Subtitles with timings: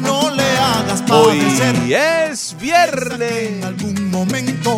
[0.03, 1.75] no le hagas padecer.
[1.75, 3.53] Hoy es viernes.
[3.53, 4.77] En algún momento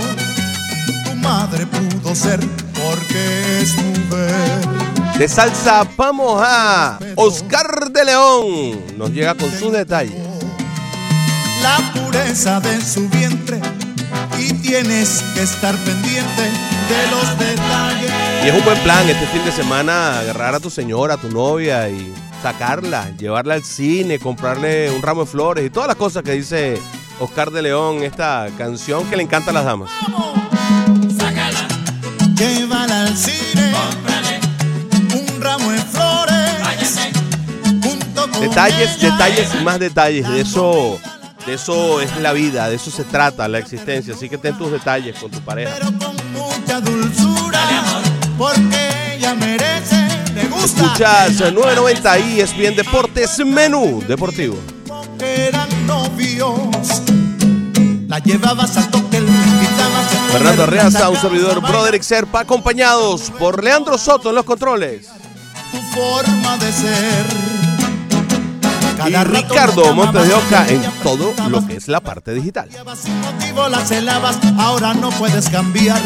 [1.06, 5.18] tu madre pudo ser porque es mujer.
[5.18, 8.80] De salsa vamos a Oscar de León.
[8.96, 10.25] Nos llega con sus detalles.
[11.66, 13.60] La pureza de su vientre
[14.38, 18.12] y tienes que estar pendiente de los detalles.
[18.44, 21.28] Y es un buen plan este fin de semana agarrar a tu señora, a tu
[21.28, 26.22] novia y sacarla, llevarla al cine, comprarle un ramo de flores y todas las cosas
[26.22, 26.80] que dice
[27.18, 29.90] Oscar de León, esta canción que le encanta a las damas.
[31.18, 31.66] Sácala,
[32.36, 34.40] llévala al cine, cómprale
[35.18, 36.60] un ramo de flores.
[36.62, 37.10] Váyase,
[37.82, 40.28] junto con Detalles, detalles y más detalles.
[40.28, 41.00] De eso,
[41.46, 44.14] de eso es la vida, de eso se trata la existencia.
[44.14, 45.72] Así que ten tus detalles con tu pareja.
[45.78, 47.60] Pero con mucha dulzura,
[48.36, 50.82] porque ella merece, le gusta.
[50.82, 54.58] Escuchas 990 y es bien Deportes Menú Deportivo.
[55.20, 57.02] eran novios.
[58.08, 59.06] La llevabas al comer
[60.32, 65.08] Fernando Arreaza, un servidor Broderick Serpa, acompañados por Leandro Soto en los controles.
[65.72, 67.45] Tu forma de ser.
[69.08, 72.68] Y Ricardo Montes de Oca en todo lo que es la parte digital.
[74.58, 76.00] Ahora no puedes cambiar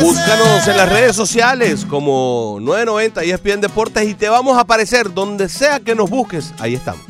[0.00, 5.14] Búscanos en las redes sociales como 990 y ESPN Deportes y te vamos a aparecer
[5.14, 6.52] donde sea que nos busques.
[6.58, 7.02] Ahí estamos.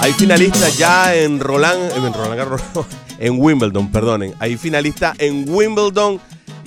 [0.00, 2.62] Hay finalistas ya en Roland, en Roland Garros,
[3.18, 4.34] en Wimbledon, perdonen.
[4.38, 6.20] Hay finalistas en Wimbledon.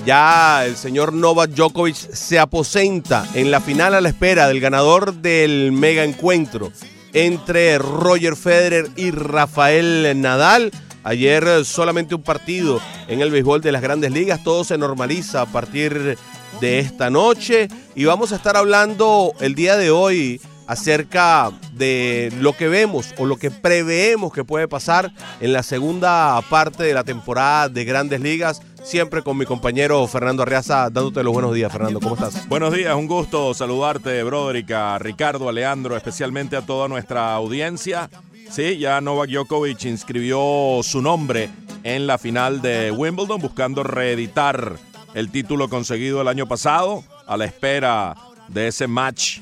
[0.06, 5.14] Ya el señor Novak Djokovic se aposenta en la final a la espera del ganador
[5.14, 6.72] del mega encuentro
[7.14, 10.72] entre Roger Federer y Rafael Nadal.
[11.04, 14.44] Ayer solamente un partido en el béisbol de las grandes ligas.
[14.44, 16.18] Todo se normaliza a partir
[16.60, 17.68] de esta noche.
[17.96, 23.26] Y vamos a estar hablando el día de hoy acerca de lo que vemos o
[23.26, 25.12] lo que preveemos que puede pasar
[25.42, 28.62] en la segunda parte de la temporada de grandes ligas.
[28.82, 31.74] Siempre con mi compañero Fernando Arriaza, dándote los buenos días.
[31.74, 32.48] Fernando, ¿cómo estás?
[32.48, 38.10] Buenos días, un gusto saludarte, Broderick, a Ricardo, a Leandro, especialmente a toda nuestra audiencia.
[38.50, 41.50] Sí, ya Novak Djokovic inscribió su nombre
[41.84, 44.78] en la final de Wimbledon, buscando reeditar
[45.16, 48.16] el título conseguido el año pasado, a la espera
[48.48, 49.40] de ese match,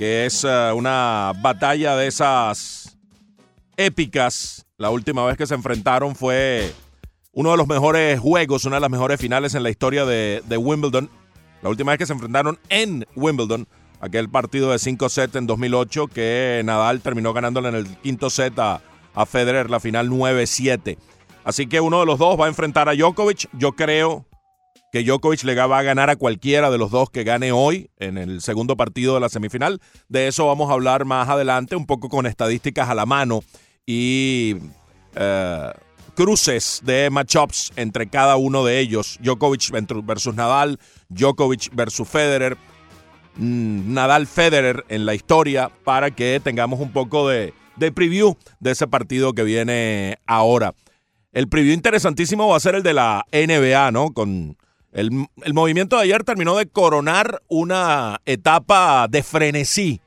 [0.00, 2.96] que es eh, una batalla de esas
[3.76, 4.64] épicas.
[4.78, 6.72] La última vez que se enfrentaron fue
[7.32, 11.10] uno de los mejores juegos, una de las mejores finales en la historia de, Wimbledon.
[11.60, 13.68] La última vez que se enfrentaron en Wimbledon,
[14.00, 18.58] aquel partido de 5 sets en 2008 que Nadal terminó ganándole en el quinto set
[18.58, 18.80] a,
[19.14, 20.96] a Federer, la final 9-7.
[21.44, 23.50] Así que uno de los dos va a enfrentar a Djokovic.
[23.52, 24.24] Yo creo
[24.92, 28.18] que Djokovic le va a ganar a cualquiera de los dos que gane hoy en
[28.18, 29.80] el segundo partido de la semifinal.
[30.08, 33.42] De eso vamos a hablar más adelante, un poco con estadísticas a la mano
[33.86, 34.56] y
[35.14, 35.70] eh,
[36.14, 39.18] cruces de matchups entre cada uno de ellos.
[39.22, 39.70] Djokovic
[40.04, 40.78] versus Nadal,
[41.08, 42.56] Djokovic versus Federer,
[43.36, 48.72] mm, Nadal Federer en la historia para que tengamos un poco de, de preview de
[48.72, 50.74] ese partido que viene ahora.
[51.32, 54.12] El preview interesantísimo va a ser el de la NBA, ¿no?
[54.12, 54.56] Con
[54.92, 60.00] el, el movimiento de ayer terminó de coronar una etapa de frenesí.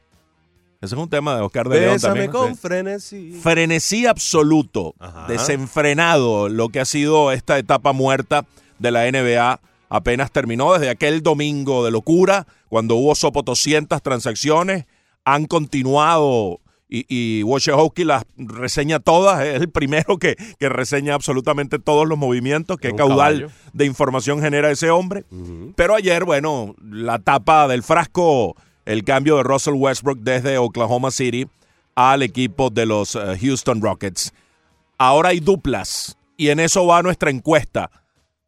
[0.82, 2.30] Ese es un tema de Oscar de León también.
[2.30, 2.62] con sí.
[2.62, 3.40] frenesí.
[3.42, 5.28] Frenesí absoluto, Ajá.
[5.30, 8.46] desenfrenado, lo que ha sido esta etapa muerta
[8.80, 9.62] de la NBA.
[9.88, 14.84] Apenas terminó desde aquel domingo de locura, cuando hubo sopotoscientas transacciones.
[15.24, 16.60] Han continuado
[16.94, 19.44] y, y Wojciechowski las reseña todas.
[19.44, 22.78] Es el primero que, que reseña absolutamente todos los movimientos.
[22.78, 23.52] Qué caudal caballo.
[23.74, 25.26] de información genera ese hombre.
[25.76, 28.56] Pero ayer, bueno, la tapa del frasco,
[28.86, 31.48] el cambio de Russell Westbrook desde Oklahoma City
[31.96, 34.32] al equipo de los eh, Houston Rockets.
[35.00, 37.90] Ahora hay duplas y en eso va nuestra encuesta.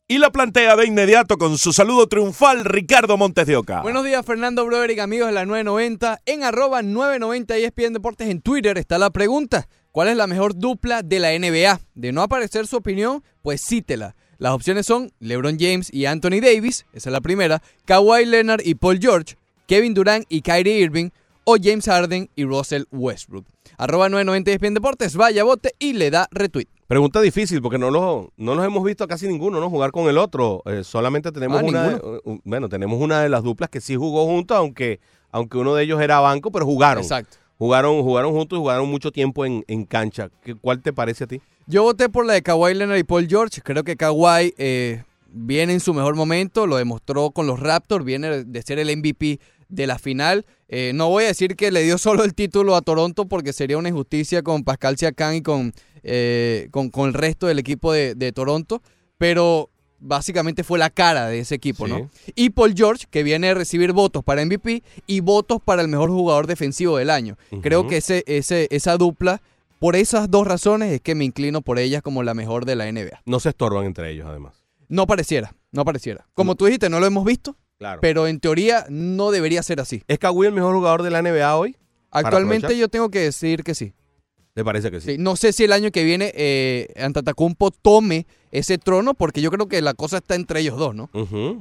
[0.07, 3.81] Y la plantea de inmediato con su saludo triunfal Ricardo Montes de Oca.
[3.81, 6.21] Buenos días, Fernando Broderick, amigos de la 990.
[6.27, 9.67] En arroba 990 ESPN Deportes en Twitter está la pregunta.
[9.91, 11.79] ¿Cuál es la mejor dupla de la NBA?
[11.95, 14.15] De no aparecer su opinión, pues cítela.
[14.37, 18.75] Las opciones son LeBron James y Anthony Davis, esa es la primera, Kawhi Leonard y
[18.75, 21.09] Paul George, Kevin Durant y Kyrie Irving,
[21.45, 23.45] o James Harden y Russell Westbrook.
[23.77, 26.74] Arroba 990 ESPN Deportes, vaya bote y le da retweet.
[26.87, 29.69] Pregunta difícil porque no los, no los hemos visto a casi ninguno, ¿no?
[29.71, 30.61] Jugar con el otro.
[30.65, 34.25] Eh, solamente tenemos Ah, una, de- bueno, tenemos una de las duplas que sí jugó
[34.25, 34.99] juntos, aunque,
[35.31, 37.01] aunque uno de ellos era banco, pero jugaron.
[37.03, 37.37] Exacto.
[37.57, 40.29] Jugaron, jugaron juntos y jugaron mucho tiempo en, en cancha.
[40.43, 41.41] ¿Qué- ¿Cuál te parece a ti?
[41.65, 43.61] Yo voté por la de Kawhi Leonard y Paul George.
[43.63, 48.43] Creo que Kawhi eh, viene en su mejor momento, lo demostró con los Raptors, viene
[48.43, 49.39] de ser el MVP
[49.69, 50.45] de la final.
[50.67, 53.77] Eh, no voy a decir que le dio solo el título a Toronto porque sería
[53.77, 55.73] una injusticia con Pascal Siakam y con,
[56.03, 58.81] eh, con, con el resto del equipo de, de Toronto,
[59.17, 59.69] pero
[59.99, 61.91] básicamente fue la cara de ese equipo, Sí.
[61.93, 62.09] ¿no?
[62.35, 66.09] Y Paul George, que viene a recibir votos para MVP y votos para el mejor
[66.09, 67.37] jugador defensivo del año.
[67.61, 69.41] Creo que ese, ese, esa dupla,
[69.79, 72.91] por esas dos razones, es que me inclino por ellas como la mejor de la
[72.91, 73.21] NBA.
[73.25, 74.63] No se estorban entre ellos, además.
[74.89, 76.27] No pareciera, no pareciera.
[76.35, 77.99] Como tú dijiste, no lo hemos visto, Claro.
[78.01, 80.03] pero en teoría no debería ser así.
[80.07, 81.75] ¿Es Kawhi el mejor jugador de la NBA hoy?
[82.11, 83.93] Actualmente yo tengo que decir que sí.
[84.53, 85.11] ¿Te parece que sí?
[85.13, 89.51] Sí, No sé si el año que viene eh, Antetokounmpo tome ese trono, porque yo
[89.51, 91.09] creo que la cosa está entre ellos dos, ¿no?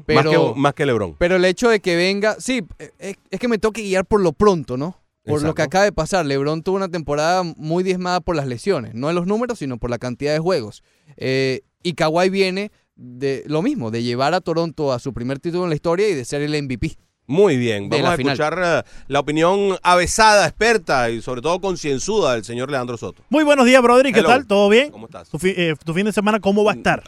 [0.06, 1.16] Pero- más, que, más que LeBron.
[1.18, 4.06] Pero el hecho de que venga, sí, eh, es, es que me tengo que guiar
[4.06, 5.02] por lo pronto, ¿no?
[5.24, 6.24] Por lo que acaba de pasar.
[6.26, 9.90] LeBron tuvo una temporada muy diezmada por las lesiones, no en los números, sino por
[9.90, 10.84] la cantidad de juegos.
[11.16, 15.64] Eh, y Kawhi viene de lo mismo, de llevar a Toronto a su primer título
[15.64, 16.96] en la historia y de ser el MVP.
[17.26, 22.44] Muy bien, vamos a escuchar eh, la opinión avesada, experta y sobre todo concienzuda del
[22.44, 23.22] señor Leandro Soto.
[23.30, 24.12] Muy buenos días, Broderick.
[24.12, 24.28] ¿Qué Hello.
[24.28, 24.46] tal?
[24.46, 24.90] ¿Todo bien?
[24.90, 25.30] ¿Cómo estás?
[25.30, 27.02] ¿Tu, fi- eh, tu fin de semana cómo va a estar?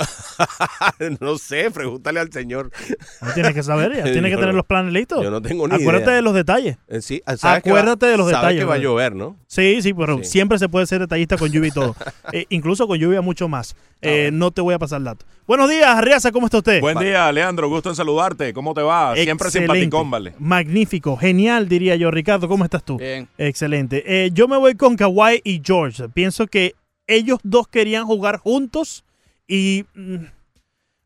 [1.21, 2.71] no sé, pregúntale al señor.
[3.21, 4.05] No tienes que saber, ya.
[4.11, 5.23] Tienes que tener los planes listos.
[5.23, 6.15] Yo no tengo ni Acuérdate idea.
[6.17, 6.79] de los detalles.
[6.89, 9.37] Eh, sí, Acuérdate va- de los sabes detalles, que va a llover, ¿no?
[9.47, 10.25] Sí, sí, pero Sí.
[10.25, 11.95] siempre se puede ser detallista con lluvia y todo.
[12.33, 13.77] Eh, incluso con lluvia mucho más.
[14.03, 15.25] Eh, no te voy a pasar el dato.
[15.47, 16.81] Buenos días, Arriaza, ¿cómo está usted?
[16.81, 17.69] Buen día, Leandro.
[17.69, 18.53] Gusto en saludarte.
[18.53, 19.15] ¿Cómo te va?
[19.15, 19.75] Siempre Excelente.
[19.75, 20.35] simpaticón, vale.
[20.38, 22.11] Magnífico, genial, diría yo.
[22.11, 22.99] Ricardo, ¿cómo estás tú?
[22.99, 23.29] Bien.
[23.38, 24.03] Excelente.
[24.06, 26.08] Eh, yo me voy con Kawhi y George.
[26.08, 26.75] Pienso que
[27.06, 29.05] ellos dos querían jugar juntos
[29.47, 30.17] y mm,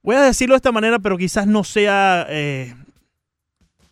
[0.02, 2.74] voy a decirlo de esta manera, pero quizás no sea eh,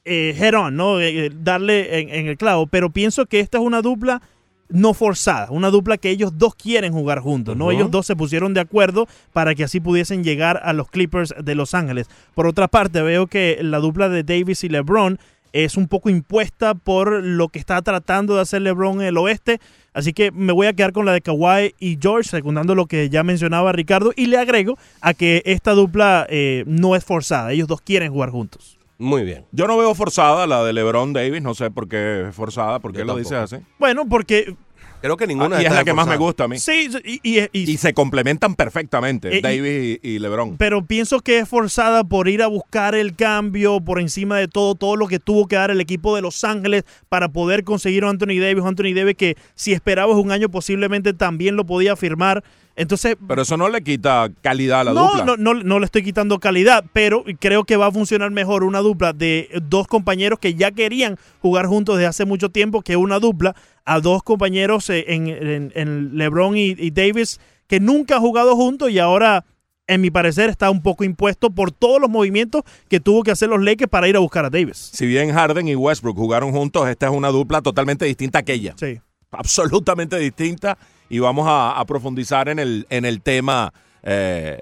[0.05, 1.01] eh, head on, ¿no?
[1.01, 4.23] Eh, eh, darle en, en el clavo, pero pienso que esta es una dupla
[4.69, 7.71] no forzada, una dupla que ellos dos quieren jugar juntos, ¿no?
[7.71, 11.55] Ellos dos se pusieron de acuerdo para que así pudiesen llegar a los Clippers de
[11.55, 12.09] Los Ángeles.
[12.35, 15.19] Por otra parte, veo que la dupla de Davis y LeBron
[15.53, 19.61] es un poco impuesta por lo que está tratando de hacer LeBron en el oeste.
[19.95, 23.09] Así que me voy a quedar con la de Kawhi y George, secundando lo que
[23.09, 24.13] ya mencionaba Ricardo.
[24.15, 27.53] Y le agrego a que esta dupla eh, no es forzada.
[27.53, 28.78] Ellos dos quieren jugar juntos.
[28.99, 29.47] Muy bien.
[29.53, 31.41] Yo no veo forzada la de LeBron Davis.
[31.43, 32.81] No sé por qué es forzada.
[32.81, 33.57] ¿Por qué lo dices así?
[33.79, 34.55] Bueno, porque
[35.01, 36.59] Creo que ninguna Ah, de y es la que más me gusta a mí.
[36.59, 40.57] sí, y, y- y- Y se complementan perfectamente, Eh, y- Davis y, y LeBron.
[40.57, 44.75] pero pienso que es forzada por ir a buscar el cambio por encima de todo,
[44.75, 48.09] todo lo que tuvo que dar el equipo de Los Ángeles para poder conseguir a
[48.11, 48.65] Anthony Davis.
[48.65, 52.43] Anthony Davis que si esperabas un año posiblemente también lo podía firmar.
[52.79, 55.25] Entonces, Pero eso no le quita calidad a la no, dupla.
[55.25, 58.79] no, no, no le estoy quitando calidad, pero creo que va a funcionar mejor una
[58.79, 63.19] dupla de dos compañeros que ya querían jugar juntos desde hace mucho tiempo que una
[63.19, 63.55] dupla
[63.85, 68.55] a dos compañeros eh, en, en- en LeBron y, y Davis que nunca han jugado
[68.57, 69.45] juntos y ahora,
[69.87, 73.49] en mi parecer, está un poco impuesto por todos los movimientos que tuvo que hacer
[73.49, 74.91] los Lakers para ir a buscar a Davis.
[74.93, 78.75] Si bien Harden y Westbrook jugaron juntos, esta es una dupla totalmente distinta a aquella.
[78.79, 79.01] Sí.
[79.31, 80.79] absolutamente distinta
[81.09, 83.73] y vamos a, a profundizar en el, en el tema
[84.03, 84.61] eh,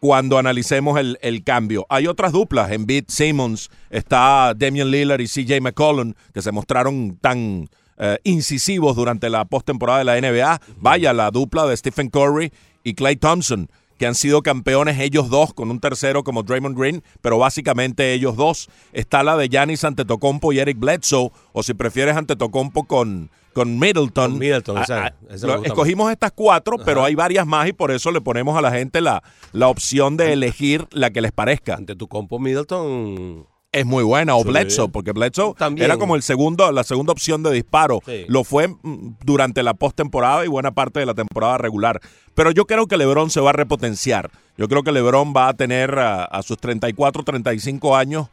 [0.00, 1.86] cuando analicemos el, el cambio.
[1.88, 7.16] Hay otras duplas, en Beat Simmons está Damian Lillard y CJ McCollum, que se mostraron
[7.20, 10.60] tan eh, incisivos durante la postemporada de la NBA.
[10.76, 12.52] Vaya, la dupla de Stephen Curry
[12.82, 17.02] y Clay Thompson, que han sido campeones ellos dos, con un tercero como Draymond Green,
[17.22, 18.68] pero básicamente ellos dos.
[18.92, 24.32] Está la de Giannis Antetokounmpo y Eric Bledsoe, o si prefieres Antetokounmpo con, con Middleton.
[24.32, 28.20] Con Middleton, lo- gusta escogimos estas cuatro, pero hay varias más y por eso le
[28.20, 31.74] ponemos a la gente la, la opción de elegir la que les parezca.
[31.74, 33.46] Ante tu compo Middleton.
[33.72, 34.48] Es muy buena, o Sí.
[34.50, 35.86] Bledsoe, porque Bledsoe También.
[35.86, 38.00] era como el segundo, la segunda opción de disparo.
[38.06, 38.24] Sí.
[38.28, 42.00] Lo fue mm, durante la postemporada y buena parte de la temporada regular.
[42.36, 44.30] Pero yo creo que LeBron se va a repotenciar.
[44.56, 48.28] Yo creo que LeBron va a tener a, a sus 34, 35 años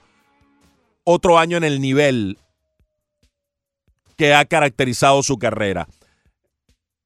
[1.03, 2.37] otro año en el nivel
[4.21, 5.87] que ha caracterizado su carrera.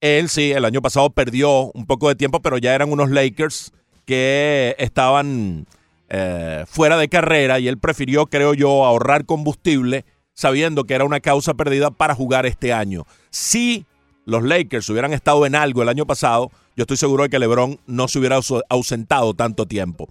[0.02, 3.72] Él sí, el año pasado perdió un poco de tiempo, pero ya eran unos Lakers
[4.04, 5.66] que estaban
[6.10, 10.04] eh, fuera de carrera y él prefirió, creo yo, ahorrar combustible
[10.34, 13.06] sabiendo que era una causa perdida para jugar este año.
[13.30, 13.86] Si
[14.26, 17.80] los Lakers hubieran estado en algo el año pasado, yo estoy seguro de que LeBron
[17.88, 20.10] no se hubiera ausentado tanto tiempo.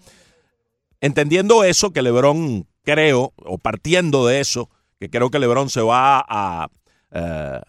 [1.03, 6.25] Entendiendo eso, que LeBron creo, o partiendo de eso, que creo que LeBron se va
[6.27, 6.71] a
[7.15, 7.61] eh,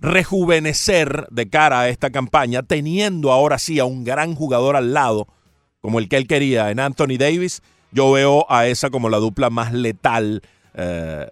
[0.00, 5.28] rejuvenecer de cara a esta campaña, teniendo ahora sí a un gran jugador al lado,
[5.80, 9.50] como el que él quería en Anthony Davis, yo veo a esa como la dupla
[9.50, 10.42] más letal
[10.74, 11.28] eh,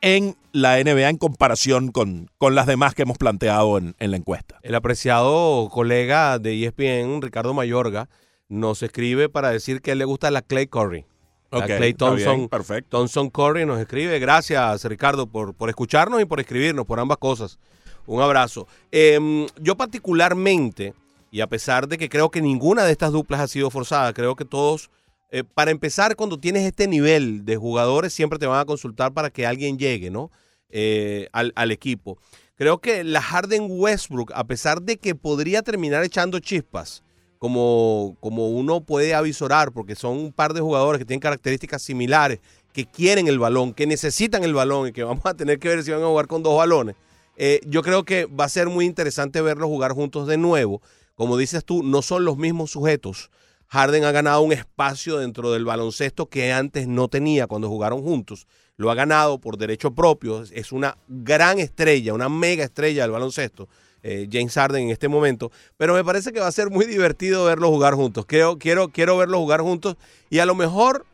[0.00, 4.58] en la NBA en comparación con, con, las demás que hemos planteado en, la encuesta.
[4.62, 8.08] El apreciado colega de ESPN, Ricardo Mayorga,
[8.48, 11.04] nos escribe para decir que él le gusta la Clay Curry.
[11.52, 12.96] Okay, Clay Thompson, perfecto.
[12.96, 14.18] Thompson Curry nos escribe.
[14.20, 17.58] Gracias, Ricardo, por, por escucharnos y por escribirnos, por ambas cosas.
[18.06, 18.68] Un abrazo.
[18.92, 20.94] Eh, yo particularmente,
[21.30, 24.36] y a pesar de que creo que ninguna de estas duplas ha sido forzada, creo
[24.36, 24.90] que todos,
[25.32, 29.30] eh, para empezar, cuando tienes este nivel de jugadores, siempre te van a consultar para
[29.30, 30.30] que alguien llegue, ¿no?
[30.68, 32.18] Eh, al, al equipo.
[32.54, 37.02] Creo que la Harden Westbrook, a pesar de que podría terminar echando chispas,
[37.40, 42.38] como, como uno puede avisorar, porque son un par de jugadores que tienen características similares,
[42.74, 45.82] que quieren el balón, que necesitan el balón y que vamos a tener que ver
[45.82, 46.96] si van a jugar con dos balones.
[47.36, 50.82] Eh, yo creo que va a ser muy interesante verlos jugar juntos de nuevo.
[51.14, 53.30] Como dices tú, no son los mismos sujetos.
[53.68, 58.48] Harden ha ganado un espacio dentro del baloncesto que antes no tenía cuando jugaron juntos.
[58.76, 60.42] Lo ha ganado por derecho propio.
[60.52, 63.66] Es una gran estrella, una mega estrella del baloncesto
[64.02, 67.44] eh, James Harden en este momento, pero me parece que va a ser muy divertido
[67.44, 68.26] verlos jugar juntos.
[68.26, 69.96] Quiero, quiero, quiero verlos jugar juntos
[70.28, 71.06] y a lo mejor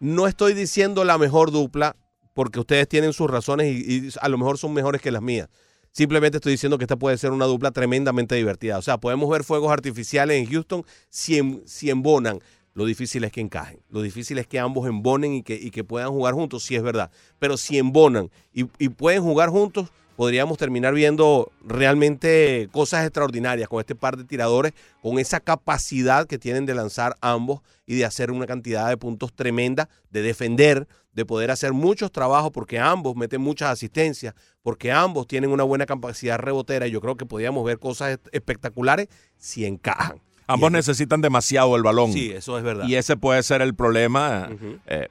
[0.00, 1.96] no estoy diciendo la mejor dupla
[2.34, 5.48] porque ustedes tienen sus razones y, y a lo mejor son mejores que las mías.
[5.92, 8.78] Simplemente estoy diciendo que esta puede ser una dupla tremendamente divertida.
[8.78, 12.40] O sea, podemos ver fuegos artificiales en Houston si, si embonan.
[12.72, 13.80] Lo difícil es que encajen.
[13.90, 16.82] Lo difícil es que ambos embonen y que, y que puedan jugar juntos, sí es
[16.82, 17.10] verdad.
[17.38, 23.80] Pero si embonan y, y pueden jugar juntos, podríamos terminar viendo realmente cosas extraordinarias con
[23.80, 28.30] este par de tiradores, con esa capacidad que tienen de lanzar ambos y de hacer
[28.30, 33.40] una cantidad de puntos tremenda, de defender, de poder hacer muchos trabajos, porque ambos meten
[33.40, 37.78] muchas asistencias, porque ambos tienen una buena capacidad rebotera y yo creo que podríamos ver
[37.78, 40.20] cosas espectaculares si encajan.
[40.46, 42.12] Ambos necesitan demasiado el balón.
[42.12, 42.86] Sí, eso es verdad.
[42.86, 44.48] Y ese puede ser el problema.
[44.50, 44.80] Uh -huh.
[44.86, 45.08] eh,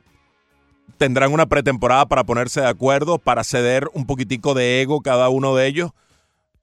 [0.98, 5.56] tendrán una pretemporada para ponerse de acuerdo, para ceder un poquitico de ego cada uno
[5.56, 5.92] de ellos.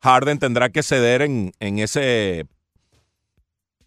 [0.01, 2.47] Harden tendrá que ceder en, en ese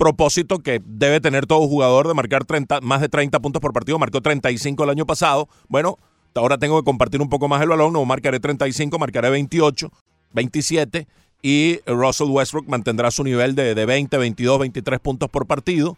[0.02, 4.00] propósito que debe tener todo jugador de marcar 30, más de 30 puntos por partido.
[4.00, 5.48] Marcó 35 el año pasado.
[5.68, 6.00] Bueno,
[6.34, 7.94] ahora tengo que compartir un poco más el balón.
[7.94, 9.92] No marcaré 35, marcaré 28,
[10.34, 11.08] 27.
[11.44, 15.96] Y Russell Westbrook mantendrá su nivel de, de 20, 22, 23 puntos por partido.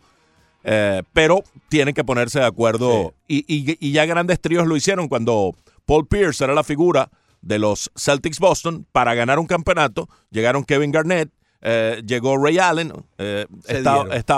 [0.63, 3.13] Eh, pero tienen que ponerse de acuerdo.
[3.27, 3.45] Sí.
[3.47, 5.55] Y, y, y, ya grandes tríos lo hicieron cuando
[5.85, 7.09] Paul Pierce era la figura
[7.41, 10.07] de los Celtics Boston para ganar un campeonato.
[10.31, 11.29] Llegaron Kevin Garnett,
[11.61, 13.45] eh, llegó Ray Allen eh,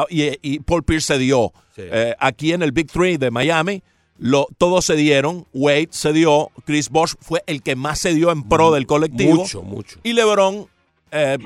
[0.10, 1.54] y, y, Paul Pierce se dio.
[1.76, 1.84] Sí.
[2.20, 3.84] Aquí en el Big Three de Miami,
[4.18, 5.46] lo, todos se dieron.
[5.54, 6.50] Wade se dio.
[6.66, 9.36] Chris Bosh fue el que más se dio en pro del colectivo.
[9.36, 10.00] Mucho, mucho.
[10.04, 10.68] Y LeBron,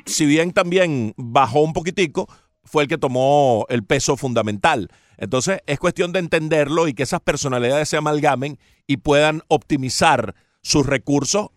[0.06, 2.30] si bien también bajó un poquitico,
[2.70, 4.90] fue el que tomó el peso fundamental.
[5.18, 8.58] Entonces es cuestión de entenderlo y que esas personalidades se amalgamen
[8.88, 11.48] y puedan optimizar sus recursos,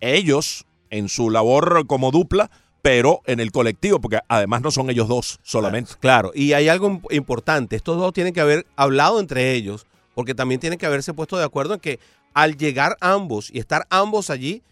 [0.00, 2.50] ellos en su labor como dupla,
[2.82, 5.92] pero en el colectivo, porque además no son ellos dos solamente.
[6.00, 10.60] Claro, y hay algo importante, estos dos tienen que haber hablado entre ellos, porque también
[10.60, 11.98] tienen que haberse puesto de acuerdo en que
[12.34, 14.62] al llegar ambos y estar ambos allí,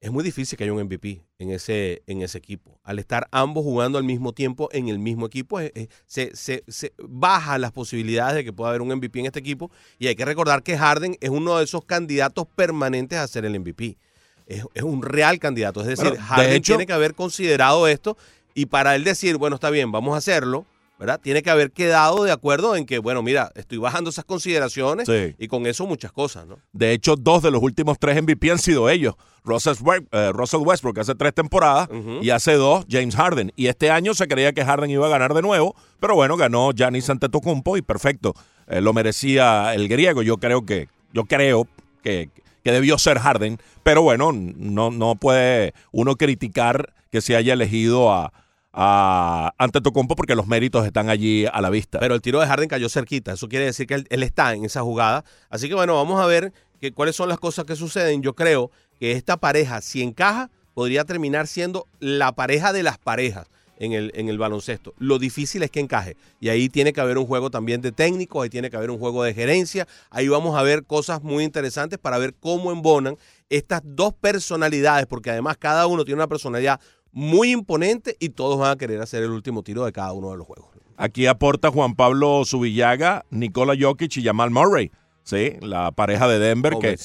[0.00, 2.80] es muy difícil que haya un MVP en ese, en ese equipo.
[2.84, 6.94] Al estar ambos jugando al mismo tiempo en el mismo equipo, eh, se, se, se
[6.98, 9.70] baja las posibilidades de que pueda haber un MVP en este equipo.
[9.98, 13.60] Y hay que recordar que Harden es uno de esos candidatos permanentes a ser el
[13.60, 13.98] MVP.
[14.46, 15.82] Es, es un real candidato.
[15.82, 18.16] Es decir, Bueno, de Harden hecho- tiene que haber considerado esto
[18.54, 20.64] y para él decir, bueno, está bien, vamos a hacerlo,
[21.00, 21.18] ¿verdad?
[21.20, 25.34] Tiene que haber quedado de acuerdo en que, bueno, mira, estoy bajando esas consideraciones Sí.
[25.38, 26.58] y con eso muchas cosas, ¿no?
[26.72, 29.14] De hecho, dos de los últimos tres MVP han sido ellos.
[29.42, 29.74] Russell,
[30.12, 31.88] eh, Russell Westbrook hace tres temporadas
[32.20, 33.50] y hace dos James Harden.
[33.56, 36.70] Y este año se creía que Harden iba a ganar de nuevo, pero bueno, ganó
[36.72, 38.34] Giannis Antetokounmpo y perfecto.
[38.66, 40.20] Eh, lo merecía el griego.
[40.20, 41.66] Yo creo que, yo creo
[42.02, 42.28] que,
[42.62, 48.12] que debió ser Harden, pero bueno, no, no puede uno criticar que se haya elegido
[48.12, 48.34] a,
[48.72, 51.98] a Antetokounmpo porque los méritos están allí a la vista.
[51.98, 53.32] Pero el tiro de Harden cayó cerquita.
[53.32, 55.24] Eso quiere decir que él, está en esa jugada.
[55.48, 58.22] Así que bueno, vamos a ver que, cuáles son las cosas que suceden.
[58.22, 63.46] Yo creo que esta pareja, si encaja, podría terminar siendo la pareja de las parejas.
[63.80, 64.92] en el, en el baloncesto.
[64.98, 66.14] Lo difícil es que encaje.
[66.38, 68.98] Y ahí tiene que haber un juego también de técnicos, ahí tiene que haber un
[68.98, 69.88] juego de gerencia.
[70.10, 73.16] Ahí vamos a ver cosas muy interesantes para ver cómo embonan
[73.48, 76.78] estas dos personalidades, porque además cada uno tiene una personalidad
[77.12, 80.36] muy imponente y todos van a querer hacer el último tiro de cada uno de
[80.36, 80.70] los juegos.
[80.96, 84.90] Aquí aporta Juan Pablo Subillaga, Nicola Jokic y Jamal Murray.
[85.22, 86.96] Sí, la pareja de Denver que,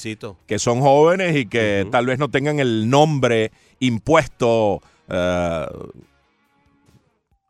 [0.46, 5.66] que son jóvenes y que tal vez no tengan el nombre impuesto eh,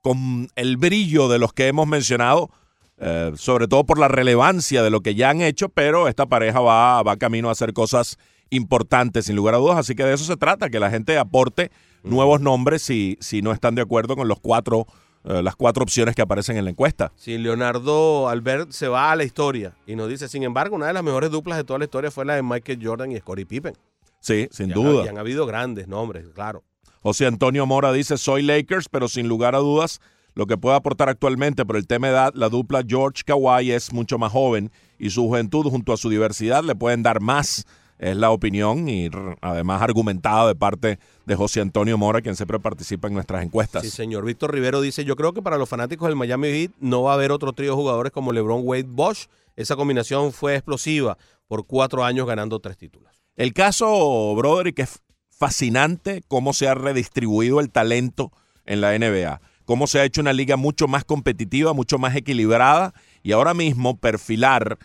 [0.02, 2.50] con el brillo de los que hemos mencionado,
[2.98, 6.60] eh, sobre todo por la relevancia de lo que ya han hecho, pero esta pareja
[6.60, 8.18] va, va camino a hacer cosas
[8.50, 9.78] importantes, sin lugar a dudas.
[9.78, 11.70] Así que de eso se trata, que la gente aporte
[12.06, 14.86] nuevos nombres si, si no están de acuerdo con los cuatro,
[15.24, 17.12] eh, las cuatro opciones que aparecen en la encuesta.
[17.16, 20.92] Sí, Leonardo Albert se va a la historia y nos dice, sin embargo, una de
[20.92, 23.74] las mejores duplas de toda la historia fue la de Michael Jordan y Scottie Pippen.
[24.20, 25.04] Sí, sin Y han- duda.
[25.04, 26.62] Y han habido grandes nombres, claro.
[27.02, 30.00] José Antonio Mora dice, soy Lakers, pero sin lugar a dudas,
[30.34, 33.92] lo que puede aportar actualmente por el tema de edad, la dupla George Kawhi es
[33.92, 37.64] mucho más joven y su juventud junto a su diversidad le pueden dar más,
[37.98, 39.10] es la opinión y
[39.40, 43.82] además argumentada de parte de José Antonio Mora, quien siempre participa en nuestras encuestas.
[43.82, 44.24] Sí, señor.
[44.24, 47.14] Víctor Rivero dice, yo creo que para los fanáticos del Miami Heat no va a
[47.14, 49.26] haber otro trío de jugadores como LeBron, Wade, Bosch.
[49.56, 51.16] Esa combinación fue explosiva
[51.48, 53.10] por cuatro años ganando tres títulos.
[53.36, 58.32] El caso, Broderick, es fascinante cómo se ha redistribuido el talento
[58.64, 62.94] en la NBA, cómo se ha hecho una liga mucho más competitiva, mucho más equilibrada
[63.22, 64.78] y ahora mismo perfilar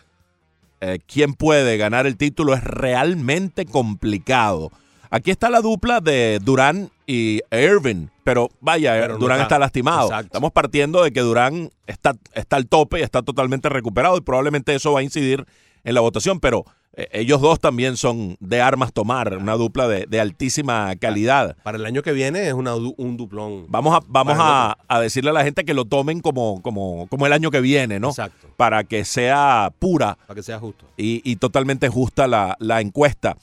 [0.84, 4.70] eh, quién puede ganar el título es realmente complicado.
[5.10, 9.58] Aquí está la dupla de Durán y Irving, pero vaya, Pero no Durán está- está,
[9.58, 10.06] lastimado.
[10.08, 10.26] Exacto.
[10.26, 14.74] Estamos partiendo de que Durán está, está al tope y está totalmente recuperado y probablemente
[14.74, 15.46] eso va a incidir
[15.84, 20.06] en la votación, pero eh, ellos dos también son de armas tomar, una dupla de,
[20.06, 21.56] de altísima calidad.
[21.62, 23.64] Para el año que viene es una un duplón.
[23.68, 27.26] Vamos, a, vamos a, a decirle a la gente que lo tomen como, como, como
[27.26, 28.10] el año que viene, ¿no?
[28.10, 28.48] Exacto.
[28.58, 30.84] Para que sea pura Para que sea justo.
[30.98, 33.36] y, y totalmente justa la, la encuesta.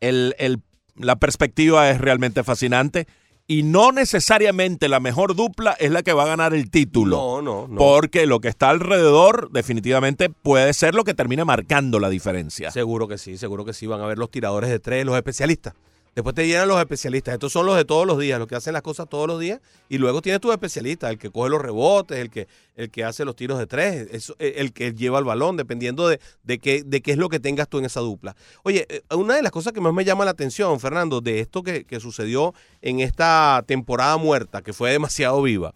[0.00, 0.60] El- el-
[0.96, 3.06] la perspectiva es realmente fascinante
[3.46, 7.16] y no necesariamente la mejor dupla es la que va a ganar el título.
[7.16, 7.76] No, no, no.
[7.76, 12.70] Porque lo que está alrededor definitivamente puede ser lo que termine marcando la diferencia.
[12.70, 13.86] Seguro que sí, seguro que sí.
[13.86, 15.74] Van a ver los tiradores de tres, los especialistas.
[16.14, 17.34] Después te llenan los especialistas.
[17.34, 19.60] Estos son los de todos los días, los que hacen las cosas todos los días.
[19.88, 22.46] Y luego tienes tus especialistas, el que coge los rebotes, el que,
[22.76, 26.20] el que hace los tiros de tres, eh, el que lleva el balón, dependiendo de,
[26.44, 28.36] de, qué, de qué es lo que tengas tú en esa dupla.
[28.62, 31.62] Oye, eh, una de las cosas que más me llama la atención, Fernando, de esto
[31.62, 35.72] que, sucedió en esta temporada muerta, que fue demasiado viva,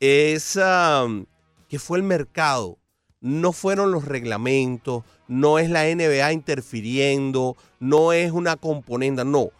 [0.00, 1.24] es um,
[1.68, 2.78] que fue el mercado.
[3.20, 9.50] No fueron los reglamentos, no es la NBA interfiriendo, no es una componenda, no.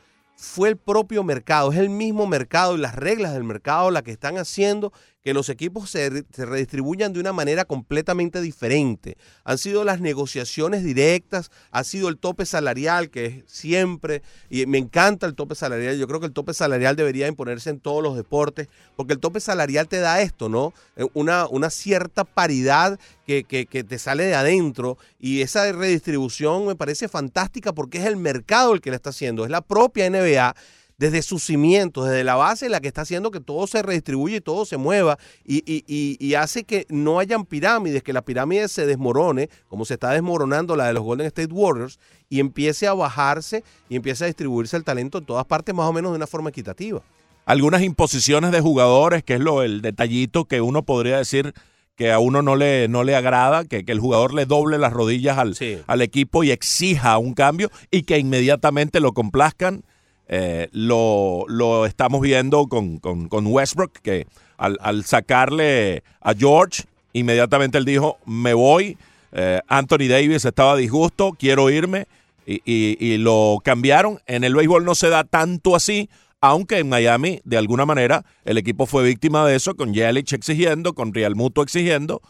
[0.42, 4.10] Fue el propio mercado, es el mismo mercado y las reglas del mercado las que
[4.10, 4.92] están haciendo
[5.22, 9.16] que los equipos se, re- se redistribuyan de una manera completamente diferente.
[9.44, 14.78] Han sido las negociaciones directas, ha sido el tope salarial, que es siempre, y me
[14.78, 18.16] encanta el tope salarial, yo creo que el tope salarial debería imponerse en todos los
[18.16, 20.74] deportes, porque el tope salarial te da esto, ¿no?
[20.96, 27.08] Eh, Una, cierta paridad que- que te sale de adentro y esa redistribución me parece
[27.08, 30.54] fantástica porque es el mercado el que la está haciendo, es la propia NBA
[31.02, 34.40] desde sus cimientos, desde la base, la que está haciendo que todo se redistribuya y
[34.40, 38.68] todo se mueva y, y- y- y hace que no hayan pirámides, que la pirámide
[38.68, 41.98] se desmorone, como se está desmoronando la de los Golden State Warriors,
[42.30, 45.92] y empiece a bajarse y empiece a distribuirse el talento en todas partes más o
[45.92, 47.02] menos de una forma equitativa.
[47.44, 51.52] Algunas imposiciones de jugadores, que es lo el detallito que uno podría decir
[51.96, 54.92] que a uno no le, no le agrada, que, que el jugador le doble las
[54.92, 55.78] rodillas al, Sí.
[55.88, 59.82] al equipo y exija un cambio y que inmediatamente lo complazcan.
[60.34, 67.76] Eh, lo, lo estamos viendo con, con- Westbrook, que al, al sacarle a George, inmediatamente
[67.76, 68.96] él dijo, me voy.
[69.32, 72.06] Eh, Anthony Davis estaba disgusto, quiero irme.
[72.46, 74.20] Y, y- y lo cambiaron.
[74.26, 76.08] En el béisbol no se da tanto así,
[76.40, 80.94] aunque en Miami, de alguna manera, el equipo fue víctima de eso, con Yelich exigiendo,
[80.94, 82.22] con Real Muto exigiendo.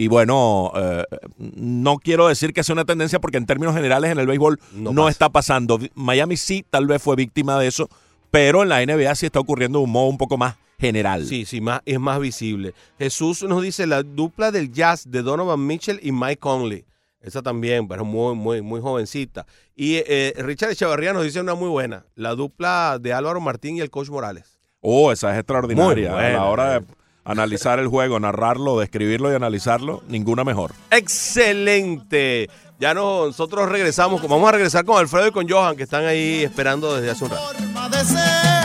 [0.00, 1.04] Y bueno, eh,
[1.38, 5.08] no quiero decir que sea una tendencia porque en términos generales en el béisbol No
[5.08, 5.80] está pasando.
[5.96, 7.88] Miami sí tal vez fue víctima de eso,
[8.30, 11.26] pero en la NBA sí está ocurriendo de un modo un poco más general.
[11.26, 12.74] Sí, sí, más, es más visible.
[12.96, 16.84] Jesús nos dice la dupla del jazz de Donovan Mitchell y Mike Conley.
[17.20, 19.46] Esa también, pero muy, muy, muy jovencita.
[19.74, 23.80] Y eh, Richard Echevarría nos dice una muy buena, la dupla de Álvaro Martín y
[23.80, 24.60] el coach Morales.
[24.80, 26.10] Oh, esa es extraordinaria.
[26.12, 26.80] Muy a la buena, hora eh.
[26.80, 26.86] de
[27.28, 30.72] analizar el juego, narrarlo, describirlo y analizarlo, ninguna mejor.
[30.90, 32.48] Excelente.
[32.80, 36.42] Ya no- nosotros regresamos, vamos a regresar con Alfredo y con Johan, que están ahí
[36.44, 38.57] esperando desde hace un rato.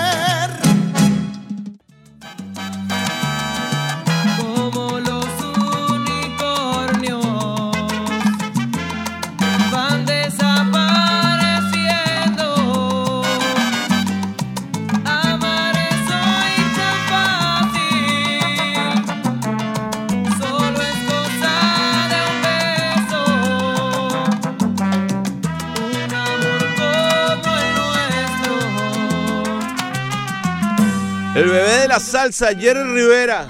[31.94, 33.48] La salsa, Jerry Rivera.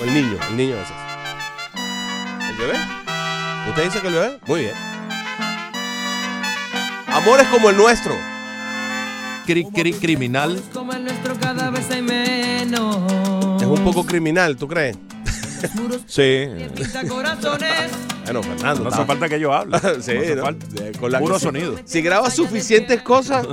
[0.00, 2.50] O el niño, el niño de la salsa.
[2.50, 2.78] ¿El bebé?
[3.68, 4.38] ¿Usted dice que el bebé?
[4.44, 4.74] Muy bien.
[7.06, 8.16] Amores como el nuestro.
[9.46, 10.60] Cri, cri, criminal.
[10.72, 12.96] Como el nuestro cada vez hay menos.
[13.62, 14.96] Es un poco criminal, ¿tú crees?
[16.08, 16.48] Sí.
[18.24, 18.82] Bueno, Fernando.
[18.82, 19.78] No está- hace falta que yo hable.
[20.00, 20.42] Sí, No hace ¿no?
[20.42, 20.66] falta.
[20.98, 21.76] Con la Puro sonido.
[21.84, 23.46] Si grabas suficientes cosas,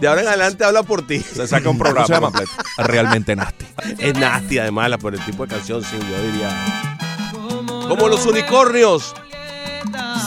[0.00, 1.20] de ahora en adelante habla por ti.
[1.20, 2.30] Se saca un programa.
[2.78, 3.64] Realmente nasty.
[3.98, 6.98] Es nasty además la- por el tipo de canción, sí, yo diría.
[7.88, 9.14] Como los unicornios.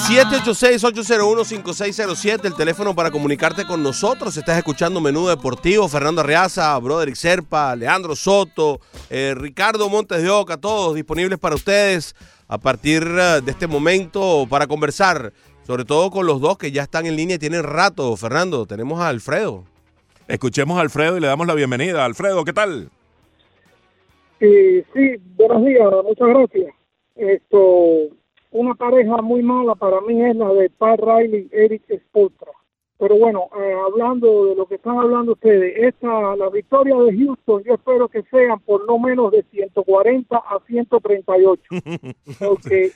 [0.10, 4.36] 786-801-5607, el teléfono para comunicarte con nosotros.
[4.38, 10.58] Estás escuchando Menú Deportivo, Fernando Arriaza, Broderick Serpa, Leandro Soto, eh, Ricardo Montes de Oca,
[10.58, 12.16] todos disponibles para ustedes
[12.48, 16.84] a partir eh, de este momento para conversar, sobre todo con los dos que ya
[16.84, 18.16] están en línea y tienen rato.
[18.16, 19.64] Fernando, tenemos a Alfredo.
[20.28, 22.06] Escuchemos a Alfredo y le damos la bienvenida.
[22.06, 22.90] Alfredo, ¿qué tal?
[24.40, 26.74] Eh, sí, buenos días, muchas gracias.
[27.16, 28.16] Esto,
[28.52, 32.52] una pareja muy mala para mí es la de Pat Riley y Eric Spolstra.
[32.98, 37.64] Pero bueno, eh, hablando de lo que están hablando ustedes, esta, la victoria de Houston,
[37.64, 41.62] yo espero que sean por no menos de 140 a 138.
[42.40, 42.92] porque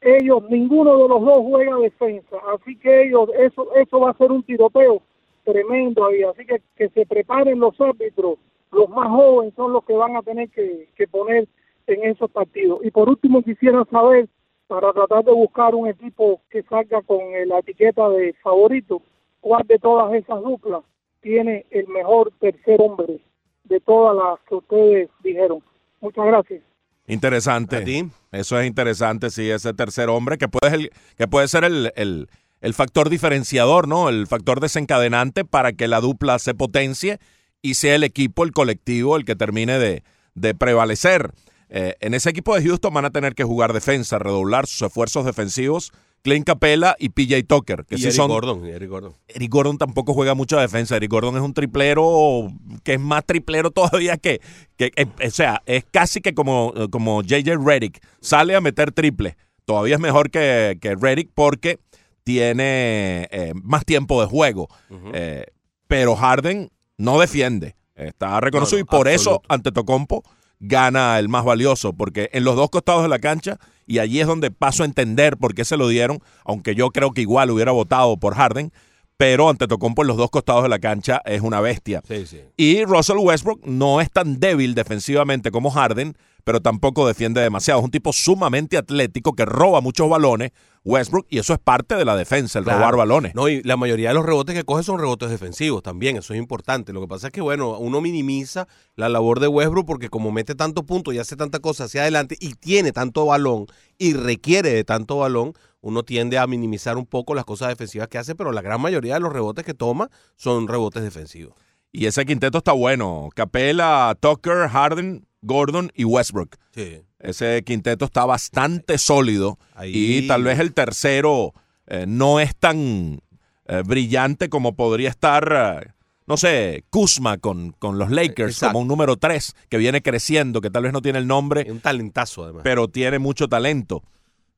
[0.00, 2.36] ellos, ninguno de los dos juega defensa.
[2.54, 5.02] Así que ellos, eso, eso va a ser un tiroteo
[5.44, 6.22] tremendo ahí.
[6.22, 8.38] Así que que se preparen los árbitros.
[8.70, 11.46] Los más jóvenes son los que van a tener que, que poner
[11.86, 12.80] en esos partidos.
[12.84, 14.28] Y por último quisiera saber,
[14.66, 19.02] para tratar de buscar un equipo que salga con eh, la etiqueta de favorito,
[19.42, 20.82] cuál de todas esas duplas
[21.20, 23.20] tiene el mejor tercer hombre
[23.64, 25.58] de todas las que ustedes dijeron.
[26.00, 26.62] Muchas gracias.
[27.06, 27.76] Interesante.
[27.76, 28.08] ¿A ti?
[28.30, 32.28] Eso es interesante, sí, ese tercer hombre que puede, el- que puede ser el, el-
[32.62, 34.08] el factor diferenciador, ¿no?
[34.08, 37.18] El factor desencadenante para que la dupla se potencie
[37.60, 40.02] y sea el equipo, el colectivo, el que termine de,
[40.34, 41.32] de prevalecer.
[41.68, 45.24] Eh, en ese equipo de Houston van a tener que jugar defensa, redoblar sus esfuerzos
[45.24, 45.90] defensivos.
[46.22, 49.14] Clint Capella y PJ Tucker, que y sí Eric son Gordon, Eric Gordon.
[49.28, 50.96] Eric Gordon tampoco juega mucha defensa.
[50.96, 52.48] Eric Gordon es un triplero
[52.84, 54.40] que es más triplero todavía que,
[54.76, 58.00] que eh, o sea, es casi que como, como JJ Reddick.
[58.20, 59.36] Sale a meter triple.
[59.64, 61.78] Todavía es mejor que, que Reddick porque
[62.24, 64.68] tiene eh, más tiempo de juego.
[65.12, 65.46] Eh,
[65.86, 67.76] pero Harden no defiende.
[67.94, 70.22] Está reconocido No, no, y por eso ante Tocompo
[70.62, 74.28] gana el más valioso, porque en los dos costados de la cancha, y allí es
[74.28, 77.72] donde paso a entender por qué se lo dieron, aunque yo creo que igual hubiera
[77.72, 78.72] votado por Harden,
[79.16, 82.02] pero ante Tocompo en los dos costados de la cancha es una bestia.
[82.06, 82.40] Sí, sí.
[82.56, 87.78] Y Russell Westbrook no es tan débil defensivamente como Harden, pero tampoco defiende demasiado.
[87.80, 90.50] Es un tipo sumamente atlético que roba muchos balones,
[90.84, 92.80] Westbrook, y eso es parte de la defensa, el Claro.
[92.80, 93.36] robar balones.
[93.36, 96.40] No, y la mayoría de los rebotes que coge son rebotes defensivos también, eso es
[96.40, 96.92] importante.
[96.92, 100.56] Lo que pasa es que, bueno, uno minimiza la labor de Westbrook porque como mete
[100.56, 104.82] tanto punto y hace tanta cosa hacia adelante y tiene tanto balón y requiere de
[104.82, 108.62] tanto balón, uno tiende a minimizar un poco las cosas defensivas que hace, pero la
[108.62, 111.54] gran mayoría de los rebotes que toma son rebotes defensivos.
[111.92, 113.28] Y ese quinteto está bueno.
[113.34, 116.56] Capela, Tucker, Harden, Gordon y Westbrook.
[116.74, 117.02] Sí.
[117.18, 119.92] Ese quinteto está bastante sólido Ahí-
[120.24, 121.52] y tal vez el tercero
[121.86, 123.20] eh, no es tan
[123.66, 125.90] eh, brillante como podría estar, eh,
[126.26, 128.72] no sé, Kuzma con, con los Lakers Exacto.
[128.72, 131.80] como un número 3 que viene creciendo, que tal vez no tiene el nombre, Un
[131.80, 132.62] talentazo además.
[132.64, 134.02] pero tiene mucho talento.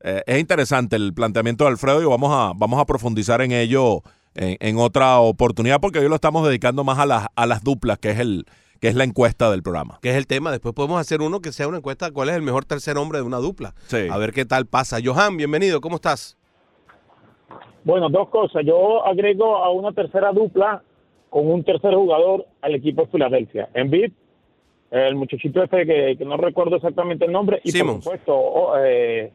[0.06, 4.02] Eh, es interesante el planteamiento de Alfredo y vamos a, vamos a profundizar en ello
[4.34, 7.98] en, en otra oportunidad porque hoy lo estamos dedicando más a las, a las duplas,
[7.98, 8.44] que es, el,
[8.82, 9.98] que es la encuesta del programa.
[10.02, 10.50] que es el tema.
[10.50, 13.24] Después podemos hacer uno que sea una encuesta cuál es el mejor tercer hombre de
[13.24, 13.72] una dupla.
[13.86, 14.06] Sí.
[14.10, 14.98] A ver qué tal pasa.
[15.02, 16.36] Johan, bienvenido, ¿cómo estás?
[17.84, 18.62] Bueno, dos cosas.
[18.66, 20.82] Yo agrego a una tercera dupla
[21.30, 23.70] con un tercer jugador al equipo de Filadelfia.
[23.72, 24.12] Embiid,
[24.90, 28.04] el muchachito este que, que no recuerdo exactamente el nombre, y Simmons.
[28.04, 29.32] por supuesto oh, eh,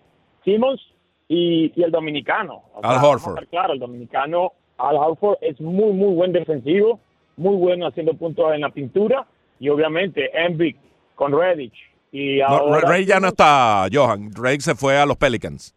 [0.49, 0.81] Simmons
[1.27, 2.63] y, y el dominicano.
[2.73, 3.47] O Al Horford.
[3.49, 6.99] Claro, el dominicano Al Horford es muy, muy buen defensivo,
[7.37, 9.27] muy bueno haciendo puntos en la pintura,
[9.59, 10.75] y obviamente Embiid
[11.15, 11.77] con Redditch.
[12.11, 14.31] Y No, ahora Ray ya no está, Johan.
[14.35, 15.75] Ray se fue a los Pelicans.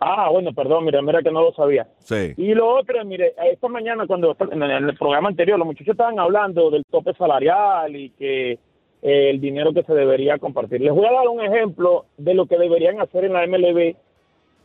[0.00, 1.86] Ah, bueno, perdón, mira, mira que no lo sabía.
[2.00, 2.34] Sí.
[2.36, 6.70] Y lo otro, mire, esta mañana cuando en el programa anterior los muchachos estaban hablando
[6.70, 8.58] del tope salarial y que
[9.06, 10.80] el dinero que se debería compartir.
[10.80, 13.94] Les voy a dar un ejemplo de lo que deberían hacer en la MLB,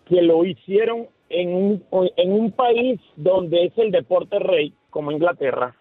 [0.05, 1.83] que lo hicieron en un,
[2.17, 5.75] en un país donde es el deporte rey, como Inglaterra.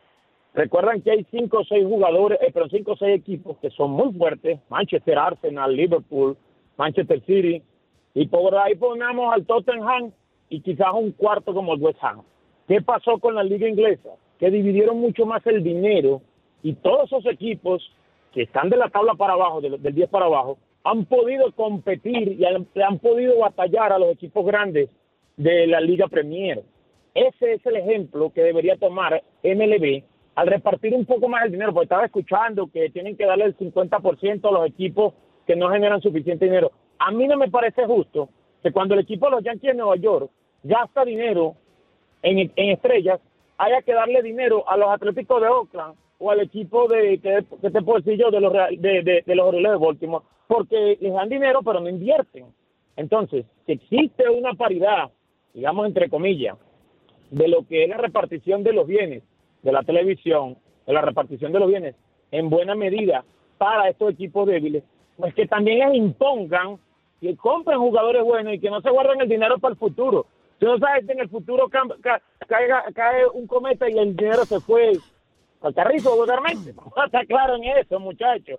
[0.53, 3.93] Recuerdan que hay cinco o seis jugadores, eh, pero cinco o seis equipos que son
[3.93, 6.37] muy fuertes, Manchester, Arsenal, Liverpool,
[6.77, 7.63] Manchester City,
[8.13, 10.13] y por ahí ponemos al Tottenham
[10.51, 12.23] y quizás un cuarto como el West Ham.
[12.69, 14.11] ¿Qué pasó con la liga inglesa?
[14.39, 16.23] Que dividieron mucho más el dinero
[16.63, 17.91] Y todos esos equipos
[18.33, 22.41] que están de la tabla para abajo, del, del 10 para abajo, han podido competir
[22.41, 24.89] y han, podido batallar a los equipos grandes
[25.37, 26.63] de la Liga Premier.
[27.15, 30.03] Ese es el ejemplo que debería tomar MLB
[30.37, 33.57] al repartir un poco más el dinero, porque estaba escuchando que tienen que darle el
[33.59, 35.13] 50% a los equipos
[35.47, 36.71] que no generan suficiente dinero.
[36.99, 38.29] A mí no me parece justo
[38.63, 40.31] que cuando el equipo de los Yankees de Nueva York
[40.63, 41.57] gasta dinero
[42.23, 43.21] en, en estrellas,
[43.59, 47.83] haya que darle dinero a los Atléticos de Oakland o al equipo de, que, te
[47.83, 51.61] puedo decir yo, de los, de, de, los Orioles de Baltimore, porque les dan dinero
[51.65, 52.47] pero no invierten.
[52.97, 55.11] Entonces, si existe una paridad,
[55.55, 56.57] digamos entre comillas,
[57.31, 59.23] de lo que es la repartición de los bienes
[59.63, 60.57] de la televisión,
[60.87, 61.95] de la repartición de los bienes,
[62.33, 63.25] en buena medida
[63.59, 64.83] para estos equipos débiles,
[65.17, 66.79] pues que también les impongan
[67.21, 70.27] que compren jugadores buenos y que no se guarden el dinero para el futuro.
[70.59, 74.17] Si no sabes que en el futuro cam- ca- caiga- cae un cometa y el
[74.17, 74.93] dinero se fue
[75.61, 76.71] al carrizo totalmente.
[76.71, 78.59] Está claro en eso, muchachos.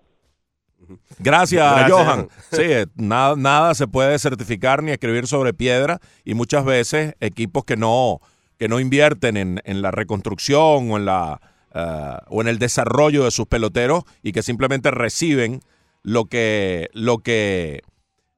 [1.19, 1.91] Gracias, Gracias.
[1.91, 2.27] Johan.
[2.51, 7.65] Sí, eh, nada, nada se puede certificar ni escribir sobre piedra y muchas veces equipos
[7.65, 8.19] que no,
[8.57, 11.39] que no invierten en, en la reconstrucción o en, la,
[11.73, 15.61] eh, o en el desarrollo de sus peloteros y que simplemente reciben
[16.03, 17.81] lo que, lo que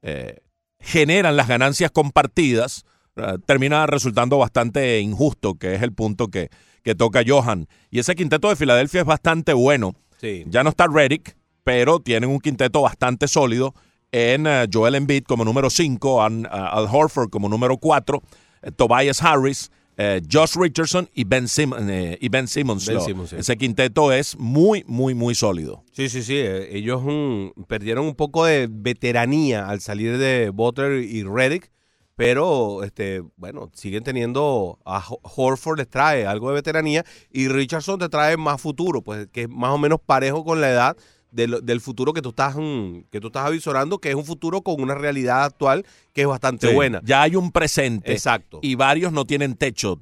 [0.01, 0.39] eh,
[0.79, 2.85] generan las ganancias compartidas,
[3.45, 6.49] termina resultando bastante injusto, que es el punto que,
[6.83, 7.67] que toca Johan.
[7.91, 9.95] Y ese quinteto de Filadelfia es bastante bueno.
[10.19, 10.43] Sí.
[10.47, 13.73] Ya no está Reddick, pero tienen un quinteto bastante sólido
[14.11, 18.21] en eh, Joel Embiid como número 5, Al Horford como número 4,
[18.75, 22.85] Tobias Harris, eh, Josh Richardson y Ben, Sim- eh, y ben Simmons.
[22.87, 23.35] Ben Lo- Simmons, sí.
[23.37, 25.83] Ese quinteto es muy, muy, muy sólido.
[25.91, 26.35] Sí, sí, sí.
[26.37, 31.69] eh, Ellos mm, perdieron un poco de veteranía al salir de Butler y Reddick,
[32.15, 37.99] pero este, bueno, siguen teniendo a Ho- Horford les trae algo de veteranía y Richardson
[37.99, 40.97] te trae más futuro, pues que es más o menos parejo con la edad
[41.31, 44.61] del, del futuro que tú estás mm, que tú estás avisorando, que es un futuro
[44.61, 47.01] con una realidad actual que es bastante Sí, buena.
[47.03, 48.11] Ya hay un presente.
[48.11, 48.59] Exacto.
[48.61, 49.95] Y varios no tienen techo.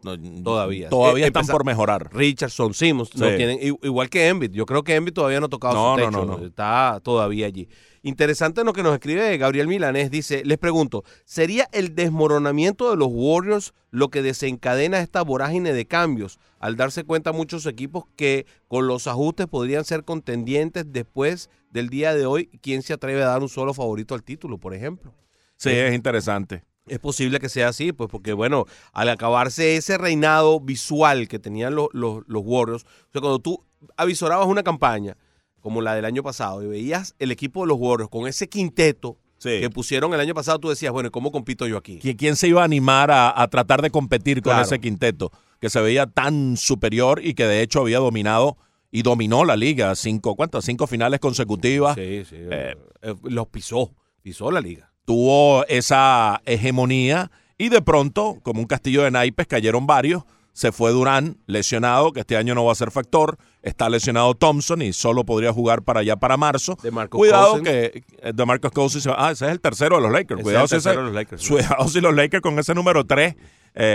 [0.44, 0.90] Todavía.
[0.90, 2.10] Todavía Eh, están empezar- por mejorar.
[2.14, 4.52] Richardson, Simmons, no tienen, igual que Embiid.
[4.52, 6.26] Yo creo que Embiid todavía no ha tocado No, su techo.
[6.26, 6.46] no, no.
[6.46, 7.70] Está todavía allí.
[8.04, 10.10] Interesante lo que nos escribe Gabriel Milanés.
[10.10, 15.86] Dice, les pregunto, ¿sería el desmoronamiento de los Warriors lo que desencadena esta vorágine de
[15.86, 16.40] cambios?
[16.58, 22.16] Al darse cuenta muchos equipos que con los ajustes podrían ser contendientes después del día
[22.16, 22.48] de hoy.
[22.62, 25.14] ¿Quién se atreve a dar un solo favorito al título, por ejemplo?
[25.58, 26.64] Sí, es interesante.
[26.88, 31.76] Es posible que sea así, pues porque bueno, al acabarse ese reinado visual que tenían
[31.76, 33.64] los, los, los Warriors, o sea, cuando tú
[33.96, 35.16] avisorabas una campaña
[35.62, 39.18] como la del año pasado y veías el equipo de los Warriors con ese quinteto
[39.38, 39.60] Sí.
[39.60, 42.00] que pusieron el año pasado, tú decías, bueno, ¿y ¿cómo compito yo aquí?
[42.00, 44.64] ¿Qui- ¿Quién se iba a animar a, a tratar de competir con Claro.
[44.66, 48.58] ese quinteto que se veía tan superior y que de hecho había dominado
[48.92, 49.96] y dominó la liga?
[49.96, 50.64] Cinco, ¿cuántas?
[50.66, 51.96] Cinco finales consecutivas.
[51.96, 54.92] Sí, sí, Eh, eh, los pisó, pisó la liga.
[55.06, 60.22] Tuvo esa hegemonía y de pronto, como un castillo de naipes, cayeron varios.
[60.54, 63.38] Se fue Durán, lesionado, que este año no va a ser factor.
[63.62, 66.78] Está lesionado Thompson y solo podría jugar para allá para marzo.
[66.84, 67.70] DeMarcus Cuidado Cousins.
[67.70, 70.40] que eh, DeMarcus Cousins, se va- ah, ese es el tercero de los Lakers.
[70.40, 72.74] Ese Cuidado, es el si, ese- de los Lakers, cuidado si los Lakers con ese
[72.76, 73.36] número 3,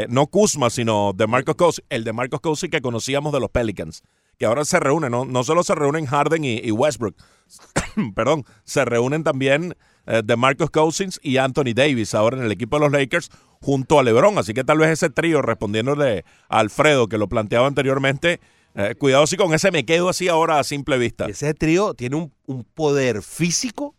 [0.08, 4.02] no Kuzma, sino DeMarcus Cousins, el DeMarcus Cousins que conocíamos de los Pelicans,
[4.38, 7.16] que ahora se reúnen, no, no solo se reúnen Harden y, y Westbrook,
[8.14, 12.84] perdón, se reúnen también eh, DeMarcus Cousins y Anthony Davis ahora en el equipo de
[12.84, 14.38] los Lakers junto a LeBron.
[14.38, 18.40] Así que tal vez ese trío, respondiéndole a Alfredo que lo planteaba anteriormente,
[18.74, 21.26] eh, cuidado si con ese me quedo así ahora a simple vista.
[21.26, 23.96] Ese trío tiene un, un poder físico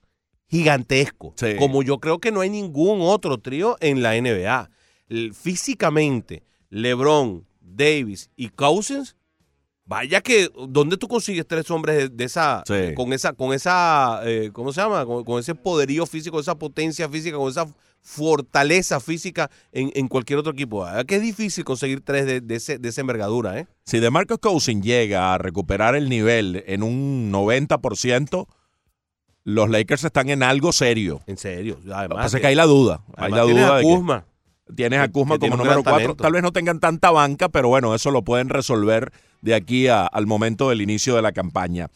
[0.49, 1.33] gigantesco.
[1.35, 1.55] Sí.
[1.57, 4.69] Como yo creo que no hay ningún otro trío en la NBA.
[5.33, 9.15] Físicamente, LeBron, Davis y Cousins,
[9.87, 12.93] vaya que, ¿dónde tú consigues tres hombres de, de esa, Sí.
[12.95, 15.05] con esa, con esa, eh, ¿cómo se llama?
[15.05, 17.65] Con, con ese poderío físico, esa potencia física, con esa
[18.01, 20.83] fortaleza física en, en cualquier otro equipo.
[20.83, 23.67] ¿Verdad que es difícil conseguir tres de, de ese, de esa envergadura, ¿eh?
[23.85, 28.47] Si DeMarcus Cousins llega a recuperar el nivel en un 90%,
[29.43, 31.21] los Lakers están en algo serio.
[31.27, 31.77] En serio.
[31.83, 33.01] Lo que Además, pasa es que hay la duda.
[33.15, 33.89] Hay la duda a de que-.
[34.75, 35.93] Tienes a Kuzma como número gran 4.
[35.93, 36.23] talento.
[36.23, 40.05] Tal vez no tengan tanta banca, pero bueno, eso lo pueden resolver de aquí a-
[40.05, 41.87] al momento del inicio de la campaña.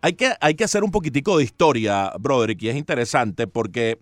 [0.00, 3.98] Hay que, hay que hacer un poquitico de historia, Broderick, y es interesante porque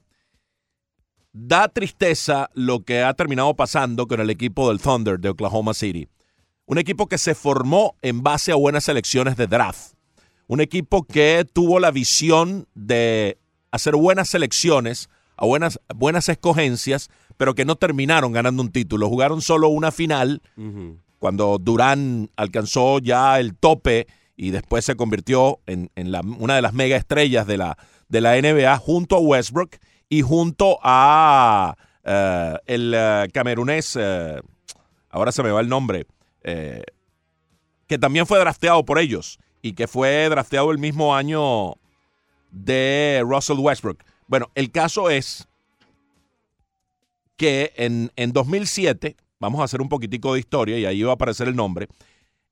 [1.32, 6.08] da tristeza lo que ha terminado pasando con el equipo del Thunder de Oklahoma City.
[6.66, 9.92] Un equipo que se formó en base a buenas selecciones de draft.
[10.48, 13.38] Un equipo que tuvo la visión de
[13.70, 19.08] hacer buenas selecciones, a buenas, buenas escogencias, pero que no terminaron ganando un título.
[19.08, 20.40] Jugaron solo una final
[21.18, 26.62] cuando Durán alcanzó ya el tope y después se convirtió en, en la- una de
[26.62, 27.76] las mega estrellas de la,
[28.08, 29.76] de la NBA junto a Westbrook
[30.08, 34.40] y junto a eh, el eh, camerunés, eh,
[35.10, 36.06] ahora se me va el nombre,
[36.44, 36.82] eh,
[37.88, 41.74] que también fue drafteado por ellos y que fue drafteado el mismo año
[42.50, 44.02] de Russell Westbrook.
[44.28, 45.46] Bueno, el caso es
[47.36, 51.14] que en, en 2007, vamos a hacer un poquitico de historia y ahí va a
[51.14, 51.88] aparecer el nombre,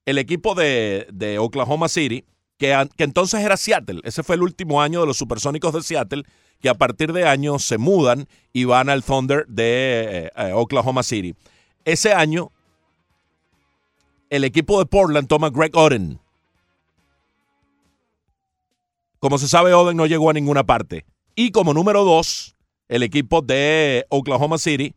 [0.07, 2.25] el equipo de, de Oklahoma City,
[2.59, 6.23] que, entonces era Seattle, ese fue el último año de los Supersónicos de Seattle,
[6.61, 11.03] que a partir de año se mudan y van al Thunder de eh, eh, Oklahoma
[11.03, 11.35] City.
[11.85, 12.53] Ese año,
[14.31, 16.21] el equipo de Portland toma Greg Oden.
[19.19, 21.05] Como se sabe, Oden no llegó a ninguna parte.
[21.35, 22.57] Y como número dos,
[22.89, 24.95] el equipo de Oklahoma City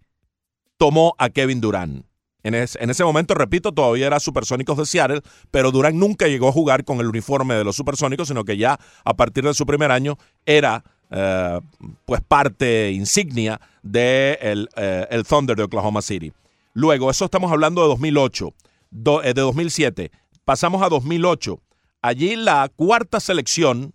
[0.78, 2.06] tomó a Kevin Durant.
[2.44, 5.22] En, en ese momento, repito, todavía era Supersónicos de Seattle,
[5.52, 8.80] pero Durant nunca llegó a jugar con el uniforme de los Supersónicos, sino que ya
[9.04, 11.60] a partir de su primer año era eh,
[12.06, 16.32] pues parte insignia del de eh, el Thunder de Oklahoma City.
[16.74, 18.54] Luego, eso estamos hablando de 2008,
[18.92, 20.12] do- eh, de 2007.
[20.46, 21.60] Pasamos a 2008.
[22.04, 23.94] Allí la cuarta selección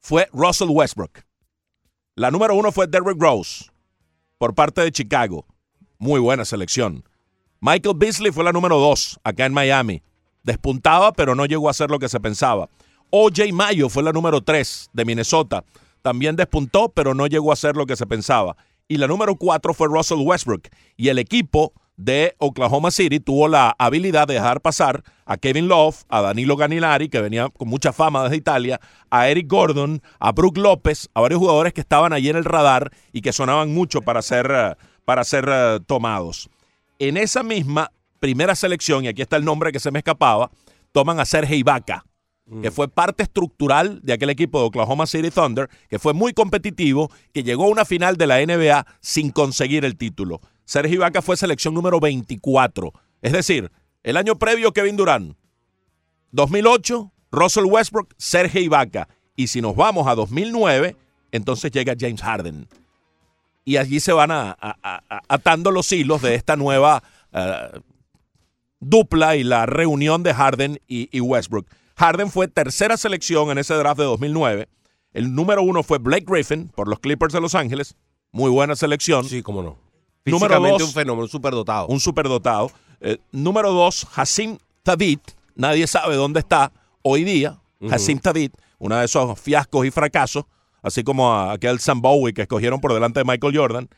[0.00, 1.20] fue Russell Westbrook.
[2.14, 3.70] La número uno fue Derrick Rose
[4.36, 5.46] por parte de Chicago.
[5.98, 7.04] Muy buena selección.
[7.60, 10.02] Michael Beasley fue la número dos acá en Miami.
[10.42, 12.68] Despuntaba, pero no llegó a ser lo que se pensaba.
[13.08, 15.64] OJ Mayo fue la número tres de Minnesota.
[16.02, 18.58] También despuntó, pero no llegó a ser lo que se pensaba.
[18.88, 20.68] Y la número cuatro fue Russell Westbrook.
[20.98, 26.02] Y el equipo de Oklahoma City tuvo la habilidad de dejar pasar a Kevin Love,
[26.08, 30.58] a Danilo Ganilari, que venía con mucha fama desde Italia, a Eric Gordon, a Brook
[30.58, 34.22] López, a varios jugadores que estaban allí en el radar y que sonaban mucho para
[34.22, 34.74] ser, eh,
[35.04, 36.48] para ser eh, tomados.
[36.98, 40.50] En esa misma primera selección, y aquí está el nombre que se me escapaba,
[40.92, 42.04] toman a Serge Ibaka,
[42.60, 47.10] que fue parte estructural de aquel equipo de Oklahoma City Thunder, que fue muy competitivo,
[47.32, 50.40] que llegó a una final de la NBA sin conseguir el título.
[50.64, 52.92] Serge Ibaka fue selección número 24.
[53.20, 53.70] Es decir,
[54.02, 55.36] el año previo Kevin Durant,
[56.32, 59.08] 2008, Russell Westbrook, Serge Ibaka.
[59.36, 60.96] Y si nos vamos a 2009,
[61.30, 62.68] entonces llega James Harden.
[63.64, 64.56] Y allí se van a-
[65.28, 67.80] atando los hilos de esta nueva eh,
[68.80, 71.66] dupla y la reunión de Harden y, y Westbrook.
[71.96, 74.68] Harden fue tercera selección en ese draft de 2009.
[75.12, 77.94] El número uno fue Blake Griffin por los Clippers de Los Ángeles.
[78.32, 79.24] Muy buena selección.
[79.26, 79.78] Sí, cómo no.
[80.24, 80.88] Número Físicamente dos.
[80.88, 81.86] un fenómeno, un superdotado.
[81.88, 82.70] Un superdotado.
[83.00, 85.20] Eh, número dos, Hassim Tadit.
[85.54, 87.58] Nadie sabe dónde está hoy día.
[87.80, 87.92] Ujú.
[87.92, 90.44] Hassim Tadit, uno de esos fiascos y fracasos,
[90.82, 93.88] así como a aquel Sam Bowie que escogieron por delante de Michael Jordan.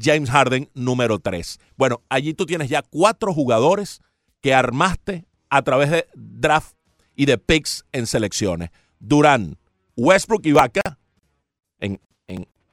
[0.00, 1.58] James Harden, número tres.
[1.76, 4.00] Bueno, allí tú tienes ya cuatro jugadores
[4.40, 6.74] que armaste a través de draft
[7.14, 8.70] y de picks en selecciones.
[9.00, 9.58] Durán,
[9.96, 10.80] Westbrook y Vaca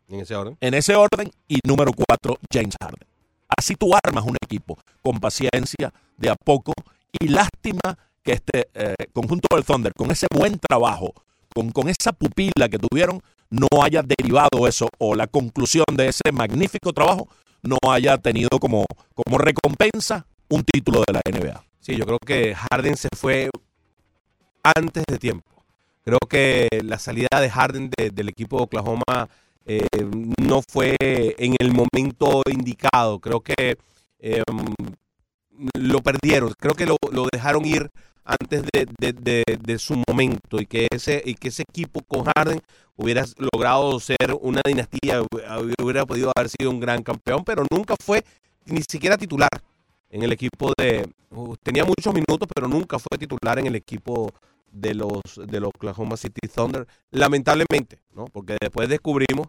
[0.09, 0.57] en, ese orden.
[0.59, 3.07] en ese orden y número cuatro, James Harden.
[3.57, 6.73] Así tú armas un equipo con paciencia, de a poco
[7.19, 11.13] y lástima que este eh, conjunto del Thunder, con ese buen trabajo,
[11.55, 16.31] con, con esa pupila que tuvieron, no haya derivado eso o la conclusión de ese
[16.31, 17.27] magnífico trabajo
[17.63, 21.63] no haya tenido como, como recompensa un título de la NBA.
[21.79, 23.49] Sí, yo creo que Harden se fue
[24.63, 25.45] antes de tiempo.
[26.03, 29.29] Creo que la salida de Harden de- del equipo de Oklahoma
[29.69, 29.87] eh,
[30.41, 33.19] no fue en el momento indicado.
[33.19, 33.77] Creo que
[34.19, 34.43] eh,
[35.73, 36.53] lo perdieron.
[36.57, 36.97] Creo que lo,
[37.31, 37.89] dejaron ir
[38.23, 42.25] antes de, de- de- de su momento y que ese y que ese equipo con
[42.25, 42.61] Harden
[42.95, 45.21] hubiera logrado ser una dinastía,
[45.81, 48.23] hubiera podido haber sido un gran campeón, pero nunca fue
[48.65, 49.49] ni siquiera titular
[50.09, 54.31] en el equipo de uh, tenía muchos minutos, pero nunca fue titular en el equipo
[54.71, 58.25] de los de los Oklahoma City Thunder, lamentablemente, ¿no?
[58.25, 59.47] Porque después descubrimos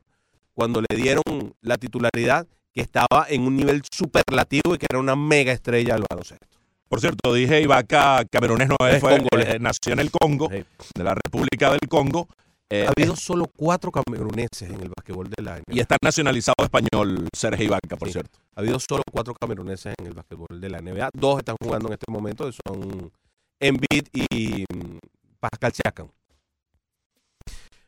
[0.60, 1.22] cuando le dieron
[1.62, 6.04] la titularidad que estaba en un nivel superlativo y que era una mega estrella del
[6.06, 6.46] baloncesto.
[6.86, 10.62] Por cierto, dije Ibaka camerunés no es, fue, eh, nació en el Congo, Sí.
[10.94, 12.28] de la República del Congo.
[12.68, 15.74] eh, Ha habido solo cuatro cameruneses en el basquetbol de la NBA.
[15.74, 18.12] y está nacionalizado español Sergio Ibaka, por Sí.
[18.12, 18.38] cierto.
[18.54, 21.08] Ha habido solo cuatro cameruneses en el basquetbol de la NBA.
[21.14, 23.10] Dos están jugando en este momento, que son
[23.58, 24.98] Embiid y mm,
[25.40, 26.08] Pascal Siakam.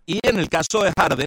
[0.07, 1.27] Y en el caso de Harden,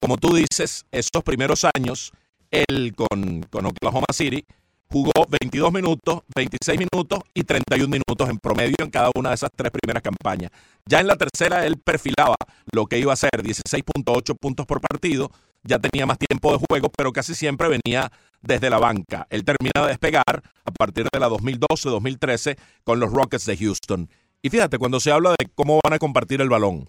[0.00, 2.12] como tú dices, esos primeros años,
[2.50, 4.44] él con, con Oklahoma City
[4.90, 9.50] jugó 22 minutos, 26 minutos y 31 minutos en promedio en cada una de esas
[9.54, 10.50] tres primeras campañas.
[10.84, 12.34] Ya en la tercera él perfilaba
[12.72, 15.30] lo que iba a ser 16.8 puntos por partido,
[15.62, 18.10] ya tenía más tiempo de juego, pero casi siempre venía
[18.42, 19.26] desde la banca.
[19.30, 24.08] Él termina de despegar a partir de la 2012-2013 con los Rockets de Houston.
[24.42, 26.88] Y fíjate, cuando se habla de cómo van a compartir el balón,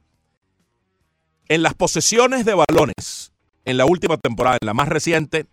[1.48, 3.32] en las posesiones de balones,
[3.66, 5.46] en la última temporada, en la más reciente,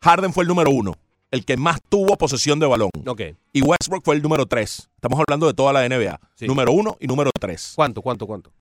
[0.00, 0.94] Harden fue el número uno,
[1.30, 2.90] el que más tuvo posesión de balón.
[3.06, 3.22] Ok.
[3.52, 4.88] Y Westbrook fue el número tres.
[4.94, 6.20] Estamos hablando de toda la NBA.
[6.34, 6.46] Sí.
[6.46, 7.72] Número uno y número tres.
[7.74, 8.52] ¿Cuánto, cuánto, cuánto?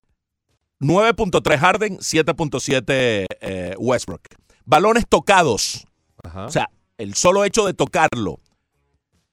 [0.80, 4.22] 9.3 Harden, 7.7 eh, Westbrook.
[4.66, 5.86] Balones tocados.
[6.24, 6.46] Ajá.
[6.46, 8.40] O sea, el solo hecho de tocarlo.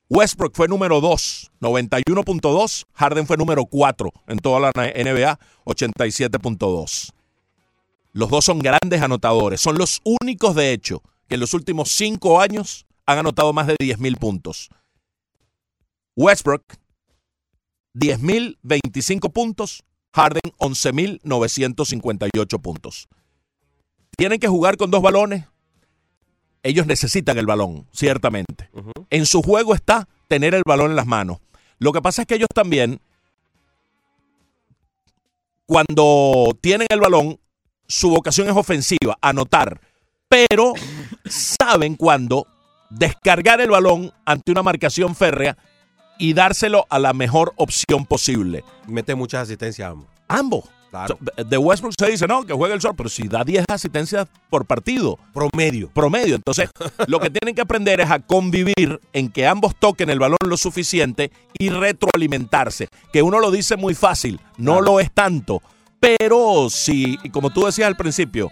[0.08, 2.86] Westbrook fue número 2, 91.2.
[2.94, 7.12] Harden fue número 4 en toda la NBA, 87.2.
[8.12, 9.60] Los dos son grandes anotadores.
[9.60, 13.76] Son los únicos, de hecho, que en los últimos cinco años han anotado más de
[13.76, 14.70] 10.000 puntos.
[16.16, 16.64] Westbrook,
[17.94, 19.84] 10.025 puntos.
[20.12, 23.08] Harden, 11.958 puntos.
[24.16, 25.46] Tienen que jugar con dos balones.
[26.62, 28.68] Ellos necesitan el balón, ciertamente.
[29.08, 31.38] En su juego está tener el balón en las manos.
[31.78, 33.00] Lo que pasa es que ellos también,
[35.64, 37.39] cuando tienen el balón,
[37.90, 39.80] su vocación es ofensiva, anotar.
[40.28, 40.74] Pero
[41.28, 42.46] saben cuándo
[42.88, 45.56] descargar el balón ante una marcación férrea
[46.18, 48.62] y dárselo a la mejor opción posible.
[48.86, 50.06] Mete muchas asistencias ambos.
[50.28, 50.64] Ambos.
[50.90, 51.18] Claro.
[51.36, 54.26] So, De Westbrook se dice, no, que juegue el sol, pero si da 10 asistencias
[54.50, 55.88] por partido, Promedio.
[55.94, 56.34] promedio.
[56.36, 56.68] Entonces,
[57.06, 60.56] lo que tienen que aprender es a convivir en que ambos toquen el balón lo
[60.56, 62.88] suficiente y retroalimentarse.
[63.12, 64.84] Que uno lo dice muy fácil, no Claro.
[64.84, 65.62] lo es tanto.
[66.00, 68.50] Pero si, como tú decías al principio,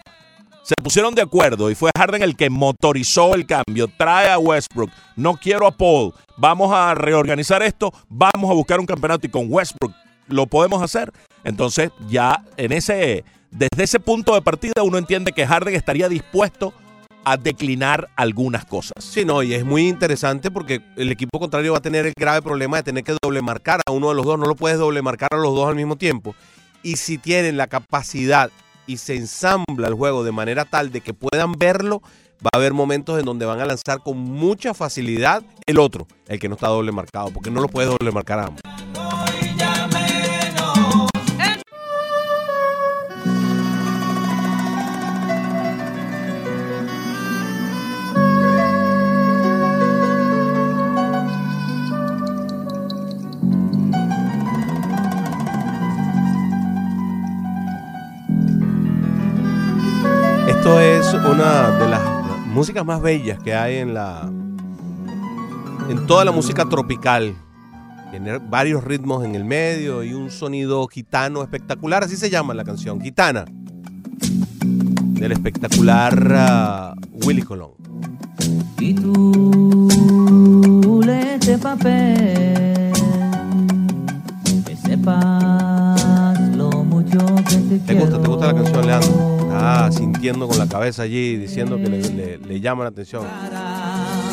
[0.61, 4.91] se pusieron de acuerdo y fue Harden el que motorizó el cambio, trae a Westbrook,
[5.15, 9.47] no quiero a Paul, vamos a reorganizar esto, vamos a buscar un campeonato y con
[9.49, 9.93] Westbrook
[10.27, 11.11] lo podemos hacer.
[11.43, 16.71] Entonces, ya en ese, desde ese punto de partida uno entiende que Harden estaría dispuesto
[17.23, 19.03] a declinar algunas cosas.
[19.03, 22.41] Sí, no, y es muy interesante porque el equipo contrario va a tener el grave
[22.41, 24.39] problema de tener que doble marcar a uno de los dos.
[24.39, 26.35] No lo puedes doble marcar a los dos al mismo tiempo.
[26.83, 28.51] Y si tienen la capacidad
[28.87, 32.01] y se ensambla el juego de manera tal de que puedan verlo,
[32.43, 36.39] va a haber momentos en donde van a lanzar con mucha facilidad el otro, el
[36.39, 38.61] que no está doble marcado, porque no lo puedes doble marcar a ambos.
[60.49, 62.01] Esto es una de las
[62.47, 64.27] músicas más bellas que hay en la
[65.89, 67.35] en toda la música tropical.
[68.09, 72.63] Tiene varios ritmos en el medio y un sonido gitano espectacular, así se llama la
[72.63, 73.45] canción, Gitana.
[74.61, 76.95] Del espectacular ah,
[77.25, 77.73] Willy Colón.
[78.79, 78.93] Y
[81.05, 82.91] lee este papel,
[84.65, 86.78] que sepas lo
[87.69, 88.01] te ¿Te quiero.
[88.01, 89.49] gusta, te gusta la canción, Leandro?
[89.51, 93.23] Ah, sintiendo con la cabeza allí, diciendo que le, le- le llama la atención.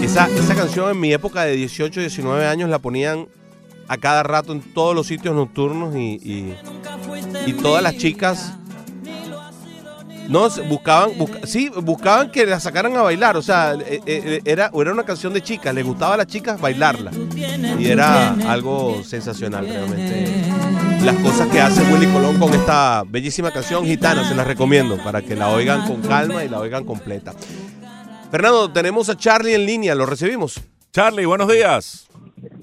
[0.03, 3.27] Esa, esa canción en mi época de 18, 19 años la ponían
[3.89, 6.55] a cada rato en todos los sitios nocturnos y, y-
[7.47, 8.53] y todas las chicas
[10.29, 13.37] no se- buscaban, busca- sí, buscaban que la sacaran a bailar.
[13.37, 16.61] O sea, eh, eh, era, era una canción de chicas, les gustaba a las chicas
[16.61, 17.11] bailarla.
[17.79, 20.27] Y era algo sensacional realmente.
[21.05, 25.23] Las cosas que hace Willy Colón con esta bellísima canción gitana, se las recomiendo para
[25.23, 27.33] que la oigan con calma y la oigan completa.
[28.31, 30.61] Fernando, tenemos a Charlie en línea, lo recibimos.
[30.93, 32.09] Charlie, buenos días.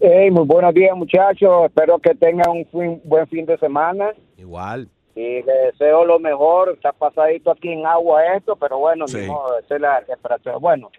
[0.01, 1.65] Hey, muy buenos días, muchachos.
[1.67, 4.09] Espero que tengan un fin- buen fin de semana.
[4.37, 4.89] Igual.
[5.15, 6.69] Y le deseo lo mejor.
[6.73, 9.17] Está pasadito aquí en agua esto, pero bueno, Sí.
[9.21, 10.03] ni modo, esa es la.
[10.59, 10.89] Bueno,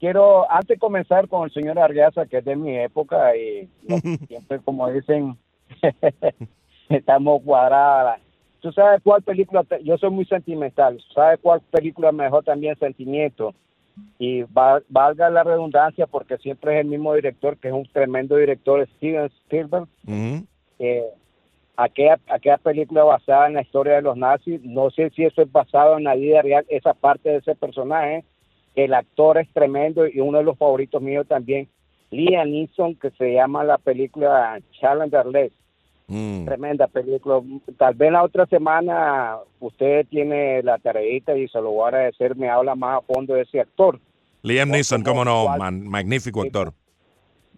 [0.00, 3.96] quiero, antes comenzar con el señor Arguiaza, que es de mi época, y no,
[4.26, 5.36] siempre, como dicen,
[6.88, 8.20] estamos cuadradas.
[8.60, 9.62] ¿Tú sabes cuál película?
[9.64, 11.00] te- Yo soy muy sentimental.
[11.14, 13.54] ¿Sabes cuál película mejor también sentimiento?
[14.18, 18.36] Y va- valga la redundancia, porque siempre es el mismo director, que es un tremendo
[18.36, 19.86] director, Steven Spielberg
[20.78, 21.04] eh,
[21.76, 25.50] aquella, aquella película basada en la historia de los nazis, no sé si eso es
[25.50, 28.24] basado en la vida real, esa parte de ese personaje,
[28.74, 31.68] el actor es tremendo y uno de los favoritos míos también,
[32.10, 35.52] Liam Neeson, que se llama la película Challenger Less,
[36.08, 36.44] Mm.
[36.44, 37.42] tremenda película,
[37.76, 42.36] tal vez la otra semana usted tiene la tareita y se lo voy a agradecer,
[42.36, 43.98] me habla más a fondo de ese actor.
[44.42, 46.72] Liam Neeson, cómo no, magnífico actor.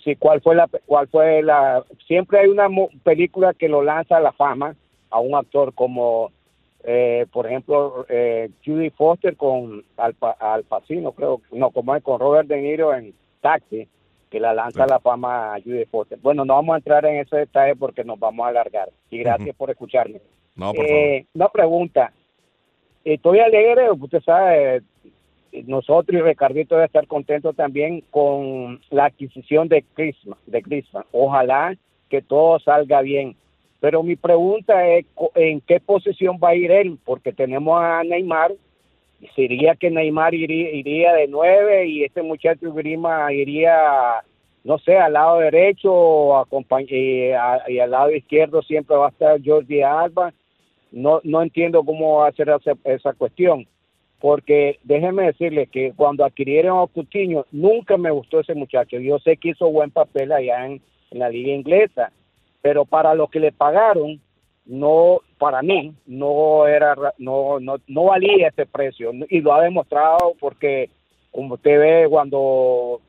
[0.04, 4.16] Sí, cuál fue la, cuál fue la, siempre hay una mo- película que lo lanza
[4.16, 4.74] a la fama
[5.10, 6.30] a un actor como,
[6.84, 12.20] eh, por ejemplo, eh, Judy Foster con Al, Al Pacino, creo, no, como es con
[12.20, 13.88] Robert De Niro en Taxi,
[14.30, 16.18] que la lanza a la fama a Judy Foster.
[16.20, 18.90] Bueno, no vamos a entrar en ese detalle porque nos vamos a alargar.
[19.10, 20.20] Y gracias por escucharme.
[20.54, 22.12] No, por Eh, una pregunta.
[23.04, 24.82] Estoy alegre, usted sabe,
[25.66, 31.04] nosotros y Ricardito debe estar contentos también con la adquisición de Griezmann, de Griezmann.
[31.12, 31.76] Ojalá
[32.08, 33.36] que todo salga bien.
[33.80, 36.98] Pero mi pregunta es, ¿en qué posición va a ir él?
[37.04, 38.52] Porque tenemos a Neymar,
[39.36, 44.22] sería que Neymar iría, de nueve y este muchacho Grima iría,
[44.64, 45.90] no sé, al lado derecho
[46.36, 50.32] acompañ- y, al lado izquierdo siempre va a estar Jordi Alba.
[50.90, 52.50] No, no entiendo cómo va a ser
[52.84, 53.66] esa cuestión.
[54.20, 58.98] Porque déjeme decirle que cuando adquirieron a Coutinho, nunca me gustó ese muchacho.
[58.98, 62.12] Yo sé que hizo buen papel allá en, la liga inglesa,
[62.60, 64.20] pero para lo que le pagaron,
[64.66, 69.12] no, para mí, no era, ra- no, no, no valía ese precio.
[69.30, 70.90] Y lo ha demostrado porque,
[71.30, 73.00] como usted ve, cuando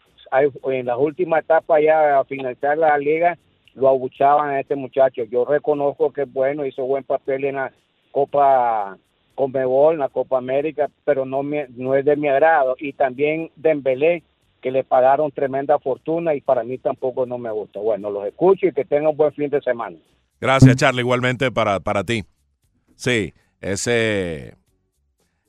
[0.72, 3.38] en las últimas etapas ya a finalizar la liga,
[3.74, 5.24] lo abuchaban a este muchacho.
[5.26, 7.72] Yo reconozco que es bueno, hizo buen papel en la
[8.12, 8.97] Copa
[9.40, 12.76] Conmebol, en la Copa América, pero no, me, no es de mi agrado.
[12.78, 14.24] Y también Dembélé,
[14.62, 17.80] que le pagaron tremenda fortuna y para mí tampoco no me gusta.
[17.80, 19.96] Bueno, los escucho y que tengan un buen fin de semana.
[20.42, 22.26] Gracias, Charlie, igualmente para, para ti.
[22.96, 24.56] Sí, ese,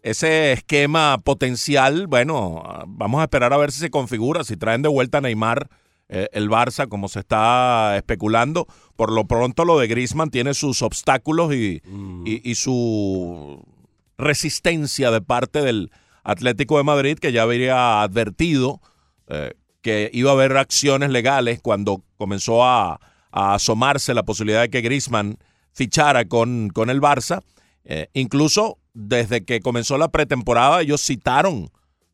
[0.05, 4.89] ese esquema potencial, bueno, vamos a esperar a ver si se configura, si traen de
[4.89, 5.69] vuelta a Neymar
[6.09, 8.67] eh, el Barça, como se está especulando.
[8.95, 11.83] Por lo pronto lo de Griezmann tiene sus obstáculos y-
[12.25, 13.63] y su
[14.21, 15.91] resistencia de parte del
[16.23, 18.81] Atlético de Madrid, que ya habría advertido
[19.29, 23.01] eh, que iba a haber acciones legales cuando comenzó a,
[23.33, 25.39] asomarse la posibilidad de que Griezmann
[25.73, 27.43] fichara con, con el Barça.
[27.85, 31.71] Eh, incluso desde que comenzó la pretemporada, ellos citaron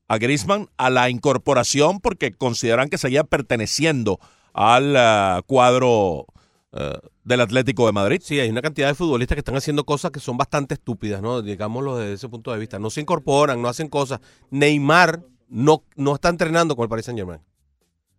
[0.09, 4.21] a Griezmann a la incorporación porque consideran que seguía perteneciendo
[4.53, 6.27] al ah, cuadro
[6.73, 8.21] eh, del Atlético de Madrid.
[8.23, 11.43] Sí, hay una cantidad de futbolistas que están haciendo cosas que son bastante estúpidas, ¿no?
[11.43, 12.79] Digámoslo desde ese punto de vista.
[12.79, 14.21] No se incorporan, no hacen cosas.
[14.51, 17.41] Neymar no, no está entrenando con el Paris Saint Germain.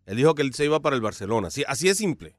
[0.06, 1.50] Él dijo que él se iba para el Barcelona.
[1.50, 2.36] Así, así de simple.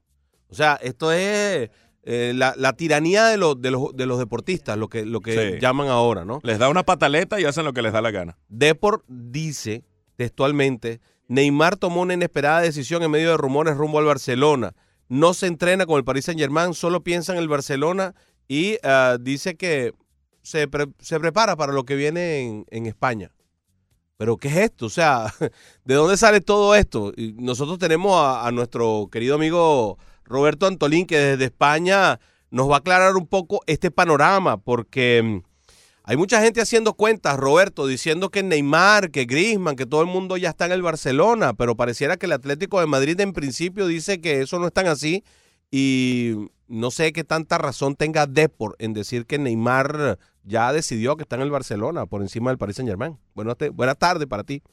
[0.49, 1.69] O sea, esto es
[2.03, 5.53] eh, la, la tiranía de los, de, los, de los deportistas, lo que, lo que
[5.53, 5.59] Sí.
[5.61, 6.39] llaman ahora, ¿no?
[6.43, 8.39] Les da una pataleta y hacen lo que les da la gana.
[8.47, 9.83] Deport dice
[10.15, 14.73] textualmente, Neymar tomó una inesperada decisión en medio de rumores rumbo al Barcelona.
[15.09, 18.15] No se entrena con el Paris Saint Germain, solo piensa en el Barcelona
[18.47, 19.93] y ah, dice que
[20.41, 23.31] se, se prepara para lo que viene en, en España.
[24.17, 24.85] Pero ¿qué es esto?
[24.85, 25.33] O sea,
[25.85, 27.11] ¿de dónde sale todo esto?
[27.35, 32.19] Nosotros tenemos a, a nuestro querido amigo Roberto Antolín que desde España
[32.51, 35.41] nos va a aclarar un poco este panorama porque...
[36.09, 40.37] hay mucha gente haciendo cuentas, Roberto, diciendo que Neymar, que Griezmann, que todo el mundo
[40.37, 44.19] ya está en el Barcelona, pero pareciera que el Atlético de Madrid en principio dice
[44.19, 45.23] que eso no es tan así
[45.69, 51.21] y no sé qué tanta razón tenga Depor en decir que Neymar ya decidió que
[51.21, 53.15] está en el Barcelona por encima del Paris Saint Germain.
[53.35, 54.63] Buenas, buenas tardes para ti.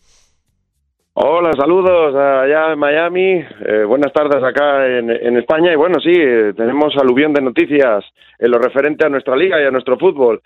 [1.13, 3.45] Hola, saludos allá en Miami.
[3.67, 5.71] Eh, buenas tardes acá en, en España.
[5.71, 8.05] Y bueno, sí, eh, tenemos aluvión de noticias
[8.39, 10.43] en lo referente a nuestra liga y a nuestro fútbol.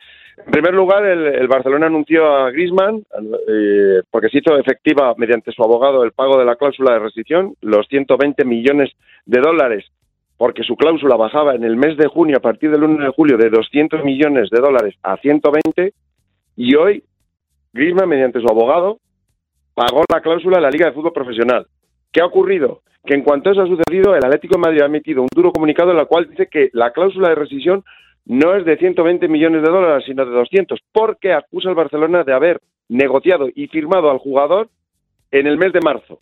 [0.46, 3.04] En primer lugar, el, el Barcelona anunció a Griezmann,
[3.48, 7.54] eh, porque se hizo efectiva mediante su abogado el pago de la cláusula de rescisión,
[7.60, 8.90] los 120 millones
[9.26, 9.84] de dólares,
[10.36, 13.36] porque su cláusula bajaba en el mes de junio, a partir del 1 de julio,
[13.36, 15.92] de 200 millones de dólares a 120,
[16.56, 17.04] y hoy
[17.72, 18.98] Griezmann, mediante su abogado,
[19.74, 21.66] pagó la cláusula de la Liga de Fútbol Profesional.
[22.12, 22.82] ¿Qué ha ocurrido?
[23.04, 25.92] Que en cuanto eso ha sucedido, el Atlético de Madrid ha emitido un duro comunicado
[25.92, 27.84] en el cual dice que la cláusula de rescisión
[28.26, 32.32] no es de 120 millones de dólares, sino de 200, porque acusa al Barcelona de
[32.32, 34.68] haber negociado y firmado al jugador
[35.30, 36.20] en el mes de marzo,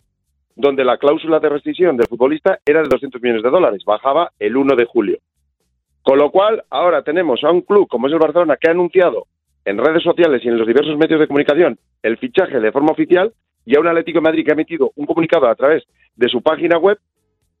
[0.55, 4.55] donde la cláusula de rescisión del futbolista era de 200 millones de dólares, bajaba el
[4.55, 5.17] 1 de julio.
[6.03, 9.25] Con lo cual, ahora tenemos a un club como es el Barcelona que ha anunciado
[9.65, 13.33] en redes sociales y en los diversos medios de comunicación el fichaje de forma oficial
[13.65, 15.83] y a un Atlético de Madrid que ha emitido un comunicado a través
[16.15, 16.97] de su página web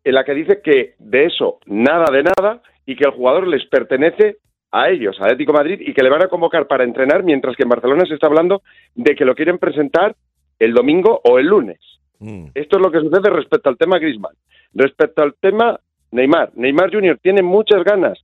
[0.03, 3.63] en la que dice que de eso nada de nada y que el jugador les
[3.67, 4.37] pertenece
[4.71, 7.61] a ellos, a Atlético Madrid, y que le van a convocar para entrenar, mientras que
[7.61, 8.63] en Barcelona se está hablando
[8.95, 10.15] de que lo quieren presentar
[10.57, 11.77] el domingo o el lunes.
[12.17, 12.47] Mm.
[12.55, 14.33] Esto es lo que sucede respecto al tema Griezmann.
[14.73, 15.79] Respecto al tema
[16.09, 17.19] Neymar, Neymar Jr.
[17.21, 18.17] tiene muchas ganas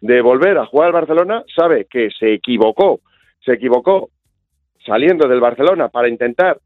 [0.00, 3.00] de volver a jugar al Barcelona, sabe que se equivocó,
[3.44, 4.10] se equivocó
[4.86, 6.60] saliendo del Barcelona para intentar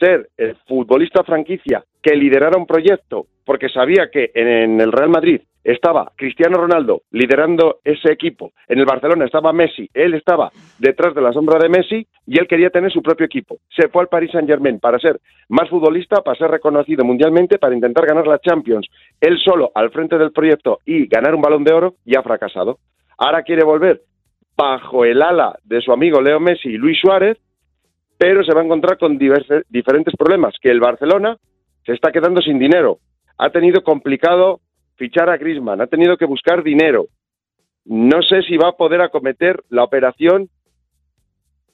[0.00, 5.40] ser el futbolista franquicia que liderara un proyecto porque sabía que en el Real Madrid
[5.64, 11.22] estaba Cristiano Ronaldo liderando ese equipo, en el Barcelona estaba Messi, él estaba detrás de
[11.22, 13.56] la sombra de Messi y él quería tener su propio equipo.
[13.74, 18.06] Se fue al Paris Saint-Germain para ser más futbolista, para ser reconocido mundialmente, para intentar
[18.06, 18.86] ganar la Champions,
[19.20, 22.78] él solo al frente del proyecto y ganar un balón de oro y ha fracasado.
[23.16, 24.02] Ahora quiere volver
[24.56, 27.38] bajo el ala de su amigo Leo Messi y Luis Suárez,
[28.18, 31.36] pero se va a encontrar con diferentes problemas, que el Barcelona
[31.84, 32.98] se está quedando sin dinero,
[33.38, 34.60] ha tenido complicado
[34.96, 37.06] fichar a Griezmann, ha tenido que buscar dinero.
[37.84, 40.48] No sé si va a poder acometer la operación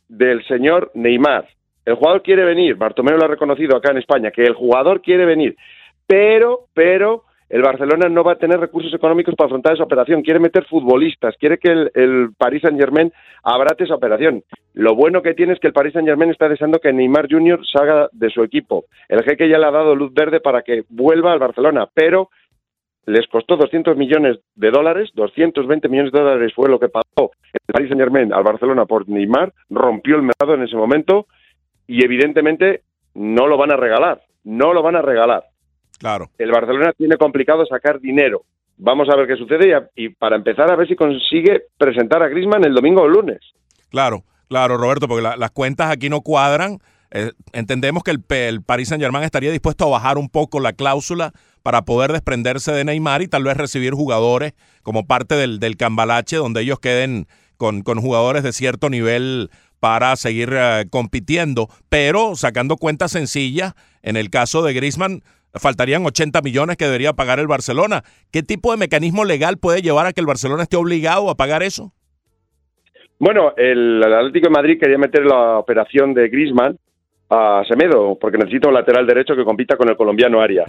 [0.08, 1.48] del señor Neymar.
[1.84, 5.24] El jugador quiere venir, Bartomeu lo ha reconocido acá en España, que el jugador quiere
[5.24, 5.56] venir,
[6.06, 10.22] pero, pero el Barcelona no va a tener recursos económicos para afrontar esa operación.
[10.22, 14.44] Quiere meter futbolistas, quiere que el, el Paris Saint Germain abrate esa operación.
[14.72, 17.60] Lo bueno que tiene es que el Paris Saint Germain está deseando que Neymar Jr.
[17.66, 18.84] salga de su equipo.
[19.08, 22.30] El jeque ya le ha dado luz verde para que vuelva al Barcelona, pero
[23.06, 27.60] les costó 200 millones de dólares, 220 millones de dólares fue lo que pagó el
[27.74, 31.26] Paris Saint Germain al Barcelona por Neymar, rompió el mercado en ese momento
[31.88, 32.82] y evidentemente
[33.14, 35.49] no lo van a regalar, no lo van a regalar.
[36.00, 36.30] Claro.
[36.38, 38.42] El Barcelona tiene complicado sacar dinero.
[38.78, 42.22] Vamos a ver qué sucede y, a- y para empezar a ver si consigue presentar
[42.22, 43.38] a Griezmann el domingo o el lunes.
[43.90, 46.78] Claro, claro, Roberto, porque la- las cuentas aquí no cuadran.
[47.10, 50.72] Eh, entendemos que el, el Paris Saint Germain estaría dispuesto a bajar un poco la
[50.72, 51.32] cláusula
[51.62, 56.36] para poder desprenderse de Neymar y tal vez recibir jugadores como parte del, del cambalache
[56.36, 57.26] donde ellos queden
[57.58, 64.16] con, con jugadores de cierto nivel para seguir eh, compitiendo, pero sacando cuentas sencillas, en
[64.16, 65.22] el caso de Griezmann
[65.54, 68.02] faltarían 80 millones que debería pagar el Barcelona.
[68.30, 71.62] ¿Qué tipo de mecanismo legal puede llevar a que el Barcelona esté obligado a pagar
[71.62, 71.92] eso?
[73.18, 76.78] Bueno, el, Atlético de Madrid quería meter la operación de Griezmann
[77.28, 80.66] a Semedo porque necesita un lateral derecho que compita con el colombiano Arias.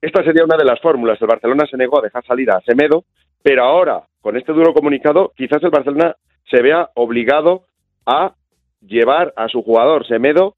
[0.00, 1.20] Esta sería una de las fórmulas.
[1.20, 3.04] El Barcelona se negó a dejar salir a Semedo,
[3.42, 6.14] pero ahora, con este duro comunicado, quizás el Barcelona
[6.50, 7.64] se vea obligado
[8.04, 8.34] a
[8.80, 10.56] llevar a su jugador Semedo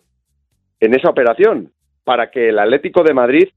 [0.81, 1.71] en esa operación
[2.05, 3.49] para que el Atlético de Madrid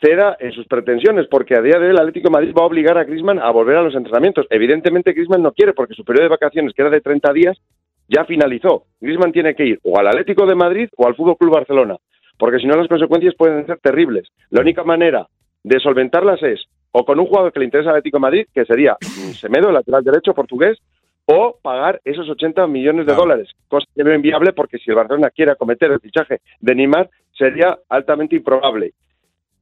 [0.00, 2.66] ceda en sus pretensiones, porque a día de hoy el Atlético de Madrid va a
[2.66, 4.46] obligar a Griezmann a volver a los entrenamientos.
[4.50, 7.58] Evidentemente Griezmann no quiere, porque su periodo de vacaciones, que era de 30 días,
[8.08, 8.84] ya finalizó.
[9.00, 11.96] Griezmann tiene que ir o al Atlético de Madrid o al Fútbol Club Barcelona,
[12.38, 14.28] porque si no las consecuencias pueden ser terribles.
[14.50, 15.26] La única manera
[15.62, 18.64] de solventarlas es o con un jugador que le interesa al Atlético de Madrid, que
[18.64, 20.78] sería mm, Semedo, el lateral derecho portugués,
[21.26, 24.96] o pagar esos 80 millones de dólares, cosa que no es inviable porque si el
[24.96, 28.94] Barcelona quiere acometer el fichaje de Neymar sería altamente improbable.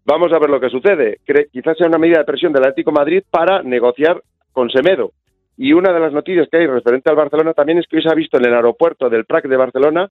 [0.06, 1.18] Vamos a ver lo que sucede.
[1.50, 5.12] Quizás sea una medida de presión del Atlético Madrid para negociar con Semedo.
[5.56, 8.10] Y una de las noticias que hay referente al Barcelona también es que hoy se
[8.10, 10.08] ha visto en el aeropuerto del Prat de Barcelona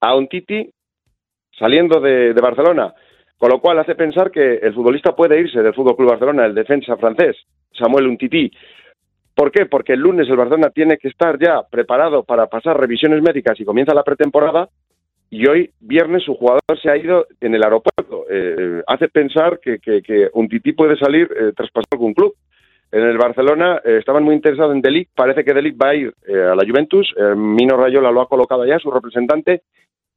[0.00, 0.68] a un Titi
[1.58, 2.92] saliendo de, de Barcelona,
[3.38, 6.54] con lo cual hace pensar que el futbolista puede irse del Fútbol Club Barcelona, el
[6.54, 7.36] defensa francés,
[7.72, 8.50] Samuel Untiti.
[9.34, 9.66] ¿Por qué?
[9.66, 13.64] Porque el lunes el Barcelona tiene que estar ya preparado para pasar revisiones médicas y
[13.64, 14.68] comienza la pretemporada
[15.30, 18.24] y hoy viernes su jugador se ha ido en el aeropuerto.
[18.30, 22.34] Eh, hace pensar que, que, que Untiti puede salir eh, tras pasar algún club.
[22.92, 26.14] En el Barcelona eh, estaban muy interesados en Delic, parece que Delic va a ir
[26.26, 29.62] eh, a la Juventus, eh, Mino Rayola lo ha colocado ya, su representante,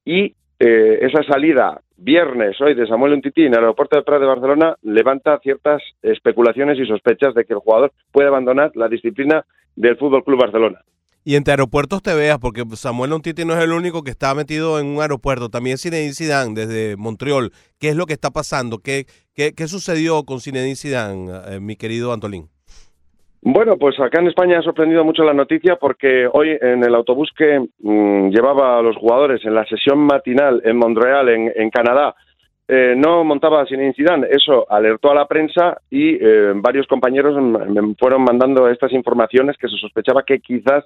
[0.06, 4.28] y eh, esa salida viernes hoy de Samuel Untiti en el aeropuerto de Prat de
[4.28, 9.44] Barcelona levanta ciertas especulaciones y sospechas de que el jugador puede abandonar la disciplina
[9.76, 10.82] del Fútbol Club Barcelona.
[11.30, 14.80] Y entre aeropuertos te veas, porque Samuel Untiti no es el único que está metido
[14.80, 15.50] en un aeropuerto.
[15.50, 17.52] También Zinedine Zidane desde Montreal.
[17.80, 18.80] ¿Qué es lo que está pasando?
[18.80, 19.06] ¿Qué,
[19.36, 22.48] qué, qué sucedió con Zinedine Zidane, eh, mi querido Antolín?
[23.44, 27.30] Bueno, pues acá en España ha sorprendido mucho la noticia porque hoy en el autobús
[27.38, 32.16] que mm, llevaba a los jugadores en la sesión matinal en Montreal, en, en Canadá,
[32.68, 34.26] eh, no montaba sin Zidane.
[34.32, 39.68] Eso alertó a la prensa y eh, varios compañeros me fueron mandando estas informaciones que
[39.68, 40.86] se sospechaba que quizás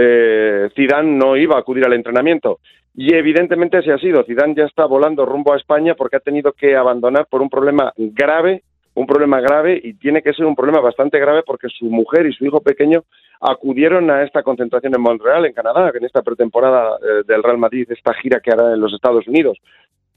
[0.00, 2.60] eh, Zidane no iba a acudir al entrenamiento.
[2.94, 4.22] Y evidentemente así ha sido.
[4.24, 7.92] Zidane ya está volando rumbo a España porque ha tenido que abandonar por un problema
[7.96, 8.62] grave,
[8.94, 12.32] un problema grave y tiene que ser un problema bastante grave porque su mujer y
[12.32, 13.04] su hijo pequeño
[13.40, 17.86] acudieron a esta concentración en Montreal, en Canadá, en esta pretemporada eh, del Real Madrid,
[17.90, 19.58] esta gira que hará en los Estados Unidos.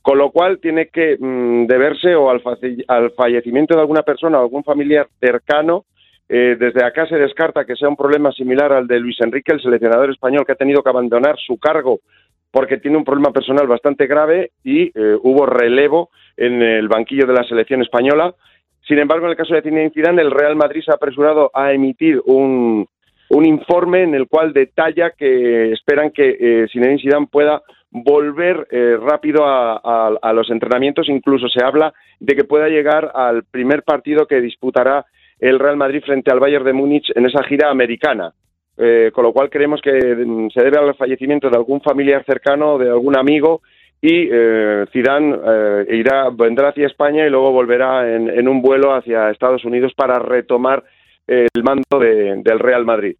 [0.01, 2.41] Con lo cual tiene que mm, deberse o al,
[2.87, 5.85] al fallecimiento de alguna persona o algún familiar cercano.
[6.33, 9.61] Eh, desde acá se descarta que sea un problema similar al de Luis Enrique, el
[9.61, 11.99] seleccionador español, que ha tenido que abandonar su cargo
[12.51, 17.33] porque tiene un problema personal bastante grave y eh, hubo relevo en el banquillo de
[17.33, 18.33] la selección española.
[18.87, 21.73] Sin embargo, en el caso de Zinedine Zidane, el Real Madrid se ha apresurado a
[21.73, 22.87] emitir un,
[23.29, 27.61] un informe en el cual detalla que esperan que eh, Zinedine Zidane pueda
[27.91, 31.09] volver eh, rápido a, los entrenamientos.
[31.09, 35.05] Incluso se habla de que pueda llegar al primer partido que disputará
[35.41, 38.31] el Real Madrid frente al Bayern de Múnich en esa gira americana.
[38.77, 42.77] Eh, con lo cual creemos que mm, se debe al fallecimiento de algún familiar cercano,
[42.77, 43.61] de algún amigo,
[44.01, 48.95] y eh, Zidane eh, irá, vendrá hacia España y luego volverá en, en un vuelo
[48.95, 50.83] hacia Estados Unidos para retomar
[51.27, 53.15] el mando de- del Real Madrid.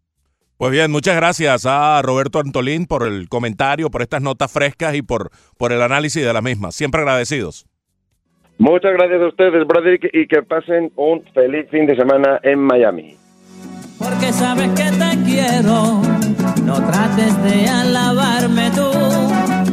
[0.58, 5.02] Pues bien, muchas gracias a Roberto Antolín por el comentario, por estas notas frescas y
[5.02, 6.72] por, por el análisis de la misma.
[6.72, 7.66] Siempre agradecidos.
[8.58, 12.38] Muchas gracias a ustedes, brother, y que, y que pasen un feliz fin de semana
[12.42, 13.16] en Miami.
[13.98, 16.02] Porque sabes que te quiero,
[16.64, 18.90] no trates de alabarme tú,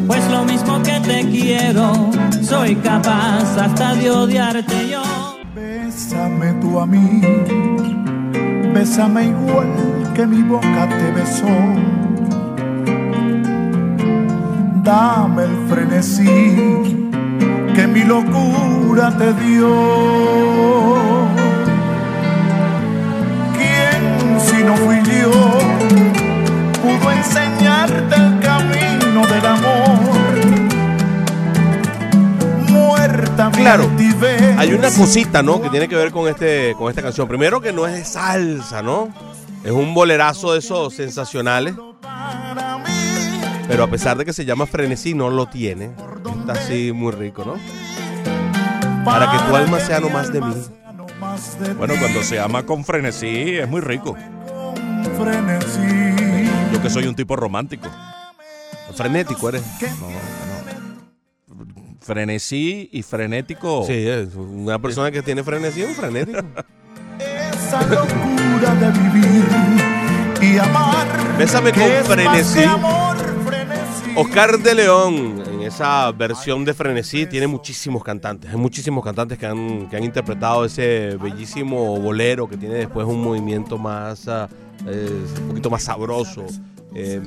[0.07, 2.11] pues lo mismo que te quiero,
[2.41, 5.01] soy capaz hasta de odiarte yo.
[5.55, 7.21] Bésame tú a mí,
[8.73, 11.47] bésame igual que mi boca te besó.
[14.83, 17.08] Dame el frenesí
[17.75, 19.69] que mi locura te dio.
[23.57, 25.31] ¿Quién si no fui yo
[26.81, 29.99] pudo enseñarte el camino del amor?
[32.69, 33.89] Muerta Claro.
[34.57, 35.61] Hay una cosita, ¿no?
[35.61, 37.27] Que tiene que ver con este, con esta canción.
[37.27, 39.09] Primero que no es de salsa, ¿no?
[39.63, 41.75] Es un bolerazo de esos sensacionales.
[43.67, 45.91] Pero a pesar de que se llama frenesí, no lo tiene.
[46.49, 47.53] Está así muy rico, ¿no?
[49.05, 50.55] Para que tu alma sea no más de mí.
[51.77, 54.17] Bueno, cuando se ama con frenesí es muy rico.
[55.15, 56.15] frenesí.
[56.73, 57.87] Yo que soy un tipo romántico.
[58.95, 59.61] Frenético eres.
[59.99, 60.09] No,
[61.55, 61.65] no.
[62.01, 63.85] Frenesí y frenético.
[63.85, 66.39] Sí, es una persona que tiene frenesí es un frenético.
[67.19, 69.45] Esa locura de vivir
[70.41, 71.37] y amar.
[71.37, 72.63] Bésame con frenesí.
[74.15, 78.51] Oscar de León, esa versión de Frenesí, tiene muchísimos cantantes.
[78.51, 83.21] Hay muchísimos cantantes que han, que han interpretado ese bellísimo bolero que tiene después un
[83.21, 84.49] movimiento más, ah,
[84.85, 86.45] un poquito más sabroso.
[86.93, 87.21] Eh,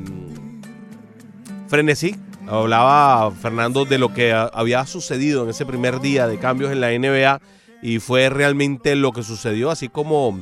[1.69, 2.15] Frenesí,
[2.47, 6.91] hablaba Fernando de lo que había sucedido en ese primer día de cambios en la
[6.91, 7.41] NBA
[7.83, 10.41] y fue realmente lo que sucedió, así como,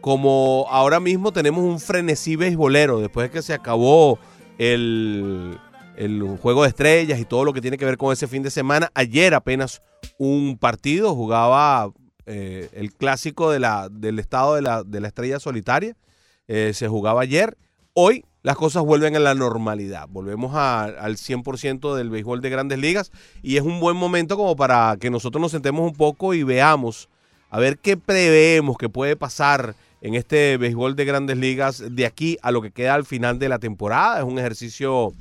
[0.00, 4.18] como ahora mismo tenemos un frenesí beisbolero después de que se acabó
[4.58, 5.58] el,
[5.96, 8.50] el juego de estrellas y todo lo que tiene que ver con ese fin de
[8.50, 8.90] semana.
[8.94, 9.80] Ayer apenas
[10.18, 11.90] un partido jugaba
[12.26, 15.96] eh, el clásico de la, del estado de la, de la estrella solitaria.
[16.48, 17.56] Eh, se jugaba ayer.
[17.94, 20.06] Hoy las cosas vuelven a la normalidad.
[20.08, 23.10] Volvemos a- al 100% del béisbol de grandes ligas
[23.42, 27.08] y es un buen momento como para que nosotros nos sentemos un poco y veamos
[27.50, 32.38] a ver qué preveemos que puede pasar en este béisbol de grandes ligas de aquí
[32.42, 34.18] a lo que queda al final de la temporada.
[34.18, 35.12] Es un ejercicio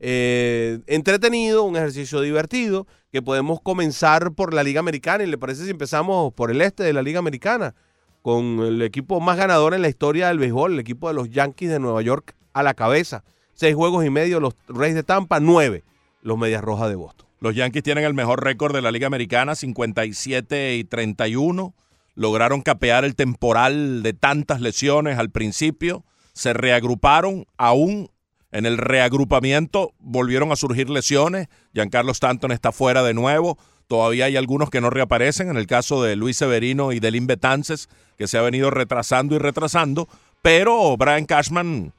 [0.00, 5.24] eh, entretenido, un ejercicio divertido, que podemos comenzar por la Liga Americana.
[5.24, 7.74] ¿Y le parece si empezamos por el este de la Liga Americana?
[8.22, 11.70] Con el equipo más ganador en la historia del béisbol, el equipo de los Yankees
[11.70, 13.24] de Nueva York a la cabeza.
[13.54, 15.84] Seis juegos y medio los Reyes de Tampa, nueve
[16.22, 17.26] los Medias Rojas de Boston.
[17.40, 21.74] Los Yankees tienen el mejor récord de la Liga Americana, 57 y 31.
[22.14, 26.04] Lograron capear el temporal de tantas lesiones al principio.
[26.34, 28.10] Se reagruparon aún
[28.52, 29.92] en el reagrupamiento.
[29.98, 31.48] Volvieron a surgir lesiones.
[31.72, 33.58] Giancarlo Stanton está fuera de nuevo.
[33.88, 35.50] Todavía hay algunos que no reaparecen.
[35.50, 39.38] En el caso de Luis Severino y Delin Betances, que se ha venido retrasando y
[39.38, 40.08] retrasando.
[40.42, 41.92] Pero Brian Cashman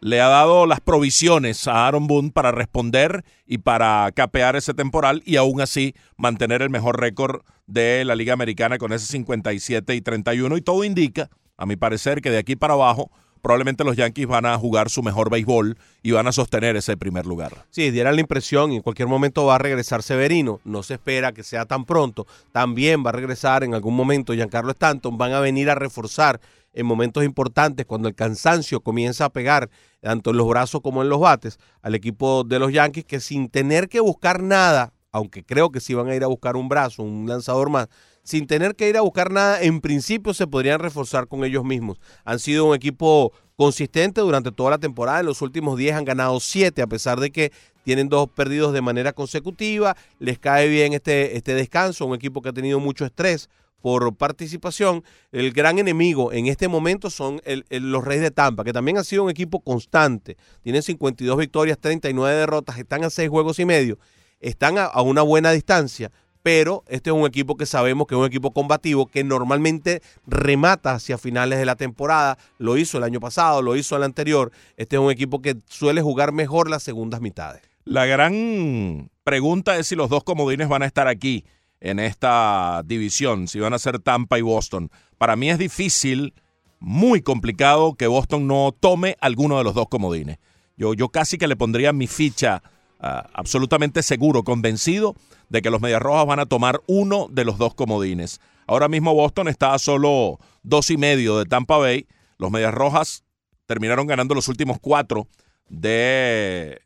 [0.00, 5.22] le ha dado las provisiones a Aaron Boone para responder y para capear ese temporal
[5.24, 10.02] y aún así mantener el mejor récord de la Liga Americana con ese 57 y
[10.02, 13.10] 31 y todo indica, a mi parecer, que de aquí para abajo
[13.44, 17.26] probablemente los Yankees van a jugar su mejor béisbol y van a sostener ese primer
[17.26, 17.66] lugar.
[17.68, 20.60] Sí, diera la impresión en cualquier momento va a regresar Severino.
[20.64, 22.26] No se espera que sea tan pronto.
[22.52, 25.18] También va a regresar en algún momento Giancarlo Stanton.
[25.18, 26.40] Van a venir a reforzar
[26.72, 29.68] en momentos importantes cuando el cansancio comienza a pegar
[30.00, 33.50] tanto en los brazos como en los bates al equipo de los Yankees que sin
[33.50, 37.02] tener que buscar nada, aunque creo que sí van a ir a buscar un brazo,
[37.02, 37.88] un lanzador más,
[38.24, 42.00] sin tener que ir a buscar nada, en principio se podrían reforzar con ellos mismos.
[42.24, 45.20] Han sido un equipo consistente durante toda la temporada.
[45.20, 47.52] En los últimos 10 han ganado 7, a pesar de que
[47.84, 49.94] tienen dos perdidos de manera consecutiva.
[50.18, 53.48] Les cae bien este, este descanso, un equipo que ha tenido mucho estrés
[53.82, 55.04] por participación.
[55.30, 59.04] El gran enemigo en este momento son el- los Reyes de Tampa, que también han
[59.04, 60.38] sido un equipo constante.
[60.62, 63.98] Tienen 52 victorias, 39 derrotas, están a 6 juegos y medio,
[64.40, 66.10] están a una buena distancia,
[66.44, 70.92] pero este es un equipo que sabemos que es un equipo combativo que normalmente remata
[70.92, 72.36] hacia finales de la temporada.
[72.58, 74.52] Lo hizo el año pasado, lo hizo el anterior.
[74.76, 77.62] Este es un equipo que suele jugar mejor las segundas mitades.
[77.84, 81.46] La gran pregunta es si los dos comodines van a estar aquí
[81.80, 84.90] en esta división, si van a ser Tampa y Boston.
[85.16, 86.34] Para mí es difícil,
[86.78, 90.36] muy complicado que Boston no tome alguno de los dos comodines.
[90.76, 92.62] Yo, yo casi que le pondría mi ficha
[93.00, 95.14] ah, absolutamente seguro, convencido
[95.54, 98.40] de que los Medias Rojas van a tomar uno de los dos comodines.
[98.66, 102.08] Ahora mismo Boston está a solo dos y medio de Tampa Bay.
[102.38, 103.22] Los Medias Rojas
[103.66, 105.28] terminaron ganando los últimos cuatro
[105.68, 106.80] de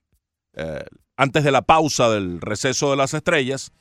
[0.53, 0.85] eh,
[1.17, 3.73] antes de la pausa del receso de las estrellas.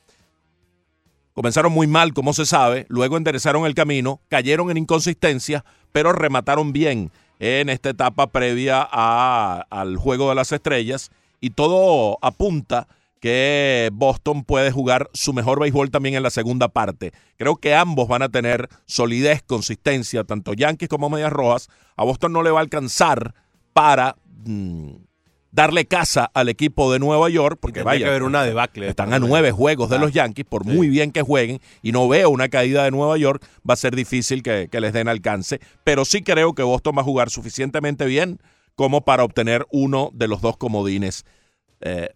[1.34, 6.72] Comenzaron muy mal, como se sabe, luego enderezaron el camino, cayeron en inconsistencia, pero remataron
[6.72, 11.12] bien en esta etapa previa al juego de las estrellas
[11.42, 12.88] y todo apunta
[13.20, 17.11] que Boston puede jugar su mejor béisbol también en la segunda parte.
[17.38, 21.70] Creo que ambos van a tener solidez, consistencia, tanto Yankees como Medias Rojas.
[21.95, 23.34] A Boston no le va a alcanzar
[23.74, 24.15] para
[24.45, 24.91] mm,
[25.51, 28.88] darle casa al equipo de Nueva York, porque vaya, que haber una debacle.
[28.88, 32.30] están a nueve juegos de los Yankees, por muy bien que jueguen, y no veo
[32.30, 36.05] una caída de Nueva York, va a ser difícil que, que les den alcance, pero
[36.05, 38.39] sí creo que Boston va a jugar suficientemente bien
[38.76, 41.26] como para obtener uno de los dos comodines.
[41.82, 42.09] Eh,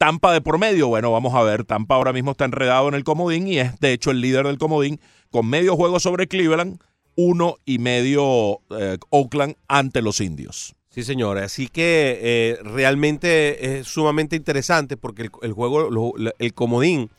[0.00, 3.04] Tampa de por medio, bueno, vamos a ver, Tampa ahora mismo está enredado en el
[3.04, 4.98] comodín y es de hecho el líder del comodín
[5.30, 6.80] con medio juego sobre Cleveland,
[7.16, 10.74] uno y medio eh, Oakland ante los indios.
[10.88, 11.44] Sí, señora.
[11.44, 17.10] Así que eh, realmente es sumamente interesante porque el, juego, el comodín,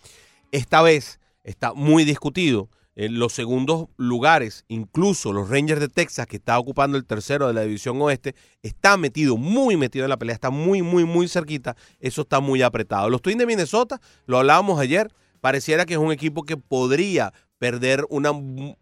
[0.51, 2.67] esta vez está muy discutido.
[2.95, 7.53] En los segundos lugares, incluso los Rangers de Texas, que está ocupando el tercero de
[7.53, 11.77] la división oeste, está metido, muy metido en la pelea, está muy, muy, muy cerquita.
[11.99, 13.09] Eso está muy apretado.
[13.09, 17.31] Los Twins de Minnesota, lo hablábamos ayer, pareciera que es un equipo que podría
[17.61, 18.31] perder una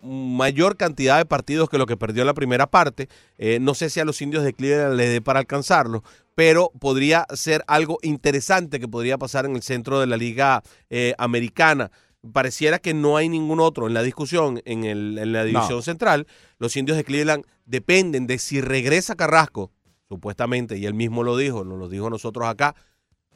[0.01, 3.09] mayor cantidad de partidos que lo que perdió en la primera parte.
[3.37, 6.01] Eh, no sé si a los indios de Cleveland les dé para alcanzarlo,
[6.33, 11.13] pero podría ser algo interesante que podría pasar en el centro de la liga eh,
[11.17, 11.91] americana.
[12.33, 16.27] Pareciera que no hay ningún otro en la discusión en, el- en la división central.
[16.57, 19.71] Los indios de Cleveland dependen de si regresa Carrasco,
[20.09, 22.75] supuestamente, y él mismo lo dijo, nos lo dijo nosotros acá,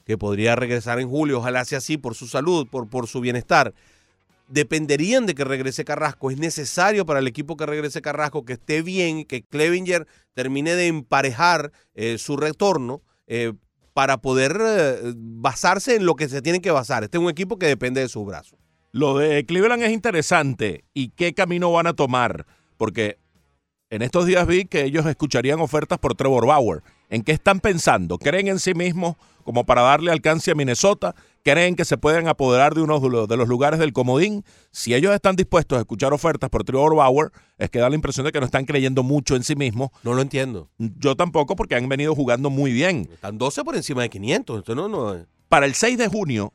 [0.05, 3.73] que podría regresar en julio, ojalá sea así por su salud, por, por su bienestar
[4.49, 6.29] dependerían de que regrese Carrasco.
[6.29, 10.87] Es necesario para el equipo que regrese Carrasco que esté bien, que Clevinger termine de
[10.87, 13.53] emparejar eh, su retorno eh,
[13.93, 17.03] para poder eh, basarse en lo que se tiene que basar.
[17.03, 18.59] Este es un equipo que depende de sus brazos.
[18.93, 20.85] Lo de Cleveland es interesante.
[20.93, 22.45] ¿Y qué camino van a tomar?
[22.77, 23.17] Porque
[23.89, 26.83] en estos días vi que ellos escucharían ofertas por Trevor Bauer.
[27.09, 28.19] ¿En qué están pensando?
[28.19, 31.15] ¿Creen en sí mismos como para darle alcance a Minnesota?
[31.43, 34.45] ¿Creen que se pueden apoderar de uno de los- lugares del comodín?
[34.71, 38.27] Si ellos están dispuestos a escuchar ofertas por Trevor Bauer, es que da la impresión
[38.27, 39.89] de que no están creyendo mucho en sí mismos.
[40.03, 40.69] No lo entiendo.
[40.77, 43.09] Yo tampoco, porque han venido jugando muy bien.
[43.11, 44.59] Están 12 por encima de 500.
[44.59, 45.15] Esto no, no,
[45.49, 46.53] Para el 6 de junio,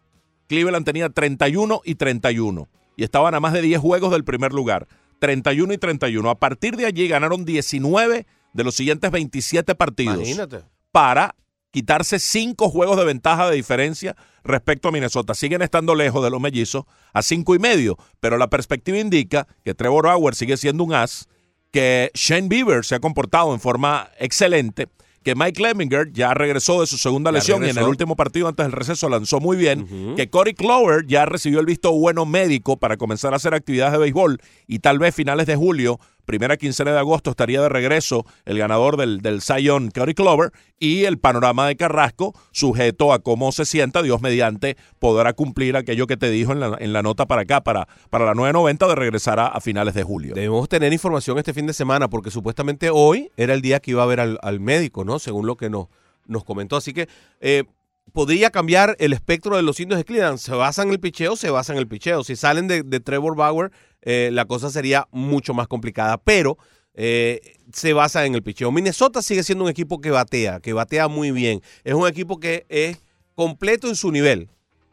[0.48, 4.88] Cleveland tenía 31 y 31 y estaban a más de 10 juegos del primer lugar.
[5.20, 6.30] 31 y 31.
[6.30, 10.62] A partir de allí ganaron 19 de los siguientes 27 partidos imagínate.
[10.90, 11.34] para
[11.70, 15.34] quitarse 5 juegos de ventaja de diferencia respecto a Minnesota.
[15.34, 19.74] Siguen estando lejos de los mellizos a 5 y medio, pero la perspectiva indica que
[19.74, 21.28] Trevor Bauer sigue siendo un as,
[21.70, 24.88] que Shane Bieber se ha comportado en forma excelente,
[25.22, 28.48] que Mike Lemminger ya regresó de su segunda Ya lesión y en el último partido
[28.48, 32.76] antes del receso lanzó muy bien, que Corey Clover ya recibió el visto bueno médico
[32.76, 35.98] para comenzar a hacer actividades de béisbol y tal vez finales de julio,
[36.28, 41.04] primera quincena de agosto estaría de regreso el ganador del, del Young, Corey Clover, y
[41.04, 46.18] el panorama de Carrasco, sujeto a cómo se sienta, Dios mediante, podrá cumplir aquello que
[46.18, 49.40] te dijo en la, en la nota para acá, para, para la 990 de regresar
[49.40, 50.34] a, a finales de julio.
[50.34, 54.02] Debemos tener información este fin de semana porque supuestamente hoy era el día que iba
[54.02, 55.18] a ver al, al médico, ¿no?
[55.18, 55.86] Según lo que nos,
[56.26, 56.76] nos comentó.
[56.76, 57.08] Así que
[57.40, 57.64] eh,
[58.12, 60.38] podría cambiar el espectro de los indios de Cleveland.
[60.38, 62.24] Se basan en el picheo, se basan en el picheo.
[62.24, 63.70] Si salen de, de Trevor Bauer,
[64.02, 66.18] eh, la cosa sería mucho más complicada.
[66.18, 66.58] Pero
[66.94, 68.72] eh, se basa en el picheo.
[68.72, 71.62] Minnesota sigue siendo un equipo que batea, que batea muy bien.
[71.84, 72.98] Es un equipo que es
[73.34, 74.48] completo en su nivel.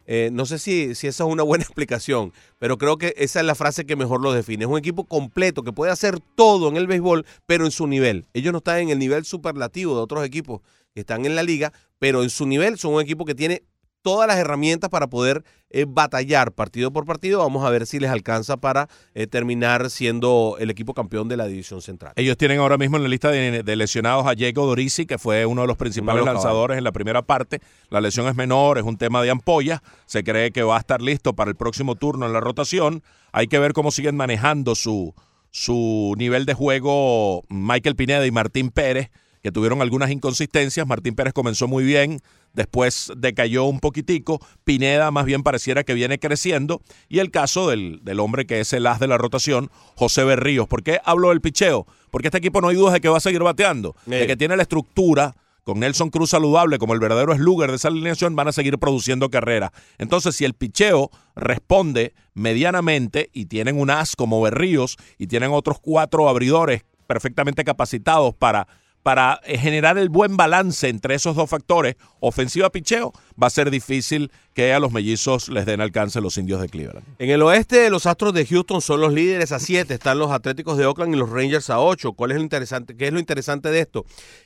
[0.08, 3.46] Eh, no sé si, si esa es una buena explicación, pero creo que esa es
[3.48, 4.66] la frase que mejor lo define.
[4.66, 8.28] Es un equipo completo que puede hacer todo en el béisbol, pero en su nivel.
[8.34, 10.62] Ellos no están en el nivel superlativo de otros equipos
[11.02, 13.64] están en la liga, pero en su nivel son un equipo que tiene
[14.02, 17.40] todas las herramientas para poder eh, batallar partido por partido.
[17.40, 21.48] Vamos a ver si les alcanza para eh, terminar siendo el equipo campeón de la
[21.48, 22.14] división central.
[22.16, 25.48] Ellos tienen ahora mismo en la lista de, de lesionados a Diego Dorisi, que fue
[25.48, 27.62] uno de los principales lanzadores en la primera parte.
[27.90, 29.82] La lesión es menor, es un tema de ampolla.
[30.06, 33.02] Se cree que va a estar listo para el próximo turno en la rotación.
[33.32, 35.16] Hay que ver cómo siguen manejando su,
[35.50, 39.10] su nivel de juego Michael Pineda y Martín Pérez,
[39.46, 40.88] que tuvieron algunas inconsistencias.
[40.88, 42.20] Martín Pérez comenzó muy bien,
[42.54, 44.42] después decayó un poquitico.
[44.64, 46.82] Pineda más bien pareciera que viene creciendo.
[47.10, 50.68] Y el caso del, del hombre que es el as de la rotación, José Berríos.
[50.68, 51.86] ¿Por qué hablo del picheo?
[52.10, 54.58] Porque este equipo no hay dudas de que va a seguir bateando, de que tiene
[54.58, 55.36] la estructura.
[55.64, 59.30] Con Nelson Cruz saludable como el verdadero slugger de esa alineación, van a seguir produciendo
[59.30, 59.72] carrera.
[60.00, 65.78] Entonces, si el picheo responde medianamente y tienen un as como Berríos y tienen otros
[65.80, 68.68] cuatro abridores perfectamente capacitados para,
[69.06, 74.32] para eh, generar el buen balance entre esos dos factores, ofensiva-picheo, va a ser difícil
[74.56, 77.06] que a los mellizos les den alcance los indios de Cleveland.
[77.20, 80.76] En el oeste, los Astros de Houston son los líderes a 7, están los Atléticos
[80.80, 82.14] de Oakland y los Rangers a 8.
[82.14, 82.98] ¿Cuál es lo interesante?
[82.98, 84.06] ¿Qué es lo interesante de esto?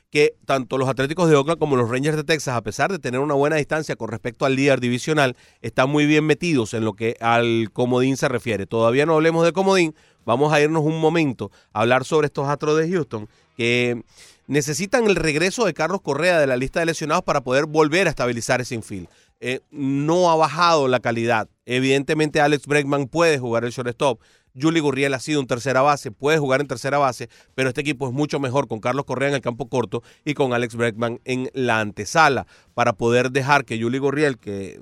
[0.09, 3.21] Que tanto los Atléticos de Oakland como los Rangers de Texas, a pesar de tener
[3.21, 7.15] una buena distancia con respecto al líder divisional, están muy bien metidos en lo que
[7.21, 8.65] al comodín se refiere.
[8.65, 9.95] Todavía no hablemos de comodín,
[10.25, 13.29] vamos a irnos un momento a hablar sobre estos Astros de Houston
[13.59, 14.03] que
[14.47, 18.09] necesitan el regreso de Carlos Correa de la lista de lesionados para poder volver a
[18.09, 19.09] estabilizar ese infield.
[19.41, 21.49] Eh, no ha bajado la calidad.
[21.65, 24.21] Evidentemente Alex Bregman puede jugar el shortstop.
[24.57, 28.07] Julie Gurriel ha sido un tercera base, puede jugar en tercera base, pero este equipo
[28.07, 31.49] es mucho mejor con Carlos Correa en el campo corto y con Alex Bregman en
[31.53, 34.79] la antesala para poder dejar que Julie Gurriel, que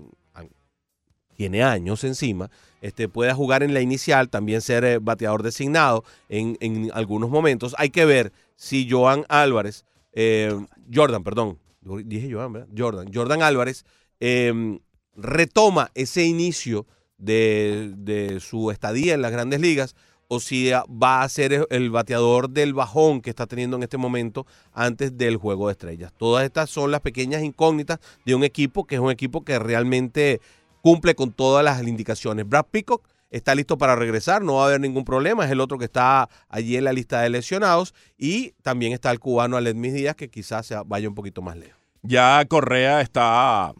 [1.35, 2.51] tiene años encima,
[2.81, 7.75] este, pueda jugar en la inicial, también ser eh, bateador designado en, en algunos momentos.
[7.79, 10.53] Hay que ver si Joan Álvarez, eh,
[10.93, 11.59] Jordan, perdón,
[12.03, 12.67] dije Joan, ¿verdad?
[12.75, 13.85] Jordan, Jordan Álvarez
[14.19, 14.79] eh,
[15.15, 16.85] retoma ese inicio
[17.17, 19.95] de, de su estadía en las grandes ligas
[20.27, 24.45] o si va a ser el bateador del bajón que está teniendo en este momento
[24.73, 26.11] antes del juego de estrellas.
[26.17, 30.41] Todas estas son las pequeñas incógnitas de un equipo que es un equipo que realmente
[30.81, 32.47] cumple con todas las indicaciones.
[32.47, 35.77] Brad Peacock está listo para regresar, no va a haber ningún problema, es el otro
[35.77, 40.15] que está allí en la lista de lesionados y también está el cubano Aledmis Díaz
[40.15, 41.77] que quizás vaya un poquito más lejos.
[42.01, 43.73] Ya Correa está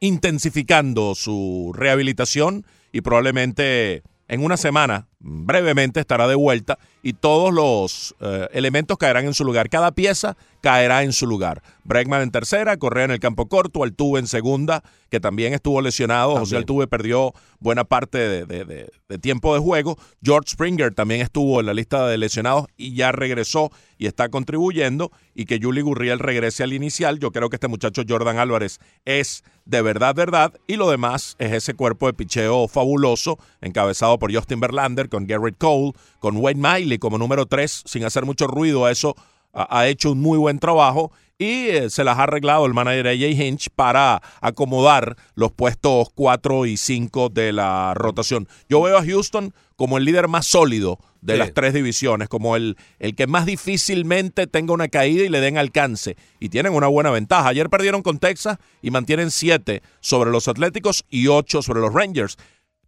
[0.00, 8.14] intensificando su rehabilitación y probablemente en una semana, brevemente, estará de vuelta y todos los
[8.20, 9.68] eh, elementos caerán en su lugar.
[9.68, 11.62] Cada pieza caerá en su lugar.
[11.84, 16.30] Bregman en tercera, Correa en el campo corto, Altuve en segunda, que también estuvo lesionado.
[16.32, 16.58] José También.
[16.58, 19.96] Altuve perdió buena parte de, de- de- de tiempo de juego.
[20.22, 25.10] George Springer también estuvo en la lista de lesionados y ya regresó y está contribuyendo.
[25.34, 27.18] Y que Yuli Gurriel regrese al inicial.
[27.20, 30.52] Yo creo que este muchacho Jordan Álvarez es de verdad, verdad.
[30.66, 35.58] Y lo demás es ese cuerpo de picheo fabuloso, encabezado por Justin Verlander, con Garrett
[35.58, 39.14] Cole, con Wayne Miley como número 3, sin hacer mucho ruido a eso
[39.52, 43.22] ha hecho un muy buen trabajo y eh, se las ha arreglado el manager AJ
[43.40, 48.46] Hinch para acomodar los puestos 4 y 5 de la rotación.
[48.68, 51.38] Yo veo a Houston como el líder más sólido de Sí.
[51.38, 55.56] las tres divisiones, como el, el que más difícilmente tenga una caída y le den
[55.58, 56.16] alcance.
[56.40, 57.48] Y tienen una buena ventaja.
[57.48, 62.36] Ayer perdieron con Texas y mantienen 7 sobre los Atléticos y 8 sobre los Rangers.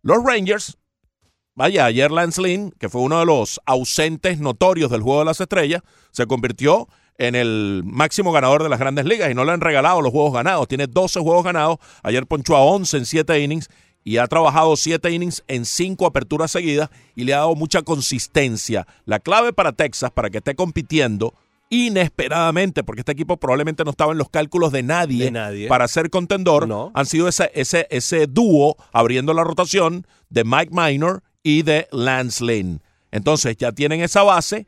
[0.03, 0.77] Los Rangers
[1.61, 5.43] Vaya, ayer Lance Lynn, que fue uno de los ausentes notorios del Juego de las
[5.43, 6.89] Estrellas, se convirtió
[7.19, 10.33] en el máximo ganador de las grandes ligas y no le han regalado los juegos
[10.33, 10.67] ganados.
[10.69, 11.77] Tiene 12 juegos ganados.
[12.03, 13.69] Ayer ponchó a 11 en 7 innings
[14.05, 18.87] y ha trabajado 7 innings en 5 aperturas seguidas y le ha dado mucha consistencia.
[19.05, 21.35] La clave para Texas, para que esté compitiendo
[21.69, 25.69] inesperadamente, porque este equipo probablemente no estaba en los cálculos de nadie, De nadie.
[25.69, 26.91] para ser contendor, No.
[26.95, 32.45] han sido ese, ese, ese dúo abriendo la rotación de Mike Minor y de Lance
[32.45, 32.83] Lynn.
[33.11, 34.67] Entonces ya tienen esa base,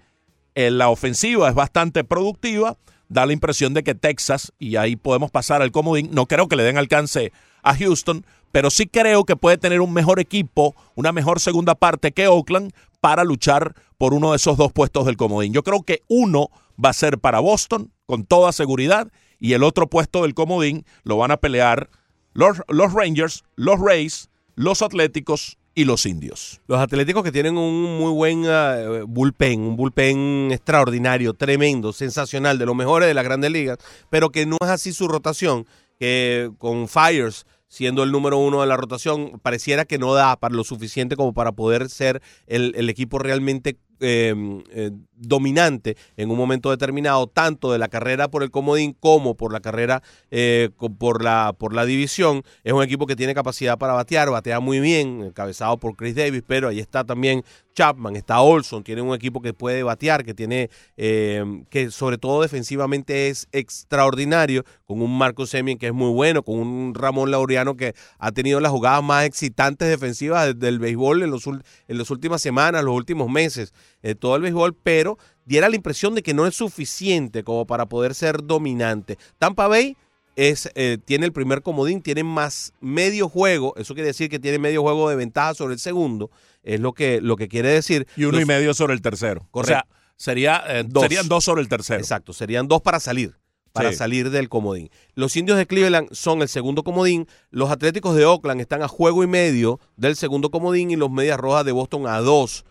[0.55, 2.77] eh, la ofensiva es bastante productiva,
[3.09, 6.57] da la impresión de que Texas, y ahí podemos pasar al comodín, no creo que
[6.57, 11.13] le den alcance a Houston, pero sí creo que puede tener un mejor equipo, una
[11.13, 15.53] mejor segunda parte que Oakland para luchar por uno de esos dos puestos del comodín.
[15.53, 16.51] Yo creo que uno
[16.83, 21.17] va a ser para Boston, con toda seguridad, y el otro puesto del comodín lo
[21.17, 21.89] van a pelear
[22.33, 26.61] los, los Rangers, los Rays, los Atléticos y los Indios.
[26.67, 32.67] Los Atléticos que tienen un muy buen eh, bullpen, un bullpen extraordinario, tremendo, sensacional, de
[32.67, 33.79] los mejores de las grandes ligas,
[34.11, 35.67] pero que no es así su rotación,
[35.99, 40.55] que con Fires siendo el número uno de la rotación, pareciera que no da para
[40.55, 44.35] lo suficiente como para poder ser el, el equipo realmente eh,
[44.71, 44.91] eh,
[45.23, 49.61] dominante en un momento determinado, tanto de la carrera por el comodín como por la
[49.61, 52.43] carrera eh, por, la, por la división.
[52.65, 56.43] Es un equipo que tiene capacidad para batear, batea muy bien, encabezado por Chris Davis,
[56.47, 60.71] pero ahí está también Chapman, está Olson, tiene un equipo que puede batear, que tiene,
[60.97, 66.43] eh, que sobre todo defensivamente es extraordinario, con un Marco Semien que es muy bueno,
[66.43, 71.31] con un Ramón Laureano que ha tenido las jugadas más excitantes defensivas del, béisbol en,
[71.31, 71.63] los, en
[71.99, 73.73] las últimas semanas, los últimos meses,
[74.03, 77.87] eh, todo el béisbol, pero diera la impresión de que no es suficiente como para
[77.87, 79.19] poder ser dominante.
[79.39, 79.97] Tampa Bay
[80.37, 84.59] es, eh, tiene el primer comodín, tiene más medio juego, eso quiere decir que tiene
[84.59, 86.31] medio juego de ventaja sobre el segundo,
[86.63, 88.07] es lo que, lo que quiere decir.
[88.17, 89.47] Y uno Los- y medio sobre el tercero.
[89.51, 89.73] Correcto.
[89.81, 89.87] O sea,
[90.17, 91.03] sería, eh, Dos.
[91.03, 92.01] serían dos sobre el tercero.
[92.01, 93.37] Exacto, serían dos para salir,
[93.73, 93.97] para Sí.
[93.97, 94.89] salir del comodín.
[95.15, 99.23] Los indios de Cleveland son el segundo comodín, los atléticos de Oakland están a juego
[99.25, 102.65] y medio del segundo comodín y los medias rojas de Boston a dos,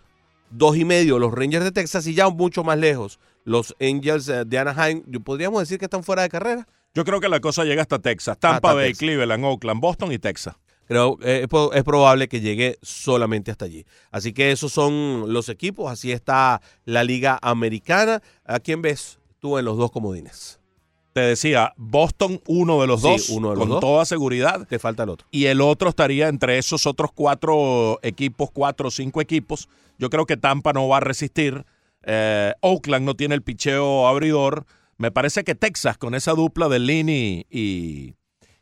[0.52, 4.46] dos y medio, los Rangers de Texas y ya mucho más lejos, los Angels eh,
[4.46, 6.68] de Anaheim, podríamos decir que están fuera de carrera.
[6.94, 8.38] Yo creo que la cosa llega hasta Texas.
[8.38, 9.00] Tampa Hasta Bay, Texas.
[9.00, 10.56] Cleveland, Oakland, Boston y Texas.
[10.88, 13.86] Creo que es, es probable que llegue solamente hasta allí.
[14.12, 18.22] Así que esos son los equipos, así está la liga americana.
[18.44, 20.61] ¿A quién ves tú en los dos comodines?
[21.14, 23.80] Te decía, Boston uno de los Sí, dos, uno de los con dos.
[23.82, 24.66] toda seguridad.
[24.68, 25.28] Te falta el otro.
[25.32, 29.68] Y el otro estaría entre esos otros cuatro equipos, cuatro o cinco equipos.
[29.98, 31.66] Yo creo que Tampa no va a resistir.
[32.04, 34.66] Eh, Oakland no tiene el picheo abridor.
[34.98, 38.16] Me parece que Texas, con esa dupla de Lini y,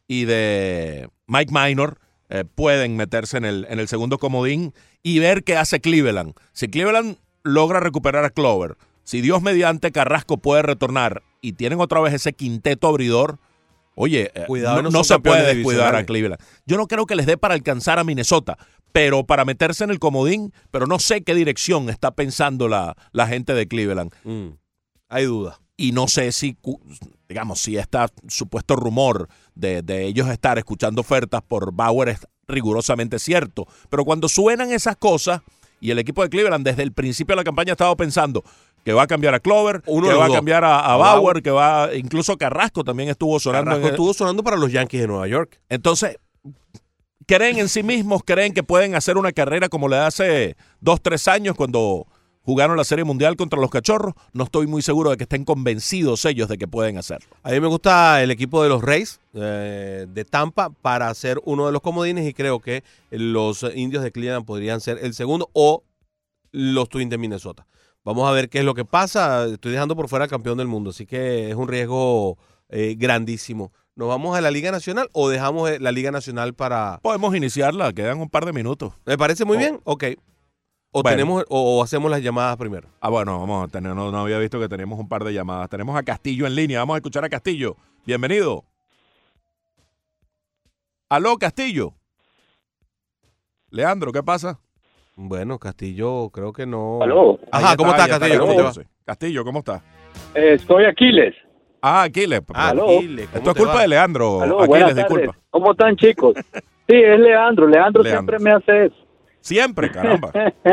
[0.07, 4.73] y de Mike Minor, eh, pueden meterse en el, en el segundo comodín
[5.03, 6.33] y ver qué hace Cleveland.
[6.53, 11.99] Si Cleveland logra recuperar a Clover, si Dios mediante Carrasco puede retornar y tienen otra
[12.01, 13.39] vez ese quinteto abridor,
[13.95, 16.05] oye, eh, Cuidado, no, no se puede descuidar a.
[16.05, 16.41] Cleveland.
[16.65, 18.57] Yo no creo que les dé para alcanzar a Minnesota,
[18.91, 23.27] pero para meterse en el comodín, pero no sé qué dirección está pensando la, la
[23.27, 24.13] gente de Cleveland.
[24.23, 24.49] Mm,
[25.09, 25.59] hay duda.
[25.77, 26.57] Y no sé si,
[27.29, 33.17] digamos, si este supuesto rumor de, de ellos estar escuchando ofertas por Bauer es rigurosamente
[33.17, 33.65] cierto.
[33.89, 35.41] Pero cuando suenan esas cosas,
[35.79, 38.43] y el equipo de Cleveland desde el principio de la campaña ha estado pensando
[38.85, 41.43] que va a cambiar a Clover, Uno que de va a cambiar a, Bauer, Bauer.
[41.43, 43.65] que va, incluso Carrasco también estuvo sonando.
[43.65, 45.59] Carrasco en- estuvo sonando para los Yankees de Nueva York.
[45.69, 46.17] entonces,
[47.27, 51.27] creen en sí mismos, creen que pueden hacer una carrera como le hace dos, tres
[51.27, 52.07] años cuando
[52.41, 54.15] jugaron la Serie Mundial contra los Cachorros.
[54.33, 57.27] No estoy muy seguro de que estén convencidos ellos de que pueden hacerlo.
[57.43, 61.67] A mí me gusta el equipo de los Rays eh, de Tampa para ser uno
[61.67, 65.83] de los comodines y creo que los indios de Cleveland podrían ser el segundo o
[66.51, 67.67] los Twins de Minnesota.
[68.09, 69.45] Vamos a ver qué es lo que pasa.
[69.45, 72.39] Estoy dejando por fuera al campeón del mundo, así que es un riesgo
[72.69, 73.71] eh, grandísimo.
[73.93, 76.97] ¿Nos vamos a la Liga Nacional o dejamos eh, la Liga Nacional para...?
[77.03, 78.93] Podemos iniciarla, quedan un par de minutos.
[79.05, 79.59] ¿Me parece muy Oh.
[79.59, 79.79] bien?
[79.83, 80.03] Ok.
[80.89, 81.15] O, Bueno.
[81.17, 82.89] tenemos, o, o hacemos las llamadas primero.
[82.99, 85.69] Ah, bueno, vamos a tener, no, no había visto que teníamos un par de llamadas.
[85.69, 87.77] Tenemos a Castillo en línea, vamos a escuchar a Castillo.
[88.07, 88.65] Bienvenido.
[91.09, 91.93] Aló, Castillo.
[93.69, 94.59] Leandro, ¿qué pasa?
[95.21, 96.99] Bueno, Castillo creo que no...
[97.01, 97.39] Aló.
[97.51, 98.39] Ajá, ¿cómo está, está, Castillo?
[98.39, 98.71] ¿Cómo te va?
[99.03, 99.81] Castillo, ¿cómo está?
[100.33, 101.35] Eh, estoy Aquiles.
[101.81, 102.41] Ah, Aquiles.
[102.53, 102.85] Ah, Aló.
[102.85, 103.81] Aquiles, ¿cómo Esto es culpa va?
[103.81, 104.41] de Leandro.
[104.41, 105.25] Aló, Aquiles, buenas disculpa.
[105.25, 105.41] tardes.
[105.49, 106.35] ¿Cómo están, chicos?
[106.87, 107.67] Sí, es Leandro.
[107.67, 108.03] Leandro, Leandro.
[108.03, 108.95] siempre me hace eso.
[109.41, 110.31] Siempre, caramba.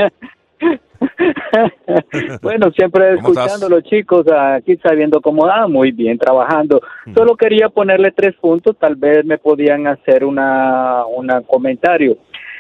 [2.43, 6.81] bueno, siempre escuchando a los chicos aquí sabiendo cómo ah, muy bien, trabajando.
[7.05, 7.15] Mm.
[7.15, 12.17] Solo quería ponerle tres puntos, tal vez me podían hacer una, una comentario.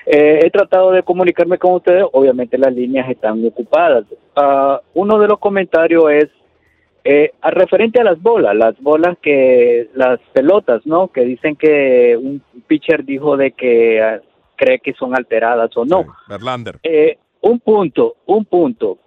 [0.07, 4.04] Eh, he tratado de comunicarme con ustedes, obviamente las líneas están ocupadas.
[4.36, 6.28] Ah, uno de los comentarios es
[7.02, 11.09] eh, a referente a las bolas, las bolas que, las pelotas, ¿no?
[11.09, 14.20] Que dicen que un pitcher dijo de que ah,
[14.54, 16.02] cree que son alteradas o no.
[16.02, 16.78] Sí, Verlander.
[16.84, 18.99] Eh, un punto, un punto.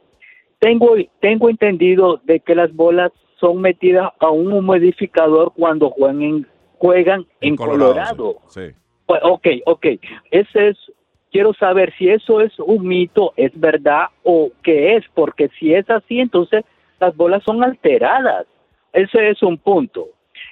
[0.59, 6.47] Tengo, tengo entendido de que las bolas son metidas a un humidificador cuando juegan en,
[6.77, 8.39] juegan en Colorado.
[8.47, 8.67] Sí.
[8.67, 8.75] sí.
[9.09, 9.85] Pues, ok, ok.
[10.29, 10.77] Ese es,
[11.31, 15.89] quiero saber si eso es un mito, es verdad o qué es, porque si es
[15.89, 16.63] así, entonces
[16.99, 18.45] las bolas son alteradas.
[18.93, 20.09] Ese es un punto.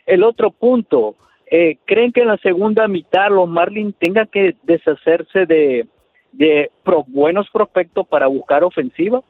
[0.08, 1.14] El otro punto,
[1.52, 5.86] eh, ¿creen que en la segunda mitad los Marlins tengan que deshacerse de,
[6.32, 9.22] de pro- buenos prospectos para buscar ofensiva?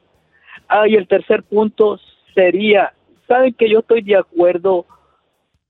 [0.68, 2.00] Ah, y el tercer punto
[2.34, 2.94] sería,
[3.26, 4.86] ¿saben que yo estoy de acuerdo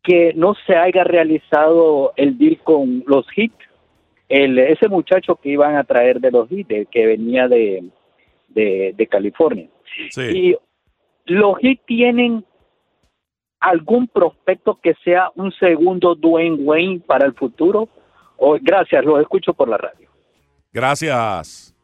[0.02, 3.56] que no se haya realizado el deal con los hits?
[4.28, 7.84] El, ese muchacho que iban a traer de los hits, que venía de,
[8.48, 9.68] de, de California.
[10.10, 10.22] Sí.
[10.22, 10.56] Y
[11.26, 12.44] los hits tienen
[13.60, 17.88] algún prospecto que sea un segundo Dwayne Wayne para el futuro.
[18.36, 20.08] O, gracias, los escucho por la radio.
[20.72, 21.74] Gracias.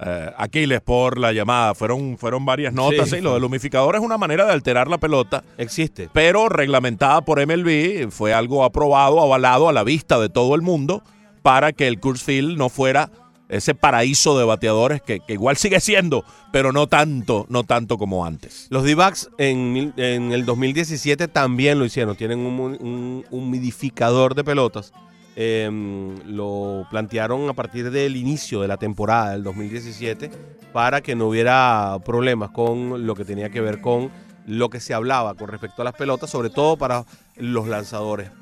[0.00, 1.74] Eh, Aquiles por la llamada.
[1.74, 3.08] Fueron, fueron varias notas.
[3.10, 3.16] Sí.
[3.16, 6.08] Sí, lo del humificador es una manera de alterar la pelota, Existe.
[6.12, 8.10] pero reglamentada por MLB.
[8.10, 11.02] Fue algo aprobado, avalado a la vista de todo el mundo
[11.42, 13.10] para que el Coors Field no fuera
[13.48, 16.22] ese paraíso de bateadores que, que igual sigue siendo,
[16.52, 18.66] pero no tanto, no tanto como antes.
[18.68, 22.14] Los D-backs en, en el 2017 también lo hicieron.
[22.14, 24.92] Tienen un, un humidificador de pelotas.
[25.40, 30.32] Em, lo plantearon a partir del inicio de la temporada del 2017
[30.72, 34.10] para que no hubiera problemas con lo que tenía que ver con
[34.48, 37.04] lo que se hablaba con respecto a las pelotas, sobre todo para
[37.36, 38.32] los lanzadores.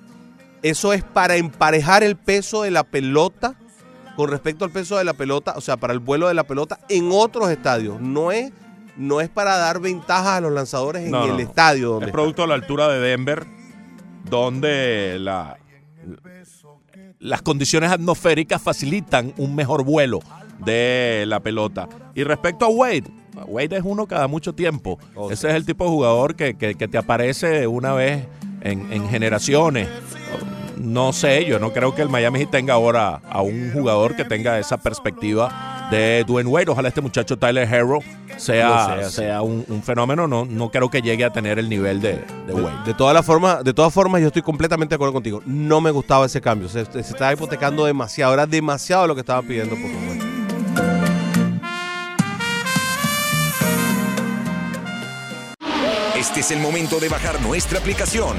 [0.62, 3.56] Eso es para emparejar el peso de la pelota
[4.16, 6.78] con respecto al peso de la pelota, o sea, para el vuelo de la pelota
[6.88, 8.00] en otros estadios.
[8.00, 8.54] No es,
[8.96, 11.90] no es para dar ventajas a los lanzadores en No, el no, estadio.
[11.90, 13.44] Donde Es producto de la altura de Denver,
[14.30, 15.58] donde la,
[17.18, 20.20] las condiciones atmosféricas facilitan un mejor vuelo
[20.64, 21.88] de la pelota.
[22.14, 23.04] Y respecto a Wade,
[23.46, 24.98] Wade es uno cada mucho tiempo.
[25.14, 28.26] Oh, Ese es el tipo de jugador que, que- que te aparece una vez
[28.62, 29.88] en, en generaciones.
[30.78, 34.58] No sé, yo no creo que el Miami tenga ahora a un jugador que tenga
[34.58, 36.70] esa perspectiva de Dwayne Wade.
[36.70, 38.00] Ojalá este muchacho Tyler Herro
[38.36, 40.26] sea, sea, un, un fenómeno.
[40.26, 42.78] No, no creo que llegue a tener el nivel de, de Wade.
[42.78, 45.42] De, de todas las formas, de todas formas, yo estoy completamente de acuerdo contigo.
[45.46, 46.68] No me gustaba ese cambio.
[46.68, 48.34] Se, se estaba hipotecando demasiado.
[48.34, 50.25] Era demasiado lo que estaban pidiendo por Wade.
[56.36, 58.36] Este es el momento de bajar nuestra aplicación.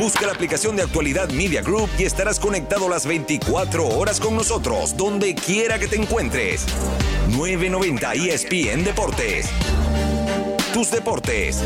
[0.00, 4.96] Busca la aplicación de Actualidad Media Group y estarás conectado las 24 horas con nosotros,
[4.96, 6.66] donde quiera que te encuentres.
[7.28, 9.46] 990 ESPN Deportes.
[10.74, 11.62] Tus deportes.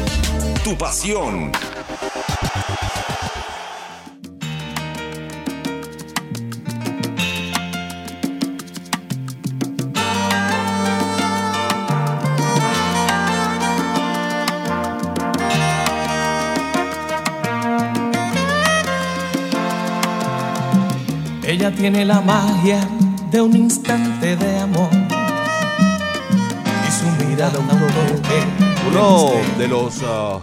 [0.64, 1.50] Tu pasión.
[21.80, 22.86] Tiene la magia
[23.30, 24.90] de un instante de amor.
[26.86, 28.44] Y su mirada un toque.
[28.90, 30.40] Uno de los ah,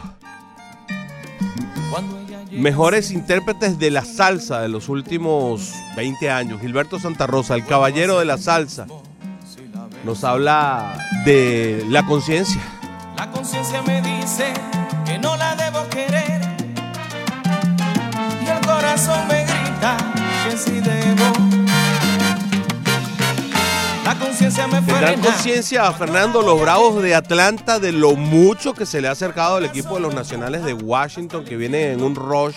[2.50, 8.18] mejores intérpretes de la salsa de los últimos 20 años, Gilberto Santa Rosa, el caballero
[8.18, 8.88] de la salsa,
[10.06, 12.62] nos habla de la conciencia.
[13.16, 14.54] La conciencia me dice
[15.06, 16.42] que no la debo querer.
[18.44, 20.17] Y el corazón me grita
[24.04, 24.68] La conciencia
[25.22, 29.66] conciencia, Fernando, los Bravos de Atlanta de lo mucho que se le ha acercado al
[29.66, 32.56] equipo de los Nacionales de Washington, que viene en un rush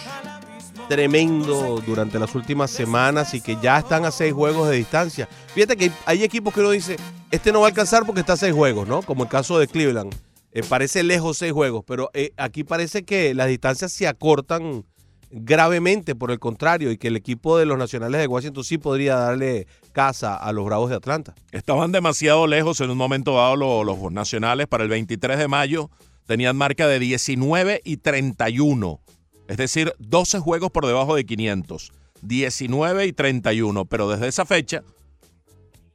[0.88, 5.28] tremendo durante las últimas semanas y que ya están a seis juegos de distancia.
[5.54, 6.96] Fíjate que hay, hay equipos que uno dice,
[7.30, 9.02] este no va a alcanzar porque está a seis juegos, ¿no?
[9.02, 10.14] Como el caso de Cleveland.
[10.52, 14.86] Eh, parece lejos seis juegos, pero eh, aquí parece que las distancias se acortan
[15.30, 19.16] gravemente, por el contrario, y que el equipo de los Nacionales de Washington sí podría
[19.16, 21.34] darle casa a los Bravos de Atlanta.
[21.52, 25.90] Estaban demasiado lejos en un momento dado lo- los, nacionales para el 23 de mayo.
[26.26, 29.00] Tenían marca de 19 y 31.
[29.48, 31.92] Es decir, 12 juegos por debajo de 500.
[32.22, 33.84] 19 y 31.
[33.86, 34.82] Pero desde esa fecha,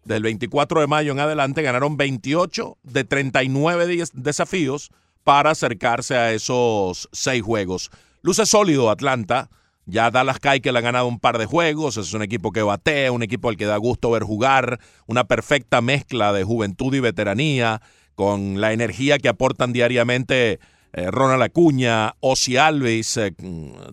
[0.03, 4.91] del 24 de mayo en adelante, ganaron 28 de 39 días- desafíos
[5.23, 7.89] para acercarse a esos seis juegos.
[8.25, 9.51] Luce sólido Atlanta.
[9.85, 11.95] Ya Dallas Keuchel ha ganado un par de juegos.
[11.97, 14.79] Es un equipo que batea, un equipo al que da gusto ver jugar.
[15.05, 17.83] Una perfecta mezcla de juventud y veteranía
[18.15, 20.59] con la energía que aportan diariamente
[20.93, 23.35] eh, Ronald Acuña, Ozzy Alves, eh,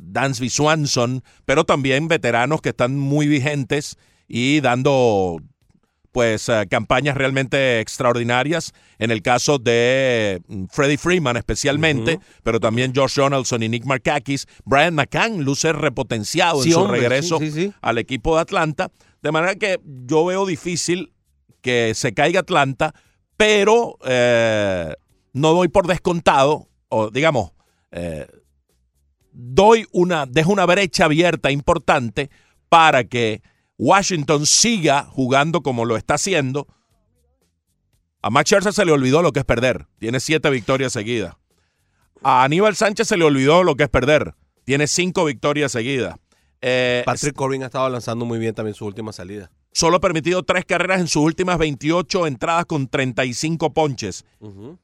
[0.00, 3.98] Dansby Swanson, pero también veteranos que están muy vigentes
[4.28, 5.42] y dando
[6.12, 12.92] pues eh, campañas realmente extraordinarias en el caso de mm, Freddie Freeman especialmente, pero también
[12.94, 14.46] Josh Donaldson y Nick Markakis.
[14.64, 17.72] Brian McCann luce repotenciado Sí, en su hombre, regreso sí, sí, sí.
[17.80, 18.90] al equipo de Atlanta,
[19.22, 21.12] de manera que yo veo difícil
[21.62, 22.94] que se caiga Atlanta,
[23.36, 24.94] pero eh,
[25.32, 27.52] no doy por descontado, o digamos,
[27.90, 28.26] eh,
[29.32, 32.30] doy una, dejo una brecha abierta importante
[32.68, 33.42] para que
[33.78, 36.66] Washington siga jugando como lo está haciendo.
[38.22, 39.86] A Max Scherzer se le olvidó lo que es perder.
[39.98, 41.36] Tiene siete victorias seguidas.
[42.22, 44.34] A Aníbal Sánchez se le olvidó lo que es perder.
[44.64, 46.16] Tiene cinco victorias seguidas.
[46.60, 49.50] Eh, Patrick Corbin ha estado lanzando muy bien también su última salida.
[49.72, 54.24] Solo ha permitido tres carreras en sus últimas 28 entradas con 35 ponches.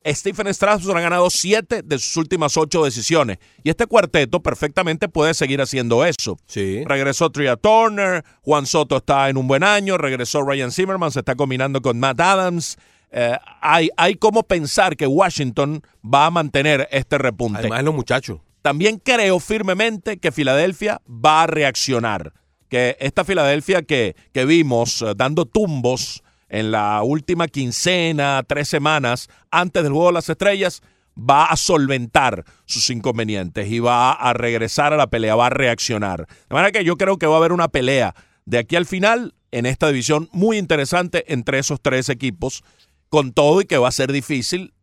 [0.07, 3.39] Stephen Strasburg ha ganado siete de sus últimas ocho decisiones.
[3.63, 6.39] Y este cuarteto perfectamente puede seguir haciendo eso.
[6.47, 6.83] Sí.
[6.87, 11.35] Regresó Tria Turner, Juan Soto está en un buen año, regresó Ryan Zimmerman, se está
[11.35, 12.77] combinando con Matt Adams.
[13.11, 17.61] eh, hay, hay como pensar que Washington va a mantener este repunte.
[17.61, 18.41] Además, los muchachos.
[18.63, 22.33] También creo firmemente que Filadelfia va a reaccionar.
[22.69, 29.29] Que esta Filadelfia que, que vimos eh, dando tumbos en la última quincena, tres semanas
[29.51, 30.83] antes del Juego de las Estrellas,
[31.19, 36.27] va a solventar sus inconvenientes y va a regresar a la pelea, va a reaccionar.
[36.49, 38.15] De manera que yo creo que va a haber una pelea
[38.45, 42.63] de aquí al final en esta división muy interesante entre esos tres equipos,
[43.09, 44.75] con todo y que va a ser difícil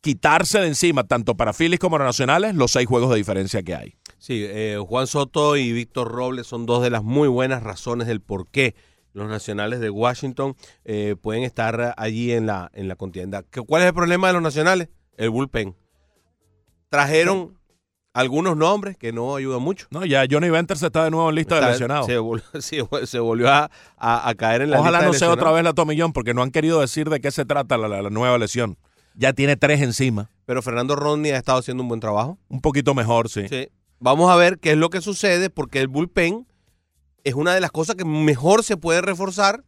[0.00, 3.74] quitarse de encima, tanto para Phillies como para Nacionales, los seis juegos de diferencia que
[3.74, 3.94] hay.
[4.18, 8.20] Sí, eh, Juan Soto y Víctor Robles son dos de las muy buenas razones del
[8.20, 8.74] por qué
[9.12, 13.42] los nacionales de Washington eh, pueden estar allí en la, en la contienda.
[13.50, 14.88] ¿Qué- ¿Cuál es el problema de los nacionales?
[15.16, 15.74] El bullpen.
[16.88, 17.56] Trajeron
[18.14, 19.86] algunos nombres que no ayudan mucho.
[19.90, 22.06] No, ya Johnny Venters está de nuevo en lista de lesionados.
[22.06, 25.18] Se, vol- sí, se volvió a, a- a caer en la Ojalá lista no de
[25.18, 27.88] sea otra vez la Tomillón, porque no han querido decir de qué se trata la,
[27.88, 28.78] la- la nueva lesión.
[29.14, 30.30] Ya tiene tres encima.
[30.44, 32.38] Pero Fernando Rodney ha estado haciendo un buen trabajo.
[32.48, 33.48] Un poquito mejor, sí.
[33.48, 33.68] Sí.
[33.98, 36.46] Vamos a ver qué es lo que sucede, porque el bullpen
[37.24, 39.64] es una de las cosas que mejor se puede reforzar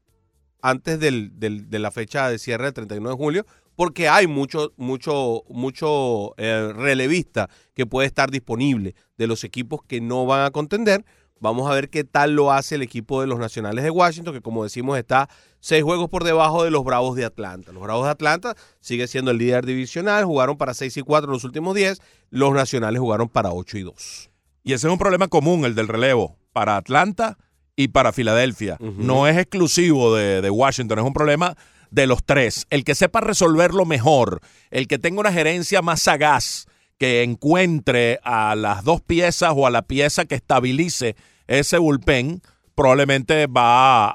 [0.61, 6.35] antes de la fecha de cierre del 31 de julio, porque hay mucho, mucho, mucho
[6.37, 11.05] eh, relevista que puede estar disponible de los equipos que no van a contender.
[11.41, 14.41] Vamos a ver qué tal lo hace el equipo de los Nacionales de Washington, que
[14.41, 15.29] como decimos está
[15.61, 17.73] seis juegos por debajo de los Bravos de Atlanta.
[17.73, 21.33] Los Bravos de Atlanta sigue siendo el líder divisional, jugaron para 6 y 4 en
[21.33, 24.31] los últimos 10, los Nacionales jugaron para 8 y 2.
[24.65, 27.39] Y ese es un problema común, el del relevo, para Atlanta
[27.77, 28.77] y para Filadelfia.
[28.81, 31.57] No es exclusivo de, de Washington, es un problema
[31.91, 32.67] de los tres.
[32.71, 34.41] El que sepa resolverlo mejor,
[34.71, 36.67] el que tenga una gerencia más sagaz,
[36.99, 41.17] que encuentre a las dos piezas o a la pieza que estabilice
[41.47, 42.43] ese bullpen,
[42.79, 44.07] probablemente va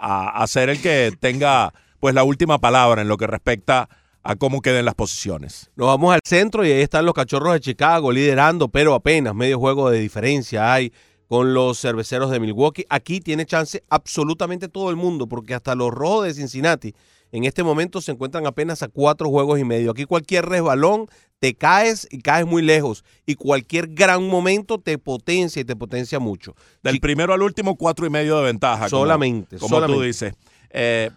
[0.41, 3.90] a, ser el que tenga pues la última palabra en lo que respecta
[4.23, 5.69] a cómo queden las posiciones.
[5.76, 9.60] Nos vamos al centro y ahí están los cachorros de Chicago liderando, pero apenas medio
[9.60, 10.94] juego de diferencia hay
[11.27, 12.85] con los cerveceros de Milwaukee.
[12.88, 16.95] Aquí tiene chance absolutamente todo el mundo, porque hasta los rojos de Cincinnati
[17.34, 19.89] en este momento se encuentran apenas a cuatro juegos y medio.
[19.89, 21.07] Aquí cualquier resbalón
[21.39, 23.03] te caes y caes muy lejos.
[23.26, 26.55] Y cualquier gran momento te potencia y te potencia mucho.
[26.84, 28.88] Del primero al último, cuatro y medio de ventaja.
[28.88, 30.05] Solamente, Como, tú solamente.
[30.05, 30.34] dices.
[30.69, 31.10] Eh,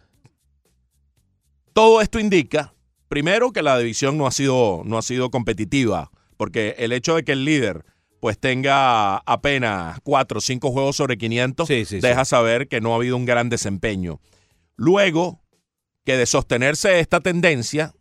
[1.75, 2.73] todo esto indica,
[3.09, 6.11] primero, que la división no ha sido, no ha sido competitiva.
[6.39, 7.85] Porque el hecho de que el líder
[8.21, 12.95] pues tenga apenas cuatro o cinco juegos sobre 500 Sí, sí, deja saber que no
[12.95, 14.19] ha habido un gran desempeño.
[14.77, 15.43] Luego,
[16.07, 17.93] que de sostenerse esta tendencia,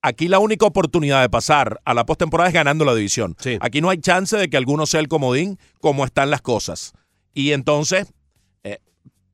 [0.00, 3.36] aquí la única oportunidad de pasar a la postemporada es ganando la división.
[3.40, 3.58] Sí.
[3.60, 6.92] Aquí no hay chance de que alguno sea el comodín como están las cosas.
[7.34, 8.12] Y entonces,
[8.62, 8.78] eh,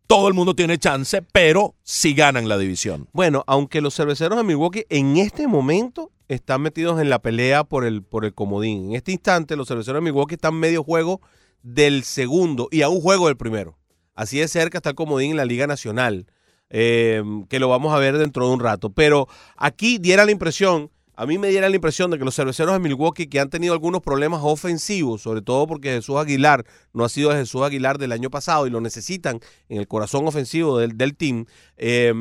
[0.07, 3.09] todo el mundo tiene chance, pero si ganan la división.
[3.12, 7.85] Bueno, aunque los cerveceros de Milwaukee en este momento están metidos en la pelea por
[7.85, 8.86] el, por el comodín.
[8.86, 11.20] En este instante, los cerveceros de Milwaukee están medio juego
[11.62, 13.78] del segundo y a un juego del primero.
[14.15, 16.27] Así de cerca está el comodín en la Liga Nacional,
[16.71, 18.91] eh, que lo vamos a ver dentro de un rato.
[18.91, 22.73] Pero aquí diera la impresión, a mí me diera la impresión de que los cerveceros
[22.75, 27.09] de Milwaukee, que han tenido algunos problemas ofensivos, sobre todo porque Jesús Aguilar no ha
[27.09, 31.17] sido Jesús Aguilar del año pasado y lo necesitan en el corazón ofensivo del, del
[31.17, 32.13] team, eh,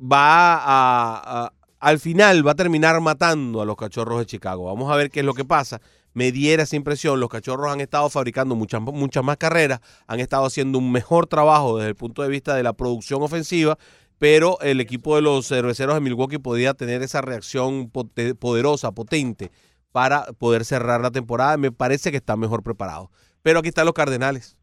[0.00, 4.66] va a, a- al final va a terminar matando a los cachorros de Chicago.
[4.66, 5.80] Vamos a ver qué es lo que pasa.
[6.14, 7.20] Me diera esa impresión.
[7.20, 11.78] Los cachorros han estado fabricando muchas, muchas más carreras, han estado haciendo un mejor trabajo
[11.78, 13.78] desde el punto de vista de la producción ofensiva,
[14.18, 19.50] pero el equipo de los cerveceros de Milwaukee podía tener esa reacción poderosa, potente,
[19.90, 21.56] para poder cerrar la temporada.
[21.56, 23.08] Me parece que están mejor preparados.
[23.42, 24.56] Pero aquí están los Cardenales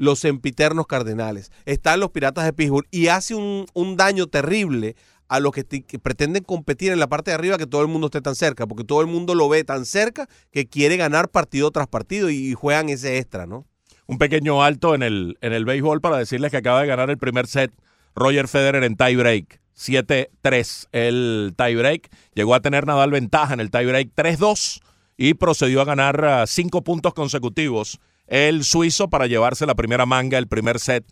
[0.00, 4.96] los sempiternos cardenales, están los piratas de Pittsburgh y hace un, un daño terrible
[5.30, 5.64] a los que,
[6.02, 8.82] pretenden competir en la parte de arriba que todo el mundo esté tan cerca, porque
[8.82, 12.88] todo el mundo lo ve tan cerca que quiere ganar partido tras partido y, juegan
[12.88, 13.64] ese extra, ¿no?
[14.08, 17.16] Un pequeño alto en el, en el béisbol para decirles que acaba de ganar el
[17.16, 17.70] primer set
[18.16, 19.60] Roger Federer en tie break.
[19.76, 22.10] 7-3 el tie break.
[22.34, 24.80] Llegó a tener Nadal ventaja en el tie break 3-2
[25.16, 30.38] y procedió a ganar ah, cinco puntos consecutivos el suizo para llevarse la primera manga,
[30.38, 31.04] el primer set.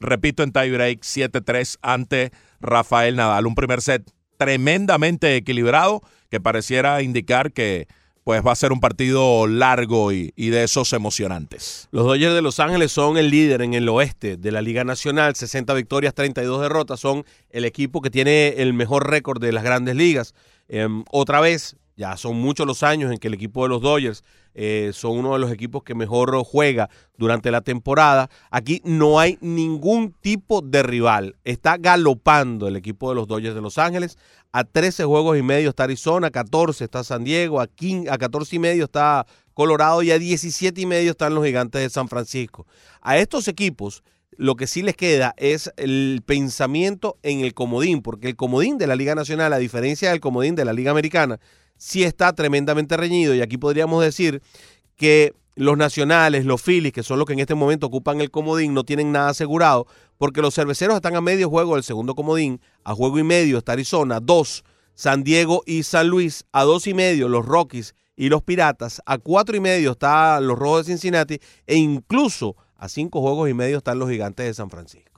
[0.00, 3.46] Repito, en tie break 7-3 ante Rafael Nadal.
[3.46, 7.88] Un primer set tremendamente equilibrado que pareciera indicar que
[8.24, 11.88] pues va a ser un partido largo y, y de esos emocionantes.
[11.90, 15.34] Los Dodgers de Los Ángeles son el líder en el oeste de la Liga Nacional,
[15.34, 19.96] 60 victorias, 32 derrotas, son el equipo que tiene el mejor récord de las grandes
[19.96, 20.34] ligas.
[20.68, 24.24] Em, otra vez Ya son muchos los años en que el equipo de los Dodgers
[24.54, 28.30] eh, son uno de los equipos que mejor juega durante la temporada.
[28.50, 31.36] Aquí no hay ningún tipo de rival.
[31.44, 34.16] Está galopando el equipo de los Dodgers de Los Ángeles.
[34.50, 38.16] A 13 juegos y medio está Arizona, a 14 está San Diego, a, 15, a
[38.16, 42.08] 14 y medio está Colorado y a 17 y medio están los gigantes de San
[42.08, 42.66] Francisco.
[43.02, 44.02] A estos equipos
[44.38, 48.86] lo que sí les queda es el pensamiento en el comodín, porque el comodín de
[48.86, 51.38] la Liga Nacional, a diferencia del comodín de la Liga Americana,
[51.80, 54.42] sí está tremendamente reñido y aquí podríamos decir
[54.96, 58.74] que los nacionales, los Phillies, que son los que en este momento ocupan el comodín,
[58.74, 59.86] no tienen nada asegurado,
[60.18, 63.72] porque los cerveceros están a medio juego del segundo comodín, a juego y medio está
[63.72, 64.62] Arizona, dos,
[64.94, 69.16] San Diego y San Luis, a dos y medio los Rockies y los Piratas, a
[69.16, 73.78] cuatro y medio están los Rojos de Cincinnati e incluso a cinco juegos y medio
[73.78, 75.09] están los Gigantes de San Francisco.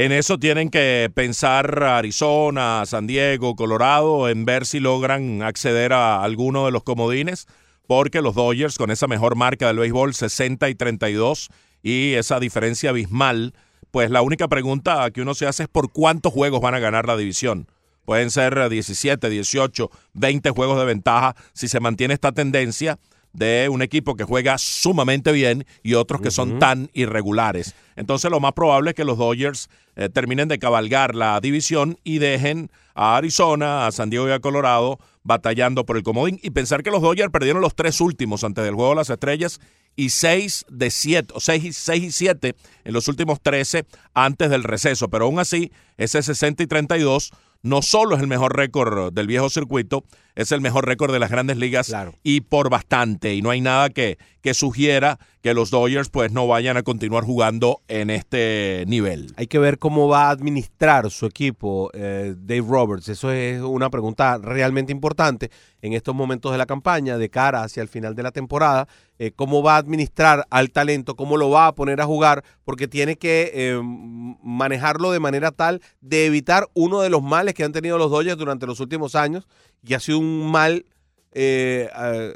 [0.00, 6.22] En eso tienen que pensar Arizona, San Diego, Colorado, en ver si logran acceder a
[6.22, 7.48] alguno de los comodines,
[7.88, 11.48] porque los Dodgers con esa mejor marca del béisbol, 60 y 32,
[11.82, 13.54] y esa diferencia abismal,
[13.90, 17.08] pues la única pregunta que uno se hace es por cuántos juegos van a ganar
[17.08, 17.66] la división.
[18.04, 23.00] Pueden ser 17, 18, 20 juegos de ventaja si se mantiene esta tendencia
[23.38, 27.74] de un equipo que juega sumamente bien y otros que son tan irregulares.
[27.96, 32.18] Entonces lo más probable es que los Dodgers eh, terminen de cabalgar la división y
[32.18, 36.82] dejen a Arizona, a San Diego y a Colorado batallando por el comodín y pensar
[36.82, 39.60] que los Dodgers perdieron los tres últimos antes del juego de las estrellas
[39.98, 41.72] y seis de siete, o y
[42.12, 42.54] siete
[42.84, 43.84] en los últimos 13
[44.14, 45.08] antes del receso.
[45.08, 47.32] Pero aún así, ese 60 y 32
[47.62, 50.04] no solo es el mejor récord del viejo circuito,
[50.38, 51.92] es el mejor récord de las grandes ligas
[52.22, 53.34] y por bastante.
[53.34, 57.24] Y no hay nada que, que sugiera que los Dodgers pues no vayan a continuar
[57.24, 59.32] jugando en este nivel.
[59.36, 63.08] Hay que ver cómo va a administrar su equipo eh, Dave Roberts.
[63.08, 65.50] Eso es una pregunta realmente importante
[65.82, 68.86] en estos momentos de la campaña, de cara hacia el final de la temporada.
[69.18, 72.86] Eh, cómo va a administrar al talento, cómo lo va a poner a jugar, porque
[72.86, 77.72] tiene que eh, manejarlo de manera tal de evitar uno de los males que han
[77.72, 79.48] tenido los Dodgers durante los últimos años,
[79.86, 80.84] y ha sido un mal
[81.32, 81.88] eh,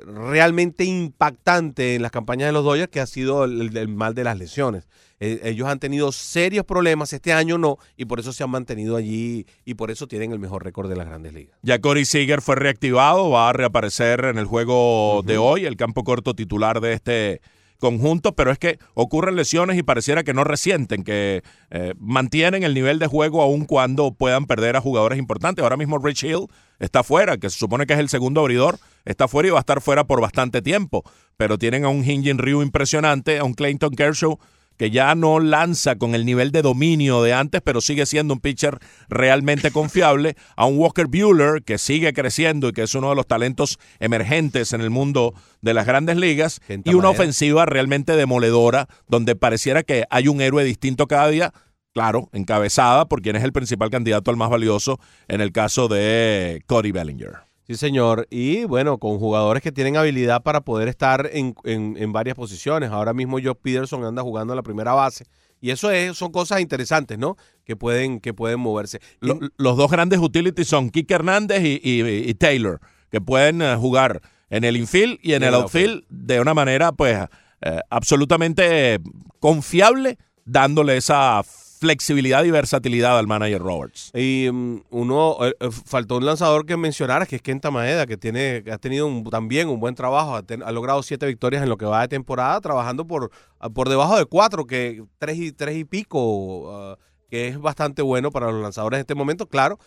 [0.05, 4.39] realmente impactante en las campañas de los Dodgers, que ha sido el, mal de las
[4.39, 4.87] lesiones.
[5.19, 8.97] Eh, ellos han tenido serios problemas, este año no, y por eso se han mantenido
[8.97, 11.57] allí y por eso tienen el mejor récord de las grandes ligas.
[11.63, 16.05] Ya Corey Seager fue reactivado, va a reaparecer en el juego de hoy, el campo
[16.05, 17.41] corto titular de este
[17.83, 22.75] conjunto, pero es que ocurren lesiones y pareciera que no resienten, que eh, mantienen el
[22.75, 25.65] nivel de juego aun cuando puedan perder a jugadores importantes.
[25.65, 26.47] Ahora mismo Rich Hill
[26.79, 29.67] está fuera, que se supone que es el segundo abridor, está fuera y va a
[29.67, 31.03] estar fuera por bastante tiempo,
[31.37, 34.39] pero tienen a un Hinjin Ryu impresionante, a un Clayton Kershaw
[34.77, 38.41] que ya no lanza con el nivel de dominio de antes, pero sigue siendo un
[38.41, 38.79] pitcher
[39.09, 43.27] realmente confiable, a un Walker Bueller que sigue creciendo y que es uno de los
[43.27, 49.37] talentos emergentes en el mundo de las grandes ligas, y una ofensiva realmente demoledora, donde
[49.37, 51.53] pareciera que hay un héroe distinto cada día,
[51.93, 56.63] claro, encabezada por quien es el principal candidato al más valioso en el caso de
[56.67, 57.52] Cody Bellinger.
[57.73, 58.27] Sí, señor.
[58.31, 62.91] Y bueno, con jugadores que tienen habilidad para poder estar en, en, varias posiciones.
[62.91, 65.25] Ahora mismo Joe Peterson anda jugando en la primera base.
[65.59, 67.37] Y eso es, son cosas interesantes, ¿no?
[67.65, 69.01] Que pueden, que pueden moverse.
[69.21, 72.79] los dos grandes utilities son Kike Hernández y, Taylor,
[73.11, 74.21] que pueden eh, jugar
[74.51, 77.27] en el infield y en el, outfield de una manera, pues,
[77.63, 79.01] eh, absolutamente
[79.41, 81.43] confiable, dándole esa
[81.83, 84.13] flexibilidad y versatilidad al manager Roberts.
[84.15, 88.17] Y mm, uno, eh, eh, faltó un lanzador que mencionara, que es Kenta Maeda, que
[88.17, 92.03] tiene, ha tenido también un buen trabajo, ha, logrado siete victorias en lo que va
[92.03, 96.71] de temporada, trabajando por, ah, por debajo de cuatro, que tres y, tres y pico,
[96.73, 96.99] ah,
[97.29, 99.81] que es bastante bueno para los lanzadores en este momento, claro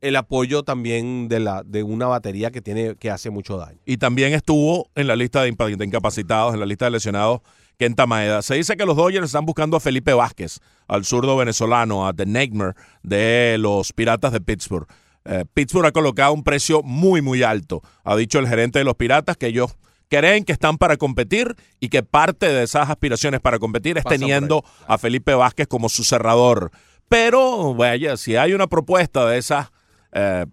[0.00, 3.78] el apoyo también de la de una batería que tiene que hace mucho daño.
[3.86, 7.40] Y también estuvo en la lista de incapacitados, en la lista de lesionados
[7.78, 8.42] Kenta Maeda.
[8.42, 12.26] Se dice que los Dodgers están buscando a Felipe Vázquez, al zurdo venezolano, a The
[12.26, 14.86] Nightmare de los Piratas de Pittsburgh.
[15.24, 17.82] Eh, Pittsburgh ha colocado un precio muy, muy alto.
[18.04, 19.76] Ha dicho el gerente de los Piratas que ellos
[20.08, 24.64] creen que están para competir y que parte de esas aspiraciones para competir es teniendo
[24.86, 26.70] a Felipe Vázquez como su cerrador.
[27.08, 29.70] Pero, vaya, si hay una propuesta de esas
[30.12, 30.46] eh,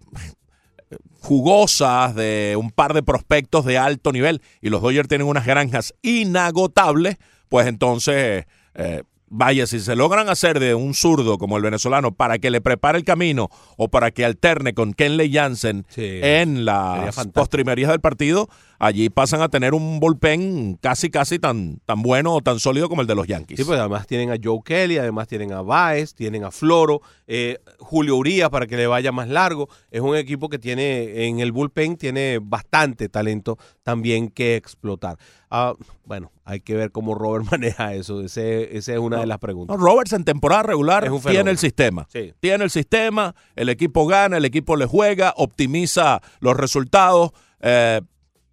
[1.22, 5.94] jugosas de un par de prospectos de alto nivel y los Dodgers tienen unas granjas
[6.02, 7.16] inagotables,
[7.48, 8.44] pues entonces,
[8.74, 12.60] eh, vaya, si se logran hacer de un zurdo como el venezolano para que le
[12.60, 18.48] prepare el camino o para que alterne con Kenley Jansen en las postrimerías del partido,
[18.82, 23.00] allí pasan a tener un bullpen casi, casi tan, tan bueno o tan sólido como
[23.00, 23.56] el de los Yankees.
[23.56, 27.60] Sí, pues además tienen a Joe Kelly, además tienen a Baez, tienen a Floro, eh,
[27.78, 29.68] Julio Urias para que le vaya más largo.
[29.92, 35.16] Es un equipo que tiene en el bullpen tiene bastante talento también que explotar.
[35.48, 38.20] Ah, bueno, hay que ver cómo Robert maneja eso.
[38.20, 39.78] Ese, esa es una de las preguntas.
[39.78, 42.08] No, Roberts en temporada regular tiene el sistema.
[42.12, 42.32] Sí.
[42.40, 47.30] Tiene el sistema, el equipo gana, el equipo le juega, optimiza los resultados,
[47.60, 48.00] eh,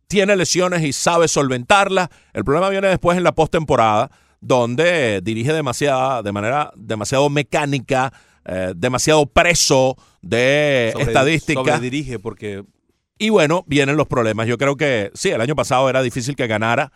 [0.09, 2.09] tiene lesiones y sabe solventarlas.
[2.33, 4.09] El problema viene después en la postemporada,
[4.41, 8.11] donde dirige demasiada, de manera demasiado mecánica,
[8.43, 11.61] eh, demasiado preso de Sobre- estadística.
[11.61, 12.63] Sobredirige porque
[13.19, 14.47] Y bueno, vienen los problemas.
[14.47, 16.91] Yo creo que sí, el año pasado era difícil que ganara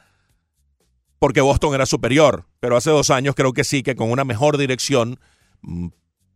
[1.19, 4.57] porque Boston era superior, pero hace dos años creo que sí, que con una mejor
[4.57, 5.19] dirección,
[5.61, 5.88] mm,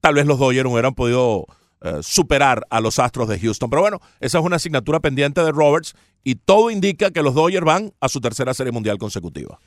[0.02, 1.46] tal vez los Dodgers hubieran podido
[1.82, 3.70] eh, superar a los Astros de Houston.
[3.70, 7.66] Pero bueno, esa es una asignatura pendiente de Roberts y todo indica que los Dodgers
[7.66, 9.60] van a su tercera serie mundial consecutiva.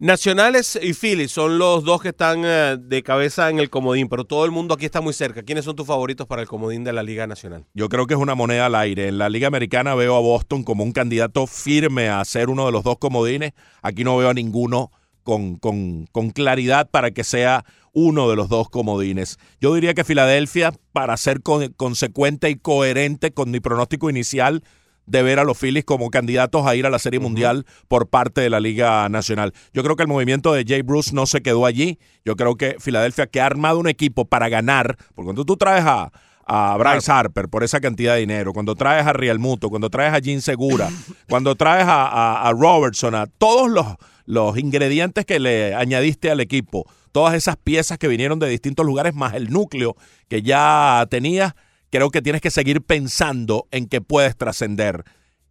[0.00, 4.24] Nacionales y Phillies son los dos que están eh, de cabeza en el comodín, pero
[4.24, 5.42] todo el mundo aquí está muy cerca.
[5.42, 7.64] ¿Quiénes son tus favoritos para el comodín de la Liga Nacional?
[7.74, 9.08] Yo creo que es una moneda al aire.
[9.08, 12.70] En la Liga Americana veo a Boston como un candidato firme a ser uno de
[12.70, 13.54] los dos comodines.
[13.82, 14.92] Aquí no veo a ninguno
[15.28, 19.36] con, con- con claridad para que sea uno de los dos comodines.
[19.60, 24.62] Yo diría que Filadelfia, para ser con- consecuente y coherente con mi pronóstico inicial,
[25.04, 28.40] de ver a los Phillies como candidatos a ir a la Serie Mundial por parte
[28.40, 29.52] de la Liga Nacional.
[29.74, 31.98] Yo creo que el movimiento de Jay Bruce no se quedó allí.
[32.24, 35.84] Yo creo que Filadelfia, que ha armado un equipo para ganar, porque cuando tú traes
[35.86, 36.10] a,
[36.46, 40.14] a Bryce Harper por esa cantidad de dinero, cuando traes a Real Muto, cuando traes
[40.14, 40.88] a Jim Segura,
[41.28, 43.86] cuando traes a, a- a Robertson, a todos los,
[44.28, 49.14] los ingredientes que le añadiste al equipo, todas esas piezas que vinieron de distintos lugares,
[49.14, 49.96] más el núcleo
[50.28, 51.54] que ya tenías,
[51.88, 55.04] creo que tienes que seguir pensando en que puedes trascender.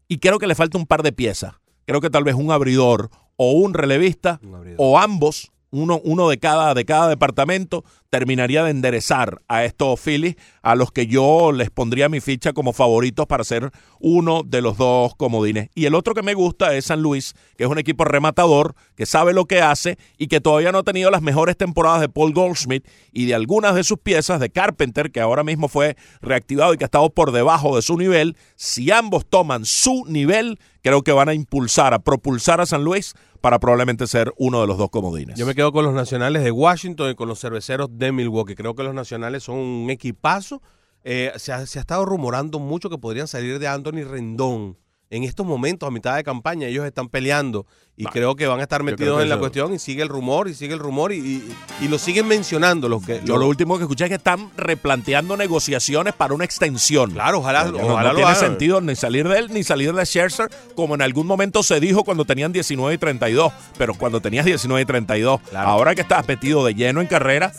[0.08, 1.56] Y creo que le falta un par de piezas.
[1.88, 4.40] Creo que tal vez un abridor o un relevista
[4.78, 10.36] o ambos, uno, uno de, cada, de cada departamento, terminaría de enderezar a estos Phillies,
[10.62, 14.78] a los que yo les pondría mi ficha como favoritos para ser uno de los
[14.78, 15.70] dos comodines.
[15.76, 19.06] Y el otro que me gusta es San Luis, que es un equipo rematador, que
[19.06, 22.34] sabe lo que hace y que todavía no ha tenido las mejores temporadas de Paul
[22.34, 26.78] Goldschmidt y de algunas de sus piezas de Carpenter, que ahora mismo fue reactivado y
[26.78, 28.38] que ha estado por debajo de su nivel.
[28.56, 33.14] Si ambos toman su nivel, creo que van a impulsar, a propulsar a San Luis
[33.40, 35.38] para probablemente ser uno de los dos comodines.
[35.38, 38.56] Yo me quedo con los nacionales de Washington y con los cerveceros de Milwaukee.
[38.56, 40.62] Creo que los nacionales son un equipazo.
[41.04, 44.78] Eh, se, ha, se ha estado rumorando mucho que podrían salir de Anthony Rendón.
[45.10, 47.66] En estos momentos, a mitad de campaña, ellos están peleando
[47.96, 50.50] y creo que van a estar metidos en la eso- cuestión y sigue el rumor
[50.50, 52.90] y sigue el rumor y, y- y lo siguen mencionando.
[52.90, 56.44] Los que, Yo los- lo último que escuché es que están replanteando negociaciones para una
[56.44, 57.12] extensión.
[57.12, 58.42] Claro, ojalá, No, no ojalá lo tiene hagan.
[58.50, 62.04] sentido ni salir de él ni salir de Scherzer, como en algún momento se dijo
[62.04, 63.54] cuando tenían 19 y 32.
[63.78, 67.54] Pero cuando tenías 19 y 32, ahora que estás metido de lleno en carrera,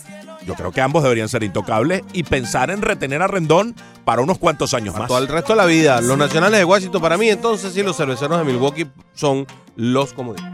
[0.49, 3.77] yo creo que ambos deberían ser intocables y pensar en retener a Rendón
[4.07, 5.07] para unos cuantos años más.
[5.07, 6.01] Todo el resto de la vida.
[6.01, 9.47] Los nacionales de Washington para mí, entonces sí, los cerveceros de Milwaukee son
[9.77, 10.51] los comodines.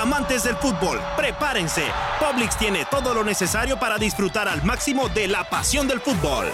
[0.00, 0.98] Amantes del fútbol,
[1.30, 1.84] prepárense.
[2.18, 6.46] Publix tiene todo lo necesario para disfrutar al máximo de la pasión del fútbol.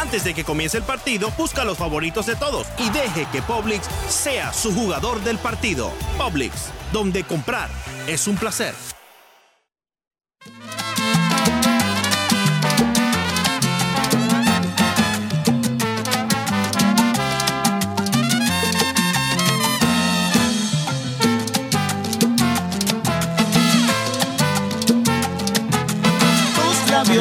[0.00, 3.86] Antes de que comience el partido, busca los favoritos de todos y deje que Publix
[4.08, 5.92] sea su jugador del partido.
[6.18, 7.70] Publix, donde comprar
[8.08, 8.74] es un placer.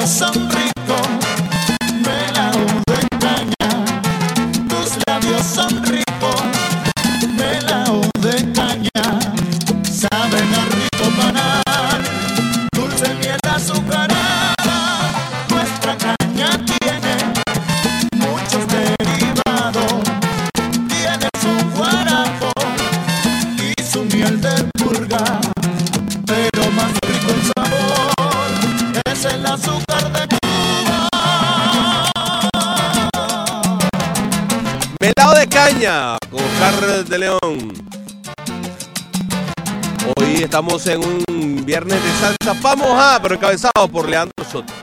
[0.06, 0.44] Son
[36.86, 37.74] de León.
[40.18, 44.74] Hoy estamos en un viernes de salsa pa' mojar, pero encabezado por Leandro Soto.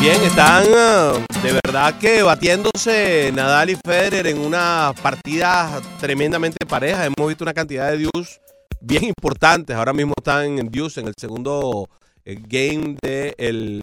[0.00, 1.12] Bien, están ah,
[1.52, 7.04] de verdad que batiéndose Nadal y Federer en una partida tremendamente pareja.
[7.04, 8.40] Hemos visto una cantidad de deuce
[8.80, 9.76] bien importantes.
[9.76, 11.90] Ahora mismo están en deuce en el segundo
[12.24, 13.82] eh, game del...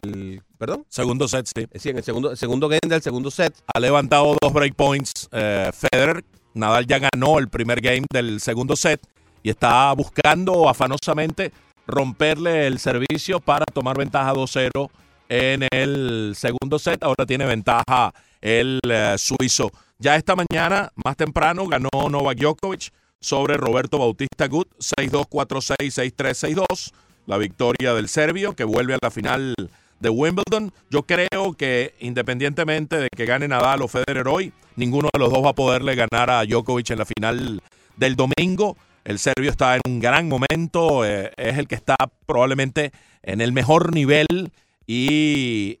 [0.58, 0.84] ¿Perdón?
[0.88, 1.66] Segundo set, sí.
[1.76, 3.54] Sí, en el segundo, segundo game del segundo set.
[3.72, 6.24] Ha levantado dos breakpoints eh, Federer.
[6.54, 9.00] Nadal ya ganó el primer game del segundo set
[9.44, 11.52] y está buscando afanosamente
[11.86, 14.90] romperle el servicio para tomar ventaja 2-0
[15.30, 17.02] en el segundo set.
[17.02, 18.12] Ahora tiene ventaja
[18.42, 19.70] el eh, suizo.
[19.98, 22.90] Ya esta mañana, más temprano, ganó Novak Djokovic
[23.20, 25.76] sobre Roberto Bautista Gut, 6-2, 4-6,
[26.16, 26.92] 6-3, 6-2.
[27.26, 29.54] La victoria del serbio que vuelve a la final
[30.00, 30.72] de Wimbledon.
[30.90, 35.44] Yo creo que independientemente de que gane Nadal o Federer hoy, ninguno de los dos
[35.44, 37.62] va a poderle ganar a Djokovic en la final
[37.96, 38.76] del domingo.
[39.04, 41.96] El serbio está en un gran momento, eh, es el que está
[42.26, 42.90] probablemente
[43.22, 44.50] en el mejor nivel
[44.92, 45.78] y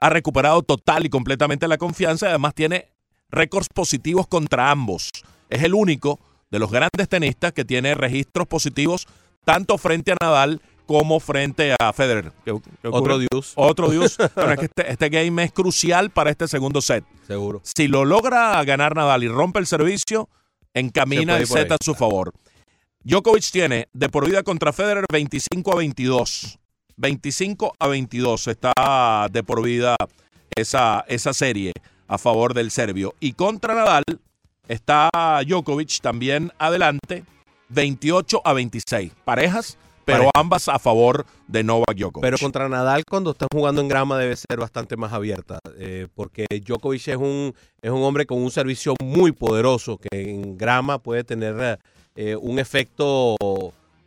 [0.00, 2.88] ha recuperado total y completamente la confianza además tiene
[3.30, 5.10] récords positivos contra ambos.
[5.48, 6.18] Es el único
[6.50, 9.06] de los grandes tenistas que tiene registros positivos
[9.44, 12.32] tanto frente a Nadal como frente a Federer.
[12.44, 13.00] ¿Qué- qué ocurre?
[13.14, 13.52] Otro deuce.
[13.54, 14.28] Otro deuce.
[14.34, 17.04] Pero es que este, este game es crucial para este segundo set.
[17.28, 17.60] Seguro.
[17.62, 20.28] Si lo logra ganar Nadal y rompe el servicio,
[20.74, 21.76] encamina Se el set ahí.
[21.80, 22.32] a su favor.
[23.04, 26.58] Djokovic tiene de por vida contra Federer 25 a 22.
[26.96, 29.96] 25 a 22 está de por vida
[30.54, 31.72] esa, esa serie
[32.08, 33.14] a favor del serbio.
[33.20, 34.04] Y contra Nadal
[34.68, 35.10] está
[35.46, 37.24] Djokovic también adelante
[37.70, 39.12] 28 a 26.
[39.24, 40.30] Parejas, pero Pareja.
[40.34, 42.22] ambas a favor de Novak Djokovic.
[42.22, 46.46] Pero contra Nadal cuando están jugando en grama debe ser bastante más abierta, eh, porque
[46.50, 51.24] Djokovic es un, es un hombre con un servicio muy poderoso que en grama puede
[51.24, 51.78] tener
[52.14, 53.36] eh, un efecto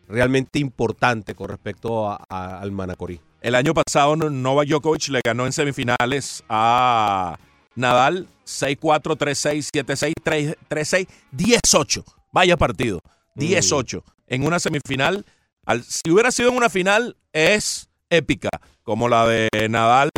[0.07, 3.19] realmente importante con respecto a- a- al Manacorí.
[3.41, 7.37] El año pasado Novak Djokovic le ganó en semifinales a
[7.75, 12.03] Nadal 6-4, 3-6, 7-6, 3- 3-6, 18.
[12.31, 12.99] Vaya partido.
[13.35, 14.03] 18.
[14.27, 15.25] En una semifinal.
[15.65, 18.49] Al- si hubiera sido en una final, es épica.
[18.83, 20.09] Como la de Nadal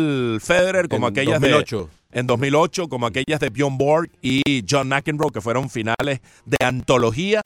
[0.41, 1.89] Federer, como En aquellas 2008.
[2.11, 2.19] de.
[2.19, 7.41] En 2008, como aquellas de Bjorn Borg y John McEnroe, que fueron finales de antología.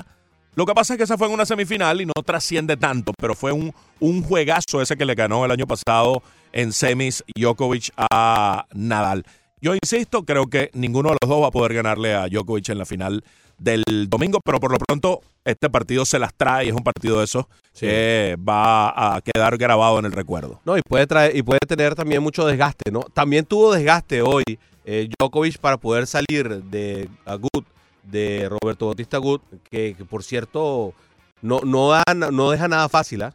[0.54, 3.36] Lo que pasa es que esa fue en una semifinal y no trasciende tanto, pero
[3.36, 6.22] fue un, un juegazo ese que le ganó el año pasado
[6.52, 9.24] en semis Djokovic a Nadal.
[9.62, 12.80] Yo insisto, creo que ninguno de los dos va a poder ganarle a Djokovic en
[12.80, 13.24] la final
[13.58, 17.26] del domingo, pero por lo pronto este partido se las trae, es un partido de
[17.26, 17.46] esos
[17.80, 20.60] que va a quedar grabado en el recuerdo.
[20.66, 23.02] No, y puede traer, y puede tener también mucho desgaste, ¿no?
[23.02, 24.44] También tuvo desgaste hoy
[24.84, 27.66] eh, Djokovic para poder salir de Agut,
[28.04, 30.94] de Roberto Bautista Agut, que, que, por cierto
[31.42, 33.34] no, no, da- no deja nada fácil, ¿ah?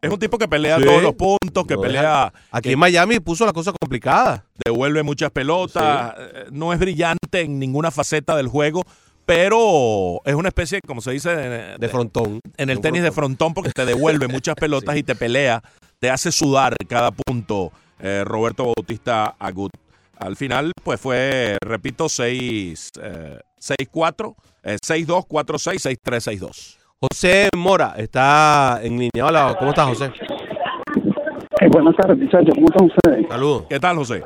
[0.00, 0.84] Es un tipo que pelea Sí.
[0.84, 4.44] todos los puntos, que No pelea, deja- Aquí que en Miami puso la cosa complicada.
[4.64, 8.82] devuelve muchas pelotas, eh, no es brillante en ninguna faceta del juego,
[9.24, 12.40] pero es una especie, como se dice, de, De frontón.
[12.56, 15.00] en el tenis de frontón porque te devuelve muchas pelotas Sí.
[15.00, 15.62] y te pelea,
[16.00, 19.70] te hace sudar cada punto eh, Roberto Bautista Agut.
[20.18, 24.34] Al final, pues fue, repito, 6, eh, 6-4,
[24.64, 26.78] eh, 6-2, 4-6, 6-3, 6-2.
[27.00, 29.26] José Mora está en línea.
[29.26, 30.12] Hola, ¿cómo estás, José?
[31.60, 32.54] Eh, buenas tardes, muchachos.
[32.54, 33.28] ¿Cómo están ustedes?
[33.28, 33.64] Saludos.
[33.68, 34.24] ¿Qué tal, José?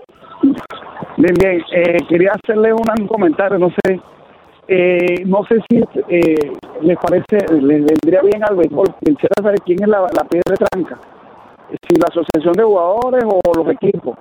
[1.19, 1.63] Bien, bien.
[1.75, 4.01] Eh, quería hacerle un, un comentario, no sé.
[4.69, 6.53] Eh, no sé si eh,
[6.83, 8.95] les parece, les vendría bien al béisbol.
[9.05, 10.99] Quisiera saber quién es la, la piedra de tranca.
[11.89, 14.17] Si la asociación de jugadores o los equipos.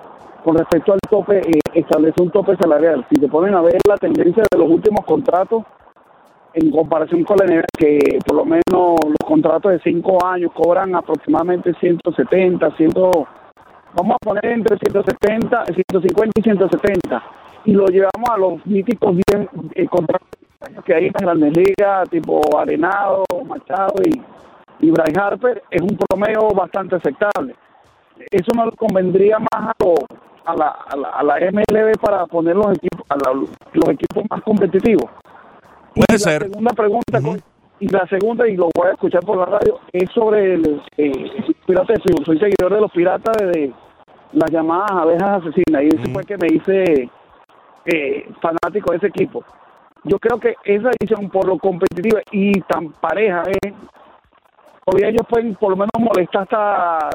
[0.46, 3.04] Con respecto al tope, eh, establece un tope salarial.
[3.10, 5.64] Si se ponen a ver la tendencia de los últimos contratos,
[6.54, 8.62] en comparación con la NBA, que por lo menos
[9.08, 16.30] los contratos de cinco años cobran aproximadamente 170, 100, vamos a poner entre 170, 150
[16.38, 17.22] y 170,
[17.64, 20.28] y lo llevamos a los míticos 10 eh, contratos
[20.84, 24.22] que hay en las grandes ligas, tipo Arenado, Machado y,
[24.86, 27.56] y Bryce Harper, es un promedio bastante aceptable.
[28.30, 29.94] Eso no le convendría más a, lo-
[30.46, 34.24] a, la, a, la, a la MLB para poner los equipos, a la- los equipos
[34.30, 35.10] más competitivos.
[35.94, 36.42] Puede y la ser.
[36.44, 37.20] segunda pregunta,
[37.78, 41.12] y la segunda, y lo voy a escuchar por la radio, es sobre el eh,
[41.66, 42.24] pirata de.
[42.24, 43.72] Soy seguidor de los piratas desde
[44.32, 47.10] las llamadas abejas asesinas, y ese fue que me hice
[47.86, 49.44] eh, fanático de ese equipo.
[50.04, 53.72] Yo creo que esa edición, por lo competitiva y tan pareja, es,
[54.84, 57.10] todavía ellos pueden por lo menos molestar hasta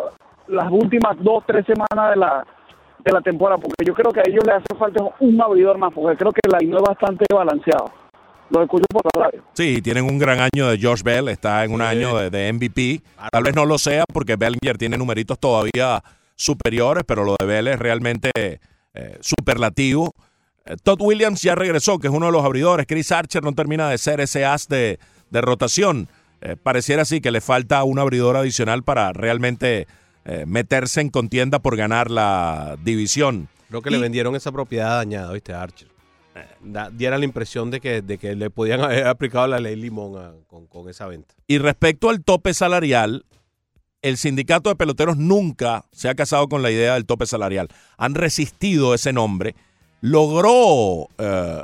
[0.47, 2.45] las últimas dos, tres semanas de la
[3.03, 5.93] de la temporada, porque yo creo que a ellos les hace falta un abridor más,
[5.93, 7.91] porque creo que la INO es bastante balanceado.
[8.49, 9.43] Lo escucho por la radio.
[9.53, 13.01] Sí, tienen un gran año de Josh Bell, está en un año de, de MVP.
[13.31, 16.03] Tal vez no lo sea porque Bellinger tiene numeritos todavía
[16.35, 20.13] superiores, pero lo de Vela es realmente eh, superlativo.
[20.65, 22.85] Eh, Todd Williams ya regresó, que es uno de los abridores.
[22.87, 24.99] Chris Archer no termina de ser ese as de,
[25.29, 26.09] de rotación.
[26.41, 29.87] Eh, pareciera así que le falta un abridor adicional para realmente
[30.25, 33.47] eh, meterse en contienda por ganar la división.
[33.69, 35.53] Creo que le vendieron esa propiedad dañada, ¿viste?
[35.53, 35.87] Archer.
[36.61, 40.17] Da- diera la impresión de que, de que le podían haber aplicado la ley Limón
[40.21, 41.33] a- con, con esa venta.
[41.47, 43.25] Y respecto al tope salarial,
[44.01, 47.67] el sindicato de peloteros nunca se ha casado con la idea del tope salarial.
[47.97, 49.55] Han resistido ese nombre.
[50.01, 51.63] Logró eh,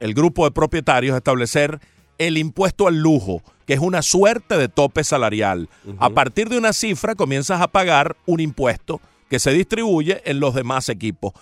[0.00, 1.80] el grupo de propietarios establecer
[2.26, 5.68] el impuesto al lujo, que es una suerte de tope salarial.
[5.98, 10.54] A partir de una cifra comienzas a pagar un impuesto que se distribuye en los
[10.54, 11.32] demás equipos,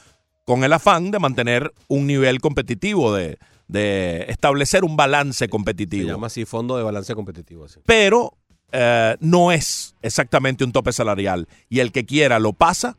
[0.44, 3.38] con el afán de mantener un nivel competitivo, de,
[3.68, 7.64] de establecer un balance Se competitivo llama así Fondo de Balance Competitivo.
[7.64, 7.80] así.
[7.86, 8.36] pero
[8.72, 11.48] eh, no es exactamente un tope salarial.
[11.68, 12.96] Y el que quiera lo pasa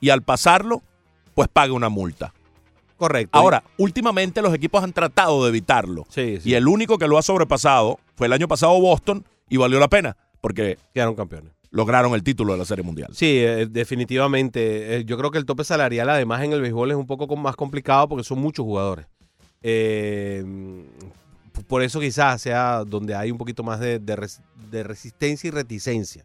[0.00, 0.82] y al pasarlo,
[1.34, 2.32] pues paga una multa.
[3.00, 3.36] Correcto.
[3.36, 6.04] Ahora, últimamente los equipos han tratado de evitarlo.
[6.10, 6.50] Sí, sí.
[6.50, 9.88] Y el único que lo ha sobrepasado fue el año pasado Boston y valió la
[9.88, 11.52] pena porque Quedaron campeones.
[11.70, 13.08] lograron el título de la Serie Mundial.
[13.14, 14.96] Sí, eh, definitivamente.
[14.96, 17.56] Eh, yo creo que el tope salarial, además, en el béisbol es un poco más
[17.56, 19.06] complicado porque son muchos jugadores.
[19.62, 20.44] Eh,
[21.68, 24.40] por eso quizás sea donde hay un poquito más de, de res-
[24.70, 26.24] de resistencia y reticencia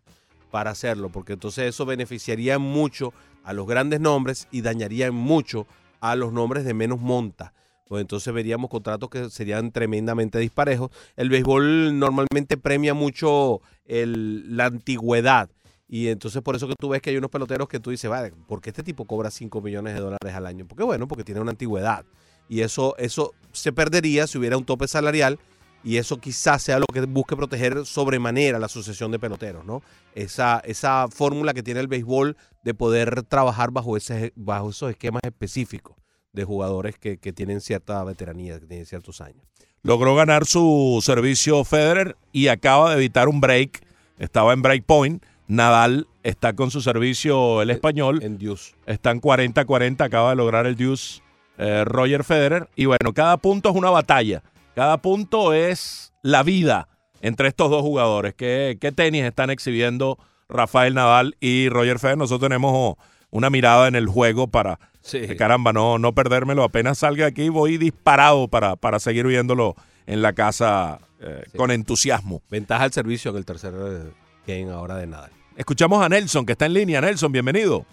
[0.51, 5.67] para hacerlo, porque entonces eso beneficiaría mucho a los grandes nombres y dañaría mucho
[6.11, 7.53] a los nombres de menos monta.
[7.87, 10.89] Pues entonces veríamos contratos que serían tremendamente disparejos.
[11.15, 15.49] El béisbol normalmente premia mucho el- la antigüedad.
[15.87, 18.33] Y entonces por eso que tú ves que hay unos peloteros que tú dices, vale,
[18.47, 20.65] ¿por qué este tipo cobra 5 millones de dólares al año?
[20.67, 22.05] Porque bueno, porque tiene una antigüedad.
[22.49, 25.39] Y eso, eso se perdería si hubiera un tope salarial
[25.85, 29.83] y eso quizás sea lo que busque proteger sobremanera la asociación de peloteros, ¿no?
[30.15, 35.21] Esa, esa fórmula que tiene el béisbol de poder trabajar bajo, ese, bajo esos esquemas
[35.23, 35.95] específicos
[36.33, 39.45] de jugadores que, que tienen cierta veteranía, que tienen ciertos años.
[39.83, 43.85] Logró ganar su servicio Federer y acaba de evitar un break.
[44.17, 45.23] Estaba en break point.
[45.47, 48.23] Nadal está con su servicio el español.
[48.23, 48.73] En Deuce.
[48.87, 51.21] Están 40-40, acaba de lograr el deuce
[51.59, 52.67] eh, Roger Federer.
[52.75, 54.41] Y bueno, cada punto es una batalla.
[54.75, 56.87] Cada punto es la vida
[57.21, 58.33] entre estos dos jugadores.
[58.33, 60.17] ¿Qué, qué tenis están exhibiendo
[60.49, 62.17] Rafael Nadal y Roger Federer?
[62.17, 62.95] Nosotros tenemos
[63.31, 65.17] una mirada en el juego para, Sí.
[65.19, 66.63] eh, caramba, no, no perdérmelo.
[66.63, 69.75] Apenas salga aquí voy disparado para, para seguir viéndolo
[70.07, 71.57] en la casa eh, Sí.
[71.57, 72.41] con entusiasmo.
[72.49, 74.11] Ventaja al servicio en el tercer eh,
[74.45, 75.31] game ahora de Nadal.
[75.55, 76.99] Escuchamos a Nelson, que está en línea.
[76.99, 77.85] Nelson, bienvenido.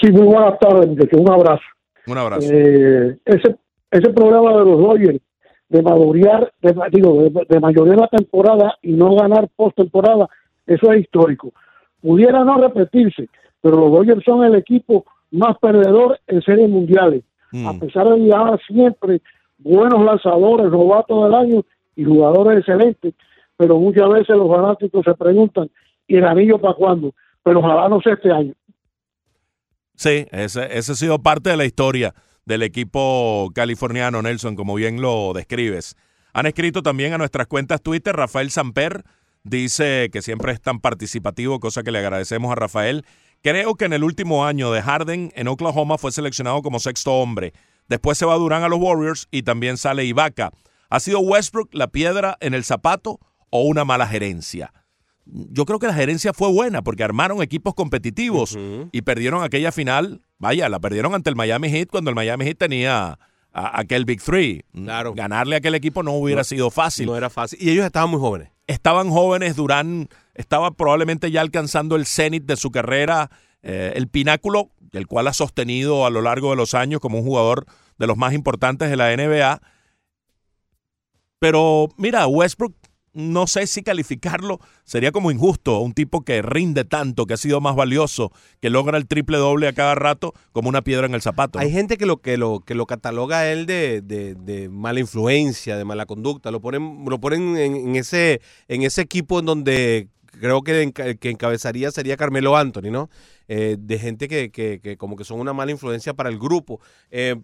[0.00, 0.88] Sí, muy buenas tardes.
[1.12, 1.62] Un abrazo.
[2.06, 2.48] Un abrazo.
[2.50, 3.56] Eh, ese,
[3.90, 5.20] ese programa de los Dodgers
[5.68, 10.28] de madurear, de, digo, de, de mayoría la temporada y no ganar postemporada,
[10.66, 11.52] eso es histórico.
[12.00, 13.28] Pudiera no repetirse,
[13.60, 17.22] pero los Dodgers son el equipo más perdedor en series mundiales,
[17.52, 17.66] Mm.
[17.66, 19.20] a pesar de llevar siempre
[19.58, 21.64] buenos lanzadores, novatos del año
[21.96, 23.14] y jugadores excelentes,
[23.56, 25.68] pero muchas veces los fanáticos se preguntan,
[26.06, 27.12] ¿y el anillo para cuándo?
[27.42, 28.54] Pero ojalá no sea este año.
[29.96, 32.14] Sí, ese, ese ha sido parte de la historia
[32.44, 35.96] del equipo californiano, Nelson, como bien lo describes.
[36.32, 39.04] Han escrito también a nuestras cuentas Twitter, Rafael Samper
[39.42, 43.04] dice que siempre es tan participativo, cosa que le agradecemos a Rafael.
[43.42, 47.52] Creo que en el último año de Harden en Oklahoma fue seleccionado como sexto hombre.
[47.88, 50.52] Después se va Durán a los Warriors y también sale Ibaka.
[50.90, 53.18] ¿Ha sido Westbrook la piedra en el zapato
[53.50, 54.72] o una mala gerencia?
[55.32, 58.58] Yo creo que la gerencia fue buena porque armaron equipos competitivos
[58.92, 60.22] y perdieron aquella final.
[60.38, 63.18] Vaya, la perdieron ante el Miami Heat cuando el Miami Heat tenía
[63.52, 64.64] a- aquel Big Three.
[64.72, 65.14] Claro.
[65.14, 67.06] Ganarle a aquel equipo no hubiera No, sido fácil.
[67.06, 67.58] No era fácil.
[67.62, 68.50] Y ellos estaban muy jóvenes.
[68.66, 73.30] Estaban jóvenes, Durán estaba probablemente ya alcanzando el cenit de su carrera,
[73.62, 77.24] eh, el pináculo, el cual ha sostenido a lo largo de los años como un
[77.24, 77.66] jugador
[77.98, 79.60] de los más importantes de la NBA.
[81.38, 82.74] Pero mira, Westbrook,
[83.12, 85.80] no sé si calificarlo sería como injusto.
[85.80, 89.66] Un tipo que rinde tanto, que ha sido más valioso, que logra el triple doble
[89.68, 91.58] a cada rato, como una piedra en el zapato.
[91.58, 91.64] ¿no?
[91.64, 95.00] Hay gente que lo que lo que lo cataloga a él de, de- de mala
[95.00, 96.50] influencia, de mala conducta.
[96.50, 100.08] Lo ponen, lo ponen en, en ese, en ese equipo en donde
[100.40, 103.10] creo que el que encabezaría sería Carmelo Anthony, ¿no?
[103.48, 106.80] Eh, de gente que, que- que como que son una mala influencia para el grupo.
[107.10, 107.34] Eh,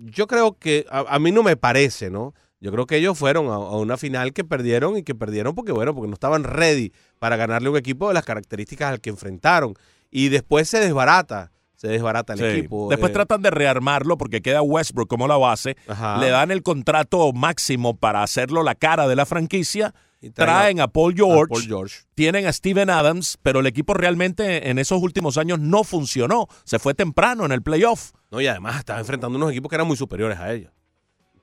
[0.00, 2.34] yo creo que a, a mí no me parece, ¿no?
[2.62, 5.72] Yo creo que ellos fueron a, a una final que perdieron y que perdieron porque,
[5.72, 9.74] bueno, porque no estaban ready para ganarle un equipo de las características al que enfrentaron.
[10.10, 12.44] Y después se desbarata, se desbarata el Sí.
[12.44, 12.88] equipo.
[12.88, 15.76] Después eh, tratan de rearmarlo porque queda Westbrook como la base.
[15.88, 16.18] Ajá.
[16.18, 19.92] Le dan el contrato máximo para hacerlo la cara de la franquicia
[20.34, 21.96] traen a Paul George, Paul George.
[22.14, 26.46] tienen a Steven Adams, pero el equipo realmente en esos últimos años no funcionó.
[26.64, 28.12] Se fue temprano en el playoff.
[28.30, 30.70] No, y además estaba enfrentando unos equipos que eran muy superiores a ellos.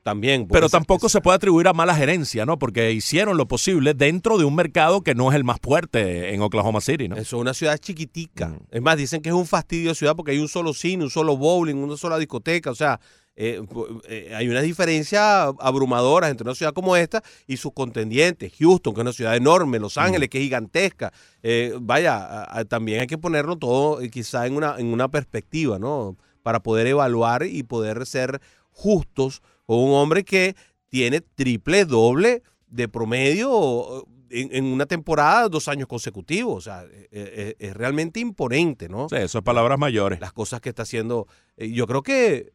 [0.09, 0.47] También.
[0.47, 2.57] Pero tampoco se puede atribuir a mala gerencia, ¿no?
[2.57, 6.41] Porque hicieron lo posible dentro de un mercado que no es el más fuerte en
[6.41, 7.15] Oklahoma City, ¿no?
[7.15, 8.47] Eso es una ciudad chiquitica.
[8.47, 8.57] Mm.
[8.71, 11.09] Es más, dicen que es un fastidio de ciudad porque hay un solo cine, un
[11.09, 12.71] solo bowling, una sola discoteca.
[12.71, 12.99] O sea,
[13.35, 13.61] eh,
[14.09, 18.51] eh, hay una diferencia abrumadora entre una ciudad como esta y sus contendientes.
[18.59, 21.13] Houston, que es una ciudad enorme, Los Ángeles, que es gigantesca.
[21.43, 25.79] Eh, vaya, a- a- también hay que ponerlo todo quizá en una, en una perspectiva,
[25.79, 26.17] ¿no?
[26.43, 28.41] Para poder evaluar y poder ser
[28.79, 30.55] justos con un hombre que
[30.89, 36.55] tiene triple, doble de promedio en, en una temporada, dos años consecutivos.
[36.57, 39.07] O sea, eh, eh, es, realmente imponente, ¿no?
[39.09, 40.19] Sí, eso es palabras mayores.
[40.19, 41.27] Las cosas que está haciendo.
[41.57, 42.51] Eh, Yo creo que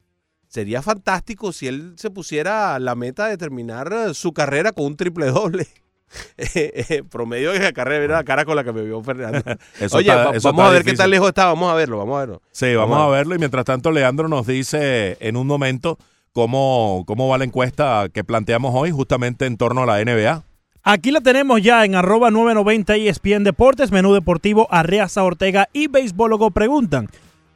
[0.49, 4.97] sería fantástico si él se pusiera la meta de terminar eh, su carrera con un
[4.97, 5.67] triple doble.
[6.37, 9.41] Eh, promedio de la carrera, mira la cara con la que me vio Fernando.
[9.81, 11.99] Eso Oye, está- va- eso vamos a ver qué tan lejos está, vamos a verlo,
[11.99, 12.43] vamos a verlo.
[12.53, 15.99] Sí, vamos a verlo y mientras tanto Leandro nos dice en un momento
[16.35, 20.43] cómo, cómo va la encuesta que planteamos hoy justamente en torno a la NBA.
[20.83, 26.51] Aquí la tenemos ya en arroba 990 ESPN Deportes, Menú Deportivo, Arreaza Ortega y Béisbólogo
[26.51, 27.09] preguntan,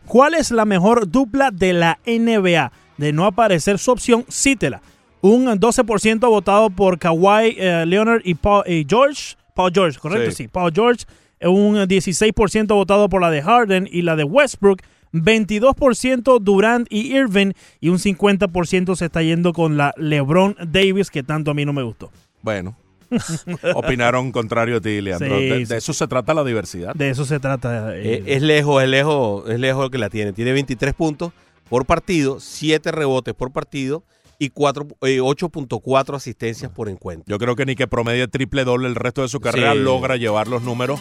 [0.06, 2.72] ¿cuál es la mejor dupla de la NBA?
[2.96, 4.80] De no aparecer su opción, cítela.
[5.20, 9.34] Un 12% votado por Kawhi eh, Leonard y Paul y George.
[9.55, 10.30] Paul George, ¿correcto?
[10.30, 10.44] Sí.
[10.44, 11.05] Sí, Paul George.
[11.42, 14.80] Un 16% votado por la de Harden y la de Westbrook.
[15.12, 17.52] 22% Durant y Irving.
[17.80, 21.72] Y un 50% se está yendo con la LeBron Davis, que tanto a mí no
[21.72, 22.10] me gustó.
[22.43, 22.76] Bueno,
[23.74, 25.39] opinaron contrario a ti, Leandro.
[25.39, 26.94] Sí, de, eso se trata la diversidad.
[26.94, 27.97] De eso se trata.
[27.97, 30.32] eh, Eh, es lejos, es lejos, es lejos el que la tiene.
[30.32, 31.32] Tiene 23 puntos
[31.68, 34.05] por partido, 7 rebotes por partido
[34.39, 37.24] y cuatro- eh, 8.4 asistencias por encuentro.
[37.28, 39.80] Yo creo que ni que promedie triple doble el resto de su carrera Sí.
[39.80, 41.01] logra llevar los números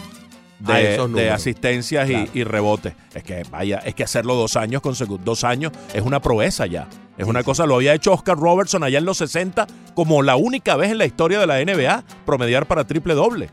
[0.60, 2.30] de, asistencias y- Claro.
[2.34, 2.94] y, rebotes.
[3.14, 6.88] Es que vaya, es que hacerlo dos años consecutivos, dos años es una proeza ya.
[7.16, 10.76] Es una cosa, lo había hecho Oscar Robertson allá en los 60 como la única
[10.76, 13.50] vez en la historia de la NBA promediar para triple doble.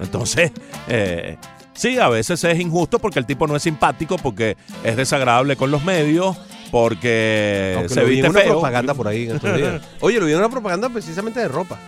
[0.00, 0.50] Entonces,
[0.88, 1.36] eh,
[1.72, 5.70] sí, a veces es injusto porque el tipo no es simpático, porque es desagradable con
[5.70, 6.36] los medios,
[6.72, 8.52] porque Aunque se vi viste una feo.
[8.54, 9.82] propaganda por ahí en estos días.
[10.00, 11.78] Oye, lo vi en una propaganda precisamente de ropa.